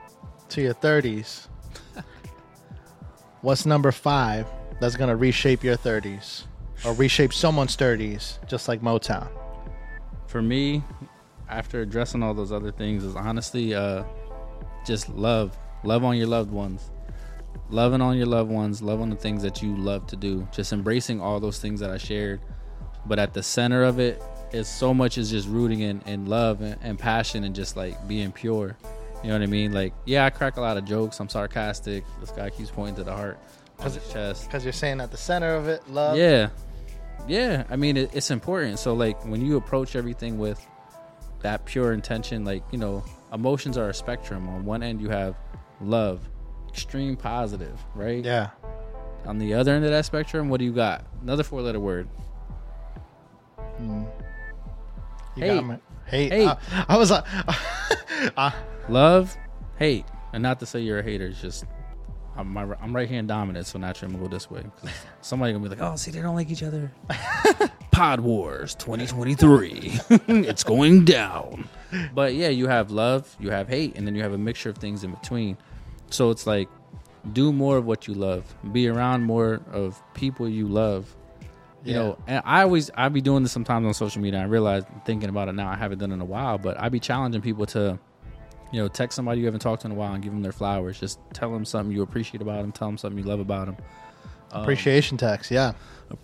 to 0.50 0.62
your 0.62 0.74
30s, 0.74 1.48
what's 3.42 3.66
number 3.66 3.92
five 3.92 4.48
that's 4.80 4.96
going 4.96 5.10
to 5.10 5.16
reshape 5.16 5.64
your 5.64 5.78
30s 5.78 6.44
or 6.86 6.94
reshape 6.94 7.34
someone's 7.34 7.76
30s, 7.78 8.46
just 8.48 8.68
like 8.68 8.82
Motown? 8.82 9.30
for 10.28 10.42
me, 10.42 10.84
after 11.50 11.82
addressing 11.82 12.22
all 12.22 12.34
those 12.34 12.52
other 12.52 12.72
things, 12.72 13.04
is 13.04 13.16
honestly 13.16 13.74
uh, 13.74 14.04
just 14.86 15.10
love. 15.10 15.58
Love 15.84 16.04
on 16.04 16.18
your 16.18 16.28
loved 16.28 16.52
ones. 16.52 16.92
Loving 17.70 18.02
on 18.02 18.18
your 18.18 18.28
loved 18.28 18.52
ones. 18.52 18.82
Love 18.82 19.02
on 19.02 19.10
the 19.10 19.16
things 19.16 19.42
that 19.42 19.62
you 19.62 19.76
love 19.76 20.06
to 20.08 20.16
do. 20.16 20.48
Just 20.52 20.74
embracing 20.74 21.20
all 21.22 21.40
those 21.40 21.60
things 21.60 21.80
that 21.80 21.90
I 21.90 21.98
shared. 21.98 22.42
But 23.06 23.20
at 23.20 23.34
the 23.34 23.42
center 23.42 23.84
of 23.84 24.00
it 24.00 24.22
is 24.52 24.68
so 24.68 24.94
much 24.94 25.18
is 25.18 25.30
just 25.30 25.48
rooting 25.48 25.82
in, 25.82 26.02
in 26.06 26.26
love 26.26 26.62
and, 26.62 26.78
and 26.82 26.98
passion 26.98 27.44
and 27.44 27.56
just 27.56 27.76
like 27.76 28.08
being 28.08 28.32
pure. 28.32 28.78
You 29.24 29.30
know 29.30 29.36
what 29.36 29.44
I 29.44 29.48
mean? 29.48 29.74
Like, 29.74 29.94
yeah, 30.06 30.26
I 30.26 30.30
crack 30.30 30.58
a 30.58 30.62
lot 30.62 30.78
of 30.78 30.86
jokes. 30.86 31.20
I'm 31.20 31.28
sarcastic. 31.28 32.06
This 32.20 32.32
guy 32.32 32.50
keeps 32.50 32.70
pointing 32.70 32.96
to 32.96 33.04
the 33.04 33.16
heart, 33.16 33.40
on 33.80 33.92
his 33.92 34.08
chest. 34.12 34.46
Because 34.46 34.64
you're 34.64 34.74
saying 34.74 35.02
at 35.02 35.12
the 35.12 35.18
center 35.18 35.56
of 35.56 35.68
it, 35.68 35.82
love. 35.90 36.18
Yeah, 36.18 36.50
yeah. 37.28 37.64
I 37.70 37.76
mean, 37.76 37.98
it, 37.98 38.12
it's 38.14 38.30
important. 38.30 38.80
So, 38.80 38.94
like, 38.94 39.26
when 39.26 39.44
you 39.44 39.58
approach 39.58 39.96
everything 39.96 40.38
with 40.38 40.64
that 41.42 41.66
pure 41.66 41.94
intention, 41.94 42.46
like, 42.46 42.64
you 42.72 42.78
know, 42.78 43.04
emotions 43.34 43.78
are 43.78 43.90
a 43.90 43.94
spectrum. 43.94 44.48
On 44.48 44.64
one 44.64 44.84
end, 44.84 45.02
you 45.02 45.10
have 45.10 45.36
love, 45.82 46.22
extreme 46.70 47.18
positive, 47.18 47.80
right? 47.96 48.24
Yeah. 48.24 48.52
On 49.26 49.40
the 49.40 49.56
other 49.56 49.74
end 49.74 49.84
of 49.84 49.92
that 49.92 50.06
spectrum, 50.06 50.48
what 50.48 50.60
do 50.60 50.66
you 50.66 50.74
got? 50.74 51.06
Another 51.24 51.44
four-letter 51.44 51.80
word. 51.80 52.08
Hmm. 53.78 54.04
You 55.38 55.44
Hate. 55.44 55.56
got 55.56 55.66
me. 55.66 55.76
Hate. 56.06 56.32
Hate. 56.32 56.48
Uh, 56.48 56.56
I 56.90 56.98
was 56.98 57.12
like, 57.12 57.24
uh, 58.38 58.52
Love, 58.90 59.36
hate, 59.78 60.06
and 60.34 60.42
not 60.42 60.60
to 60.62 60.66
say 60.66 60.80
you're 60.80 61.00
a 61.00 61.04
hater. 61.04 61.28
It's 61.28 61.42
just 61.42 61.66
I'm 62.38 62.54
my, 62.54 62.64
I'm 62.82 62.96
right 62.96 63.10
hand 63.10 63.28
dominant, 63.28 63.66
so 63.68 63.78
naturally 63.80 64.14
I'm 64.14 64.20
gonna 64.20 64.30
go 64.30 64.34
this 64.34 64.50
way. 64.50 64.64
Somebody 65.22 65.52
gonna 65.54 65.64
be 65.64 65.70
like, 65.70 65.82
"Oh, 65.82 65.96
see, 65.98 66.12
they 66.12 66.22
don't 66.22 66.36
like 66.36 66.50
each 66.50 66.64
other." 66.64 66.92
Pod 67.92 68.20
Wars 68.20 68.76
2023, 68.76 70.00
it's 70.28 70.64
going 70.64 71.04
down. 71.04 71.68
But 72.14 72.36
yeah, 72.36 72.50
you 72.50 72.68
have 72.68 72.92
love, 72.92 73.36
you 73.40 73.50
have 73.50 73.68
hate, 73.68 73.98
and 73.98 74.06
then 74.06 74.16
you 74.16 74.22
have 74.22 74.34
a 74.34 74.38
mixture 74.38 74.70
of 74.70 74.78
things 74.78 75.04
in 75.04 75.12
between. 75.12 75.58
So 76.12 76.30
it's 76.30 76.46
like, 76.48 76.70
do 77.34 77.52
more 77.52 77.76
of 77.78 77.86
what 77.86 78.08
you 78.08 78.14
love. 78.14 78.46
Be 78.72 78.88
around 78.88 79.24
more 79.24 79.62
of 79.72 80.02
people 80.14 80.48
you 80.48 80.68
love. 80.68 81.14
You 81.84 81.94
Yeah. 81.94 82.00
know, 82.00 82.18
and 82.28 82.42
I 82.46 82.64
always 82.64 82.90
I 82.96 83.08
be 83.10 83.22
doing 83.22 83.44
this 83.44 83.52
sometimes 83.52 83.86
on 83.86 83.94
social 83.94 84.22
media. 84.22 84.40
I 84.42 84.46
realize 84.46 84.84
thinking 85.06 85.30
about 85.30 85.48
it 85.48 85.54
now, 85.54 85.70
I 85.70 85.76
haven't 85.76 86.00
done 86.00 86.12
it 86.12 86.16
in 86.16 86.22
a 86.22 86.26
while, 86.26 86.58
but 86.58 86.80
I 86.80 86.90
be 86.90 87.00
challenging 87.00 87.42
people 87.42 87.66
to 87.68 88.00
you 88.74 88.82
know, 88.82 88.90
text 88.90 89.16
somebody 89.16 89.40
you 89.40 89.46
haven't 89.46 89.62
talked 89.62 89.84
to 89.84 89.88
in 89.88 89.94
a 89.94 89.96
while 89.96 90.14
and 90.14 90.22
give 90.22 90.34
them 90.34 90.42
their 90.42 90.52
flowers. 90.52 91.00
Just 91.00 91.20
tell 91.32 91.54
them 91.54 91.64
something 91.64 91.96
you 91.96 92.02
appreciate 92.02 92.42
about 92.42 92.62
them. 92.64 92.74
Tell 92.74 92.90
them 92.90 92.98
something 92.98 93.18
you 93.18 93.24
love 93.24 93.40
about 93.40 93.68
them. 93.68 93.78
Um, 94.52 94.62
appreciation 94.64 95.18
text. 95.18 95.52
Yeah. 95.52 95.72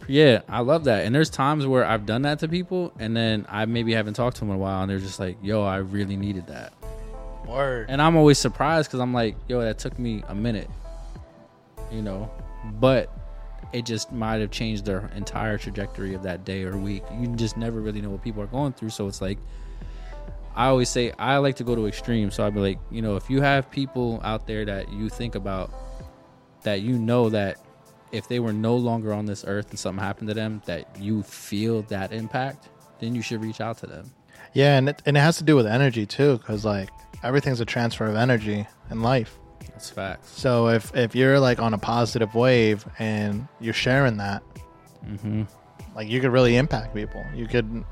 Yeah, 0.08 0.42
I 0.50 0.60
love 0.60 0.84
that. 0.86 1.06
And 1.06 1.16
there's 1.16 1.30
times 1.30 1.66
where 1.66 1.86
I've 1.86 2.06
done 2.06 2.24
that 2.24 2.40
to 2.40 2.50
people, 2.50 2.92
and 3.00 3.16
then 3.16 3.46
I 3.50 3.66
maybe 3.66 3.94
haven't 3.94 4.16
talked 4.16 4.36
to 4.38 4.40
them 4.42 4.50
in 4.50 4.56
a 4.56 4.60
while, 4.60 4.82
and 4.82 4.90
they're 4.92 5.00
just 5.00 5.20
like, 5.22 5.38
"Yo, 5.42 5.64
I 5.64 5.78
really 5.78 6.18
needed 6.18 6.48
that." 6.48 6.74
Word. 7.48 7.86
And 7.90 8.02
I'm 8.02 8.16
always 8.18 8.38
surprised 8.40 8.90
because 8.90 9.00
I'm 9.00 9.14
like, 9.14 9.36
"Yo, 9.48 9.62
that 9.62 9.78
took 9.80 9.98
me 9.98 10.24
a 10.28 10.36
minute," 10.36 10.70
you 11.92 12.02
know, 12.02 12.30
but 12.80 13.10
it 13.74 13.86
just 13.86 14.12
might 14.12 14.40
have 14.42 14.52
changed 14.52 14.86
their 14.86 15.10
entire 15.16 15.58
trajectory 15.58 16.14
of 16.14 16.24
that 16.24 16.46
day 16.46 16.64
or 16.64 16.78
week. 16.78 17.04
You 17.20 17.28
just 17.36 17.58
never 17.58 17.82
really 17.82 18.02
know 18.02 18.12
what 18.12 18.24
people 18.24 18.42
are 18.42 18.48
going 18.48 18.74
through, 18.74 18.92
so 18.92 19.08
it's 19.08 19.22
like. 19.22 19.40
I 20.56 20.68
always 20.68 20.88
say 20.88 21.12
I 21.18 21.38
like 21.38 21.56
to 21.56 21.64
go 21.64 21.74
to 21.74 21.88
extremes, 21.88 22.36
so 22.36 22.46
I'd 22.46 22.54
be 22.54 22.60
like, 22.60 22.78
you 22.92 23.02
know, 23.02 23.16
if 23.16 23.28
you 23.28 23.42
have 23.42 23.72
people 23.72 24.22
out 24.24 24.46
there 24.46 24.64
that 24.66 24.94
you 24.94 25.10
think 25.10 25.34
about, 25.34 25.74
that 26.62 26.82
you 26.82 27.00
know 27.00 27.30
that 27.30 27.58
if 28.12 28.28
they 28.28 28.40
were 28.40 28.54
no 28.54 28.76
longer 28.76 29.12
on 29.14 29.26
this 29.26 29.44
earth 29.48 29.72
and 29.72 29.80
something 29.80 30.04
happened 30.04 30.28
to 30.28 30.36
them, 30.36 30.62
that 30.66 30.88
you 31.00 31.24
feel 31.24 31.82
that 31.84 32.14
impact, 32.14 32.70
then 33.00 33.16
you 33.16 33.24
should 33.24 33.42
reach 33.42 33.60
out 33.62 33.80
to 33.80 33.88
them. 33.88 34.12
Yeah, 34.54 34.78
and 34.78 34.90
it, 34.90 35.02
and 35.08 35.18
it 35.18 35.22
has 35.22 35.38
to 35.38 35.44
do 35.44 35.56
with 35.56 35.66
energy 35.66 36.06
too, 36.06 36.38
because 36.38 36.64
like 36.64 36.90
everything's 37.24 37.60
a 37.60 37.66
transfer 37.66 38.06
of 38.06 38.16
energy 38.16 38.68
in 38.92 39.02
life. 39.02 39.40
That's 39.70 39.90
facts. 39.90 40.30
So 40.30 40.68
if 40.70 40.96
if 40.96 41.16
you're 41.16 41.40
like 41.40 41.60
on 41.60 41.74
a 41.74 41.78
positive 41.78 42.36
wave 42.36 42.86
and 43.00 43.48
you're 43.60 43.74
sharing 43.74 44.18
that, 44.18 44.44
Mm-hmm. 45.06 45.44
like 45.96 46.08
you 46.08 46.22
could 46.22 46.32
really 46.32 46.56
impact 46.56 46.96
people. 46.96 47.24
You 47.36 47.46
could 47.48 47.84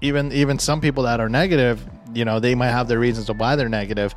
even 0.00 0.32
even 0.32 0.58
some 0.58 0.80
people 0.80 1.02
that 1.04 1.20
are 1.20 1.28
negative, 1.28 1.86
you 2.14 2.24
know, 2.24 2.40
they 2.40 2.54
might 2.54 2.70
have 2.70 2.88
their 2.88 2.98
reasons 2.98 3.28
of 3.28 3.38
why 3.38 3.56
they're 3.56 3.68
negative, 3.68 4.14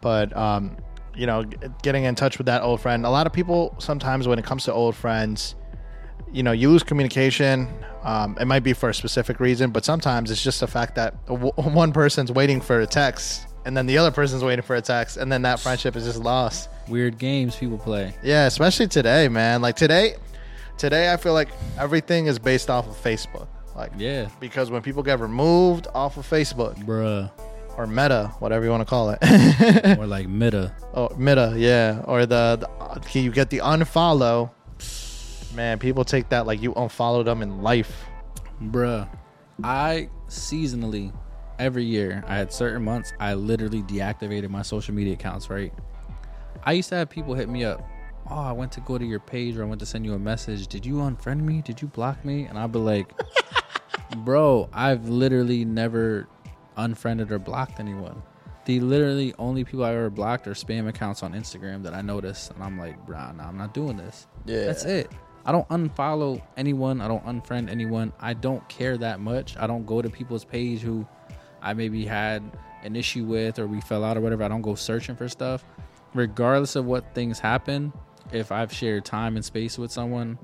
but 0.00 0.34
um, 0.36 0.76
you 1.14 1.26
know, 1.26 1.44
getting 1.82 2.04
in 2.04 2.14
touch 2.14 2.38
with 2.38 2.46
that 2.46 2.62
old 2.62 2.80
friend. 2.80 3.04
A 3.06 3.10
lot 3.10 3.26
of 3.26 3.32
people 3.32 3.74
sometimes 3.78 4.28
when 4.28 4.38
it 4.38 4.44
comes 4.44 4.64
to 4.64 4.72
old 4.72 4.94
friends, 4.94 5.54
you 6.32 6.42
know, 6.42 6.52
you 6.52 6.70
lose 6.70 6.82
communication. 6.82 7.68
Um, 8.02 8.36
it 8.40 8.44
might 8.44 8.62
be 8.62 8.72
for 8.72 8.88
a 8.90 8.94
specific 8.94 9.40
reason, 9.40 9.70
but 9.70 9.84
sometimes 9.84 10.30
it's 10.30 10.42
just 10.42 10.60
the 10.60 10.66
fact 10.68 10.94
that 10.94 11.26
w- 11.26 11.50
one 11.56 11.92
person's 11.92 12.30
waiting 12.30 12.60
for 12.60 12.80
a 12.80 12.86
text, 12.86 13.46
and 13.66 13.76
then 13.76 13.84
the 13.86 13.98
other 13.98 14.10
person's 14.10 14.42
waiting 14.42 14.62
for 14.62 14.76
a 14.76 14.80
text, 14.80 15.18
and 15.18 15.30
then 15.30 15.42
that 15.42 15.60
friendship 15.60 15.94
is 15.96 16.04
just 16.04 16.18
lost. 16.20 16.70
Weird 16.88 17.18
games 17.18 17.54
people 17.56 17.76
play. 17.78 18.14
Yeah, 18.22 18.46
especially 18.46 18.86
today, 18.88 19.28
man. 19.28 19.60
Like 19.60 19.76
today, 19.76 20.14
today 20.78 21.12
I 21.12 21.16
feel 21.18 21.34
like 21.34 21.48
everything 21.78 22.26
is 22.26 22.38
based 22.38 22.70
off 22.70 22.86
of 22.88 22.94
Facebook. 22.94 23.48
Like, 23.74 23.92
Yeah. 23.98 24.28
because 24.40 24.70
when 24.70 24.80
people 24.80 25.02
get 25.02 25.20
removed 25.20 25.86
off 25.94 26.16
of 26.16 26.26
Facebook 26.26 26.76
Bruh. 26.86 27.30
or 27.76 27.86
Meta, 27.86 28.32
whatever 28.38 28.64
you 28.64 28.70
want 28.70 28.80
to 28.80 28.86
call 28.88 29.10
it, 29.10 29.98
or 29.98 30.06
like 30.16 30.28
Meta. 30.28 30.74
oh 30.94 31.10
Meta, 31.18 31.52
yeah, 31.56 32.02
or 32.06 32.24
the, 32.24 32.66
the 33.12 33.20
you 33.20 33.30
get 33.32 33.50
the 33.50 33.58
unfollow. 33.58 34.50
Man, 35.54 35.78
people 35.78 36.04
take 36.04 36.28
that 36.30 36.46
like 36.46 36.62
you 36.62 36.72
unfollowed 36.74 37.26
them 37.26 37.42
in 37.42 37.62
life. 37.62 38.04
Bruh. 38.62 39.08
I 39.64 40.08
seasonally, 40.28 41.12
every 41.58 41.84
year, 41.84 42.24
I 42.26 42.36
had 42.36 42.52
certain 42.52 42.84
months, 42.84 43.12
I 43.20 43.34
literally 43.34 43.82
deactivated 43.82 44.48
my 44.50 44.62
social 44.62 44.94
media 44.94 45.14
accounts, 45.14 45.50
right? 45.50 45.72
I 46.64 46.72
used 46.72 46.88
to 46.90 46.96
have 46.96 47.10
people 47.10 47.34
hit 47.34 47.48
me 47.48 47.64
up. 47.64 47.86
Oh, 48.28 48.40
I 48.40 48.52
went 48.52 48.72
to 48.72 48.80
go 48.80 48.98
to 48.98 49.04
your 49.04 49.20
page 49.20 49.56
or 49.56 49.62
I 49.62 49.66
went 49.66 49.78
to 49.80 49.86
send 49.86 50.04
you 50.04 50.14
a 50.14 50.18
message. 50.18 50.66
Did 50.66 50.84
you 50.84 50.94
unfriend 50.96 51.40
me? 51.40 51.62
Did 51.62 51.80
you 51.80 51.88
block 51.88 52.24
me? 52.24 52.44
And 52.44 52.58
I'd 52.58 52.72
be 52.72 52.80
like, 52.80 53.12
bro, 54.18 54.68
I've 54.72 55.08
literally 55.08 55.64
never 55.64 56.26
unfriended 56.76 57.30
or 57.30 57.38
blocked 57.38 57.78
anyone. 57.78 58.20
The 58.64 58.80
literally 58.80 59.32
only 59.38 59.62
people 59.62 59.84
I 59.84 59.94
ever 59.94 60.10
blocked 60.10 60.48
are 60.48 60.54
spam 60.54 60.88
accounts 60.88 61.22
on 61.22 61.34
Instagram 61.34 61.84
that 61.84 61.94
I 61.94 62.02
notice. 62.02 62.50
And 62.52 62.64
I'm 62.64 62.76
like, 62.76 63.04
bro, 63.06 63.30
no, 63.32 63.44
I'm 63.44 63.56
not 63.56 63.72
doing 63.72 63.96
this. 63.96 64.26
Yeah. 64.44 64.64
That's 64.64 64.84
it. 64.84 65.12
I 65.44 65.52
don't 65.52 65.68
unfollow 65.68 66.42
anyone. 66.56 67.00
I 67.00 67.06
don't 67.06 67.24
unfriend 67.24 67.70
anyone. 67.70 68.12
I 68.18 68.34
don't 68.34 68.68
care 68.68 68.96
that 68.98 69.20
much. 69.20 69.56
I 69.56 69.68
don't 69.68 69.86
go 69.86 70.02
to 70.02 70.10
people's 70.10 70.44
page 70.44 70.80
who 70.80 71.06
I 71.66 71.74
maybe 71.74 72.04
had 72.06 72.42
an 72.84 72.94
issue 72.94 73.24
with 73.24 73.58
or 73.58 73.66
we 73.66 73.80
fell 73.80 74.04
out 74.04 74.16
or 74.16 74.20
whatever. 74.20 74.44
I 74.44 74.48
don't 74.48 74.62
go 74.62 74.74
searching 74.76 75.16
for 75.16 75.28
stuff. 75.28 75.64
Regardless 76.14 76.76
of 76.76 76.84
what 76.84 77.12
things 77.14 77.40
happen, 77.40 77.92
if 78.32 78.52
I've 78.52 78.72
shared 78.72 79.04
time 79.04 79.34
and 79.36 79.44
space 79.44 79.76
with 79.76 79.90
someone 79.90 80.38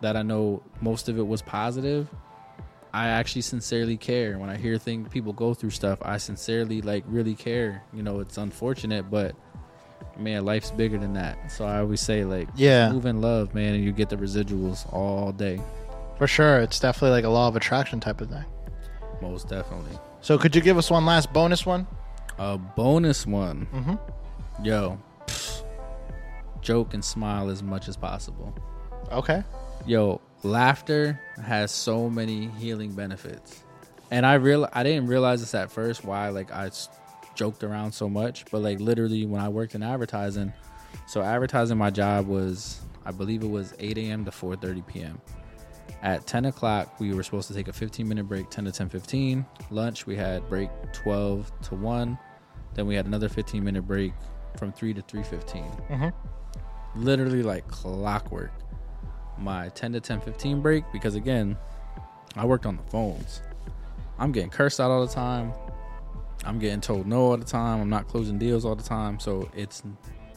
that 0.00 0.16
I 0.16 0.22
know 0.22 0.62
most 0.80 1.08
of 1.08 1.18
it 1.18 1.26
was 1.26 1.42
positive, 1.42 2.08
I 2.92 3.08
actually 3.08 3.42
sincerely 3.42 3.96
care. 3.96 4.38
When 4.38 4.50
I 4.50 4.56
hear 4.56 4.78
things 4.78 5.08
people 5.08 5.32
go 5.32 5.54
through 5.54 5.70
stuff, 5.70 5.98
I 6.02 6.16
sincerely 6.18 6.82
like 6.82 7.04
really 7.06 7.34
care. 7.34 7.82
You 7.92 8.02
know, 8.02 8.18
it's 8.20 8.36
unfortunate, 8.38 9.10
but 9.10 9.36
man, 10.18 10.44
life's 10.44 10.72
bigger 10.72 10.98
than 10.98 11.12
that. 11.12 11.52
So 11.52 11.64
I 11.64 11.78
always 11.78 12.00
say 12.00 12.24
like 12.24 12.48
Yeah. 12.56 12.90
move 12.90 13.06
in 13.06 13.20
love, 13.20 13.54
man, 13.54 13.74
and 13.74 13.84
you 13.84 13.92
get 13.92 14.08
the 14.08 14.16
residuals 14.16 14.92
all 14.92 15.30
day. 15.30 15.60
For 16.16 16.26
sure, 16.26 16.58
it's 16.58 16.80
definitely 16.80 17.10
like 17.10 17.24
a 17.24 17.28
law 17.28 17.46
of 17.46 17.54
attraction 17.54 18.00
type 18.00 18.20
of 18.20 18.28
thing. 18.30 18.44
Most 19.22 19.48
definitely. 19.48 19.96
So 20.20 20.38
could 20.38 20.54
you 20.54 20.62
give 20.62 20.76
us 20.78 20.90
one 20.90 21.06
last 21.06 21.32
bonus 21.32 21.64
one? 21.64 21.86
A 22.38 22.58
bonus 22.58 23.26
one. 23.26 23.66
Mm-hmm. 23.72 24.64
Yo. 24.64 24.98
pfft, 25.26 25.64
joke 26.60 26.94
and 26.94 27.04
smile 27.04 27.48
as 27.48 27.62
much 27.62 27.88
as 27.88 27.96
possible. 27.96 28.54
Okay. 29.10 29.42
Yo, 29.86 30.20
laughter 30.42 31.20
has 31.42 31.70
so 31.70 32.10
many 32.10 32.48
healing 32.58 32.92
benefits. 32.92 33.62
And 34.10 34.26
I 34.26 34.34
real 34.34 34.68
I 34.72 34.82
didn't 34.82 35.06
realize 35.06 35.40
this 35.40 35.54
at 35.54 35.70
first 35.70 36.04
why 36.04 36.28
like 36.30 36.50
I 36.50 36.70
joked 37.34 37.62
around 37.62 37.92
so 37.92 38.08
much, 38.08 38.44
but 38.50 38.60
like 38.62 38.80
literally 38.80 39.24
when 39.26 39.40
I 39.40 39.48
worked 39.48 39.74
in 39.74 39.82
advertising, 39.82 40.52
so 41.06 41.22
advertising 41.22 41.78
my 41.78 41.90
job 41.90 42.26
was 42.26 42.80
I 43.04 43.12
believe 43.12 43.42
it 43.42 43.50
was 43.50 43.74
8 43.78 43.96
a.m. 43.98 44.24
to 44.24 44.30
4:30 44.30 44.86
p.m. 44.86 45.20
At 46.02 46.26
10 46.26 46.44
o'clock, 46.44 47.00
we 47.00 47.12
were 47.12 47.22
supposed 47.22 47.48
to 47.48 47.54
take 47.54 47.68
a 47.68 47.72
15 47.72 48.06
minute 48.06 48.28
break, 48.28 48.50
10 48.50 48.66
to 48.66 48.70
10:15. 48.70 49.44
Lunch, 49.70 50.06
we 50.06 50.14
had 50.14 50.48
break 50.48 50.70
12 50.92 51.50
to 51.62 51.74
1. 51.74 52.18
Then 52.74 52.86
we 52.86 52.94
had 52.94 53.06
another 53.06 53.28
15 53.28 53.64
minute 53.64 53.86
break 53.86 54.12
from 54.56 54.72
3 54.72 54.94
to 54.94 55.02
3:15. 55.02 55.64
Mm-hmm. 55.88 57.02
Literally 57.02 57.42
like 57.42 57.66
clockwork. 57.68 58.52
My 59.36 59.68
10 59.70 59.92
to 59.94 60.00
10:15 60.00 60.62
break 60.62 60.84
because 60.92 61.16
again, 61.16 61.56
I 62.36 62.46
worked 62.46 62.66
on 62.66 62.76
the 62.76 62.82
phones. 62.84 63.42
I'm 64.18 64.32
getting 64.32 64.50
cursed 64.50 64.80
out 64.80 64.90
all 64.90 65.04
the 65.04 65.12
time. 65.12 65.52
I'm 66.44 66.58
getting 66.58 66.80
told 66.80 67.06
no 67.06 67.22
all 67.22 67.36
the 67.36 67.44
time. 67.44 67.80
I'm 67.80 67.90
not 67.90 68.06
closing 68.08 68.38
deals 68.38 68.64
all 68.64 68.76
the 68.76 68.82
time. 68.82 69.18
So 69.18 69.48
it's, 69.54 69.82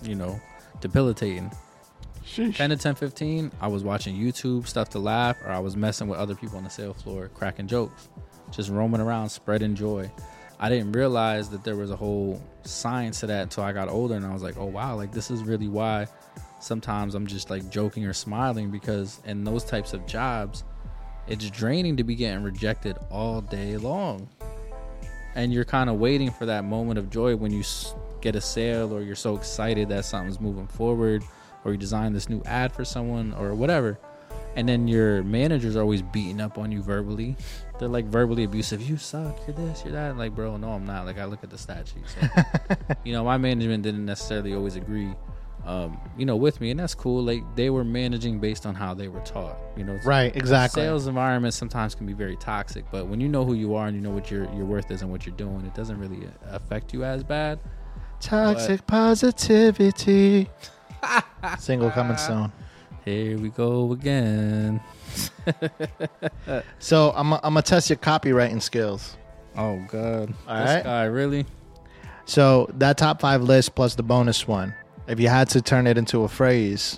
you 0.01 0.15
know, 0.15 0.39
debilitating. 0.79 1.51
10 2.35 2.53
to 2.53 2.77
10, 2.77 2.95
15, 2.95 3.51
I 3.59 3.67
was 3.67 3.83
watching 3.83 4.15
YouTube 4.15 4.67
stuff 4.67 4.89
to 4.89 4.99
laugh, 4.99 5.37
or 5.43 5.49
I 5.49 5.59
was 5.59 5.75
messing 5.75 6.07
with 6.07 6.19
other 6.19 6.35
people 6.35 6.57
on 6.57 6.63
the 6.63 6.69
sales 6.69 7.01
floor, 7.01 7.29
cracking 7.33 7.67
jokes, 7.67 8.09
just 8.51 8.69
roaming 8.69 9.01
around, 9.01 9.29
spreading 9.29 9.75
joy. 9.75 10.11
I 10.59 10.69
didn't 10.69 10.91
realize 10.91 11.49
that 11.49 11.63
there 11.63 11.75
was 11.75 11.89
a 11.89 11.95
whole 11.95 12.41
science 12.63 13.21
to 13.21 13.27
that 13.27 13.41
until 13.41 13.63
I 13.63 13.73
got 13.73 13.89
older, 13.89 14.15
and 14.15 14.25
I 14.25 14.31
was 14.31 14.43
like, 14.43 14.57
oh 14.57 14.65
wow, 14.65 14.95
like 14.95 15.11
this 15.11 15.31
is 15.31 15.43
really 15.43 15.67
why 15.67 16.07
sometimes 16.59 17.15
I'm 17.15 17.25
just 17.25 17.49
like 17.49 17.69
joking 17.69 18.05
or 18.05 18.13
smiling 18.13 18.69
because 18.69 19.19
in 19.25 19.43
those 19.43 19.63
types 19.63 19.93
of 19.93 20.05
jobs, 20.05 20.63
it's 21.27 21.49
draining 21.49 21.97
to 21.97 22.03
be 22.03 22.15
getting 22.15 22.43
rejected 22.43 22.97
all 23.09 23.41
day 23.41 23.77
long. 23.77 24.29
And 25.33 25.53
you're 25.53 25.65
kind 25.65 25.89
of 25.89 25.97
waiting 25.97 26.29
for 26.29 26.45
that 26.45 26.65
moment 26.65 26.99
of 26.99 27.09
joy 27.09 27.35
when 27.35 27.51
you 27.51 27.63
get 28.21 28.35
a 28.35 28.41
sale 28.41 28.93
or 28.93 29.01
you're 29.01 29.15
so 29.15 29.35
excited 29.35 29.89
that 29.89 30.05
something's 30.05 30.39
moving 30.39 30.67
forward 30.67 31.23
or 31.63 31.71
you 31.71 31.77
design 31.77 32.13
this 32.13 32.29
new 32.29 32.41
ad 32.45 32.71
for 32.71 32.85
someone 32.85 33.33
or 33.33 33.53
whatever. 33.55 33.99
And 34.55 34.67
then 34.67 34.87
your 34.87 35.23
managers 35.23 35.77
are 35.77 35.81
always 35.81 36.01
beating 36.01 36.41
up 36.41 36.57
on 36.57 36.71
you 36.71 36.81
verbally. 36.81 37.37
They're 37.79 37.87
like 37.87 38.05
verbally 38.05 38.43
abusive. 38.43 38.81
You 38.81 38.97
suck. 38.97 39.39
You're 39.47 39.55
this. 39.55 39.83
You're 39.85 39.93
that. 39.93 40.17
Like, 40.17 40.35
bro, 40.35 40.57
no, 40.57 40.71
I'm 40.71 40.85
not. 40.85 41.05
Like, 41.05 41.17
I 41.17 41.25
look 41.25 41.43
at 41.43 41.49
the 41.49 41.57
stat 41.57 41.87
sheet. 41.87 42.03
So, 42.07 42.85
you 43.05 43.13
know, 43.13 43.23
my 43.23 43.37
management 43.37 43.83
didn't 43.83 44.05
necessarily 44.05 44.53
always 44.53 44.75
agree, 44.75 45.13
um, 45.65 45.97
you 46.17 46.25
know, 46.25 46.35
with 46.35 46.59
me, 46.59 46.69
and 46.69 46.79
that's 46.79 46.93
cool. 46.93 47.23
Like, 47.23 47.43
they 47.55 47.69
were 47.69 47.85
managing 47.85 48.39
based 48.39 48.65
on 48.65 48.75
how 48.75 48.93
they 48.93 49.07
were 49.07 49.21
taught. 49.21 49.57
You 49.77 49.85
know, 49.85 49.97
Right, 50.03 50.35
exactly. 50.35 50.81
Sales 50.81 51.07
environments 51.07 51.55
sometimes 51.55 51.95
can 51.95 52.05
be 52.05 52.13
very 52.13 52.35
toxic, 52.35 52.83
but 52.91 53.07
when 53.07 53.21
you 53.21 53.29
know 53.29 53.45
who 53.45 53.53
you 53.53 53.73
are 53.75 53.87
and 53.87 53.95
you 53.95 54.01
know 54.01 54.11
what 54.11 54.29
your 54.29 54.43
your 54.53 54.65
worth 54.65 54.91
is 54.91 55.01
and 55.01 55.09
what 55.09 55.25
you're 55.25 55.35
doing, 55.35 55.65
it 55.65 55.73
doesn't 55.73 55.97
really 55.97 56.27
affect 56.49 56.93
you 56.93 57.05
as 57.05 57.23
bad. 57.23 57.57
Toxic 58.19 58.85
positivity. 58.85 60.49
Single 61.59 61.91
coming 61.91 62.13
uh, 62.13 62.17
soon. 62.17 62.51
Here 63.05 63.37
we 63.37 63.49
go 63.49 63.91
again. 63.93 64.79
So 66.79 67.11
I'm 67.15 67.33
I'm 67.33 67.39
gonna 67.41 67.61
test 67.63 67.89
your 67.89 67.97
copywriting 67.97 68.61
skills. 68.61 69.17
Oh 69.57 69.81
God, 69.87 70.33
All 70.47 70.57
this 70.61 70.69
right. 70.75 70.83
guy 70.83 71.03
really? 71.05 71.45
So 72.25 72.69
that 72.75 72.97
top 72.97 73.19
five 73.19 73.41
list 73.41 73.75
plus 73.75 73.95
the 73.95 74.03
bonus 74.03 74.47
one. 74.47 74.73
If 75.07 75.19
you 75.19 75.27
had 75.27 75.49
to 75.49 75.61
turn 75.61 75.87
it 75.87 75.97
into 75.97 76.23
a 76.23 76.27
phrase 76.27 76.97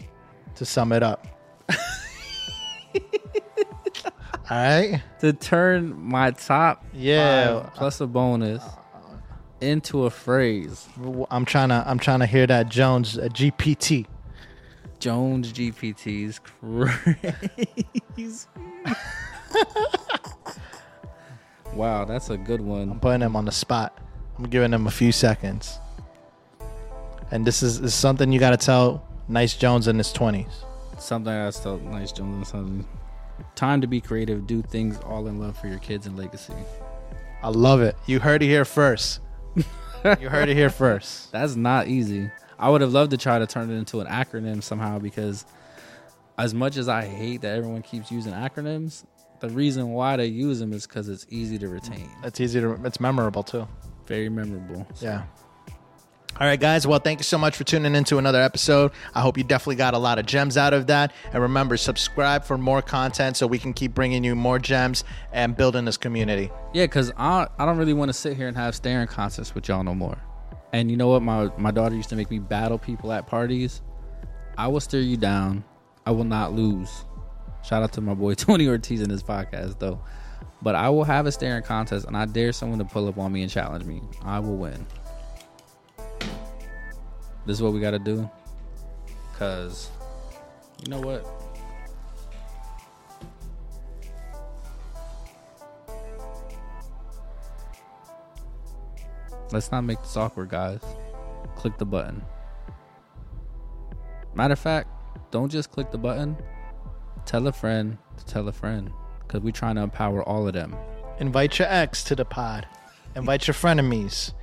to 0.55 0.65
sum 0.65 0.91
it 0.91 1.01
up. 1.03 1.25
All 4.49 4.57
right. 4.57 5.01
To 5.21 5.33
turn 5.33 5.97
my 5.99 6.31
top 6.31 6.85
Yeah. 6.93 7.61
five 7.63 7.73
plus 7.73 8.01
a 8.01 8.07
bonus 8.07 8.61
uh, 8.61 8.69
into 9.63 10.05
a 10.05 10.09
phrase. 10.09 10.87
I'm 11.31 11.45
trying 11.45 11.69
to 11.69 11.83
I'm 11.85 11.99
trying 11.99 12.19
to 12.19 12.25
hear 12.25 12.45
that 12.47 12.69
Jonez 12.69 13.17
uh, 13.17 13.29
GPT. 13.29 14.05
Jonez 14.99 15.51
GPT's 15.51 16.39
crazy. 16.39 18.47
wow, 21.73 22.05
that's 22.05 22.29
a 22.29 22.37
good 22.37 22.61
one. 22.61 22.91
I'm 22.91 22.99
putting 22.99 23.21
him 23.21 23.35
on 23.35 23.45
the 23.45 23.51
spot. 23.51 23.97
I'm 24.37 24.45
giving 24.45 24.73
him 24.73 24.87
a 24.87 24.91
few 24.91 25.11
seconds. 25.11 25.79
And 27.31 27.45
this 27.45 27.63
is, 27.63 27.79
is 27.79 27.93
something 27.93 28.31
you 28.31 28.39
got 28.39 28.51
to 28.51 28.57
tell 28.57 29.07
Nyce 29.29 29.57
Jonez 29.57 29.87
in 29.87 29.97
his 29.97 30.13
20s. 30.13 30.51
Something 30.99 31.33
that's 31.33 31.57
still 31.57 31.79
nice, 31.79 32.11
Jones. 32.11 32.49
Something. 32.49 32.87
Time 33.55 33.81
to 33.81 33.87
be 33.87 33.99
creative. 33.99 34.47
Do 34.47 34.61
things 34.61 34.97
all 34.99 35.27
in 35.27 35.39
love 35.39 35.57
for 35.57 35.67
your 35.67 35.79
kids 35.79 36.05
and 36.05 36.17
legacy. 36.17 36.53
I 37.41 37.49
love 37.49 37.81
it. 37.81 37.95
You 38.05 38.19
heard 38.19 38.41
it 38.41 38.47
here 38.47 38.65
first. 38.65 39.19
You 40.19 40.29
heard 40.29 40.49
it 40.49 40.55
here 40.55 40.69
first. 40.83 41.31
That's 41.31 41.55
not 41.55 41.87
easy. 41.87 42.29
I 42.59 42.69
would 42.69 42.81
have 42.81 42.91
loved 42.91 43.11
to 43.11 43.17
try 43.17 43.39
to 43.39 43.47
turn 43.47 43.69
it 43.69 43.75
into 43.75 43.99
an 43.99 44.07
acronym 44.07 44.61
somehow 44.63 44.99
because, 44.99 45.45
as 46.37 46.53
much 46.53 46.77
as 46.77 46.87
I 46.87 47.05
hate 47.05 47.41
that 47.41 47.57
everyone 47.57 47.81
keeps 47.81 48.11
using 48.11 48.33
acronyms, 48.33 49.03
the 49.39 49.49
reason 49.49 49.89
why 49.89 50.15
they 50.15 50.27
use 50.27 50.59
them 50.59 50.71
is 50.71 50.87
because 50.87 51.09
it's 51.09 51.25
easy 51.29 51.57
to 51.59 51.67
retain. 51.67 52.09
It's 52.23 52.39
easy 52.39 52.61
to 52.61 52.79
it's 52.85 52.99
memorable 52.99 53.43
too. 53.43 53.67
Very 54.05 54.29
memorable. 54.29 54.87
Yeah. 55.01 55.23
All 56.39 56.47
right, 56.47 56.59
guys. 56.59 56.87
Well, 56.87 56.97
thank 56.97 57.19
you 57.19 57.23
so 57.23 57.37
much 57.37 57.55
for 57.55 57.63
tuning 57.63 57.93
into 57.93 58.17
another 58.17 58.41
episode. 58.41 58.91
I 59.13 59.21
hope 59.21 59.37
you 59.37 59.43
definitely 59.43 59.75
got 59.75 59.93
a 59.93 59.99
lot 59.99 60.17
of 60.17 60.25
gems 60.25 60.57
out 60.57 60.73
of 60.73 60.87
that. 60.87 61.13
And 61.31 61.43
remember, 61.43 61.77
subscribe 61.77 62.43
for 62.43 62.57
more 62.57 62.81
content 62.81 63.37
so 63.37 63.45
we 63.45 63.59
can 63.59 63.71
keep 63.71 63.93
bringing 63.93 64.23
you 64.23 64.35
more 64.35 64.57
gems 64.57 65.03
and 65.31 65.55
building 65.55 65.85
this 65.85 65.95
community. 65.95 66.49
Yeah, 66.73 66.85
because 66.85 67.11
I, 67.17 67.47
I 67.59 67.65
don't 67.67 67.77
really 67.77 67.93
want 67.93 68.09
to 68.09 68.13
sit 68.13 68.35
here 68.35 68.47
and 68.47 68.57
have 68.57 68.73
staring 68.73 69.05
contests 69.05 69.53
with 69.53 69.67
y'all 69.67 69.83
no 69.83 69.93
more. 69.93 70.17
And 70.73 70.89
you 70.89 70.97
know 70.97 71.09
what? 71.09 71.21
My, 71.21 71.51
my 71.57 71.69
daughter 71.69 71.93
used 71.93 72.09
to 72.09 72.15
make 72.15 72.31
me 72.31 72.39
battle 72.39 72.79
people 72.79 73.11
at 73.11 73.27
parties. 73.27 73.81
I 74.57 74.69
will 74.69 74.79
stare 74.79 75.01
you 75.01 75.17
down. 75.17 75.63
I 76.07 76.11
will 76.11 76.23
not 76.23 76.51
lose. 76.51 77.05
Shout 77.63 77.83
out 77.83 77.93
to 77.93 78.01
my 78.01 78.15
boy 78.15 78.33
Tony 78.33 78.67
Ortiz 78.67 79.01
in 79.01 79.11
his 79.11 79.21
podcast, 79.21 79.77
though. 79.77 80.03
But 80.63 80.73
I 80.73 80.89
will 80.89 81.03
have 81.03 81.27
a 81.27 81.31
staring 81.31 81.61
contest, 81.61 82.07
and 82.07 82.17
I 82.17 82.25
dare 82.25 82.53
someone 82.53 82.79
to 82.79 82.85
pull 82.85 83.07
up 83.07 83.19
on 83.19 83.31
me 83.31 83.43
and 83.43 83.51
challenge 83.51 83.85
me. 83.85 84.01
I 84.23 84.39
will 84.39 84.57
win. 84.57 84.87
This 87.45 87.57
is 87.57 87.61
what 87.61 87.73
we 87.73 87.79
got 87.79 87.91
to 87.91 87.99
do. 87.99 88.29
Because, 89.31 89.89
you 90.81 90.89
know 90.89 91.01
what? 91.01 91.25
Let's 99.51 99.71
not 99.71 99.81
make 99.81 100.01
this 100.01 100.17
awkward, 100.17 100.49
guys. 100.49 100.81
Click 101.55 101.77
the 101.77 101.85
button. 101.85 102.23
Matter 104.33 104.53
of 104.53 104.59
fact, 104.59 104.89
don't 105.29 105.51
just 105.51 105.69
click 105.69 105.91
the 105.91 105.97
button. 105.97 106.37
Tell 107.25 107.47
a 107.47 107.51
friend 107.51 107.97
to 108.17 108.25
tell 108.25 108.47
a 108.47 108.51
friend. 108.51 108.91
Because 109.19 109.41
we're 109.41 109.51
trying 109.51 109.75
to 109.75 109.81
empower 109.81 110.23
all 110.23 110.47
of 110.47 110.53
them. 110.53 110.75
Invite 111.19 111.59
your 111.59 111.67
ex 111.67 112.03
to 112.05 112.15
the 112.15 112.25
pod. 112.25 112.67
Invite 113.15 113.47
your 113.47 113.53
frenemies. 113.53 114.33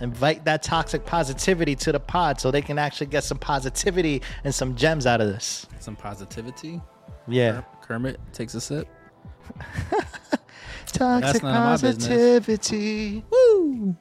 Invite 0.00 0.44
that 0.44 0.62
toxic 0.62 1.04
positivity 1.04 1.76
to 1.76 1.92
the 1.92 2.00
pod 2.00 2.40
so 2.40 2.50
they 2.50 2.62
can 2.62 2.78
actually 2.78 3.08
get 3.08 3.24
some 3.24 3.38
positivity 3.38 4.22
and 4.44 4.54
some 4.54 4.74
gems 4.74 5.06
out 5.06 5.20
of 5.20 5.28
this. 5.28 5.66
Some 5.78 5.96
positivity. 5.96 6.80
Yeah. 7.28 7.62
Kermit 7.82 8.18
takes 8.32 8.54
a 8.54 8.60
sip. 8.60 8.88
Toxic 10.86 11.42
none 11.42 11.56
of 11.56 11.82
my 11.82 11.88
business. 11.88 12.06
positivity. 12.08 13.24
Woo! 13.30 13.96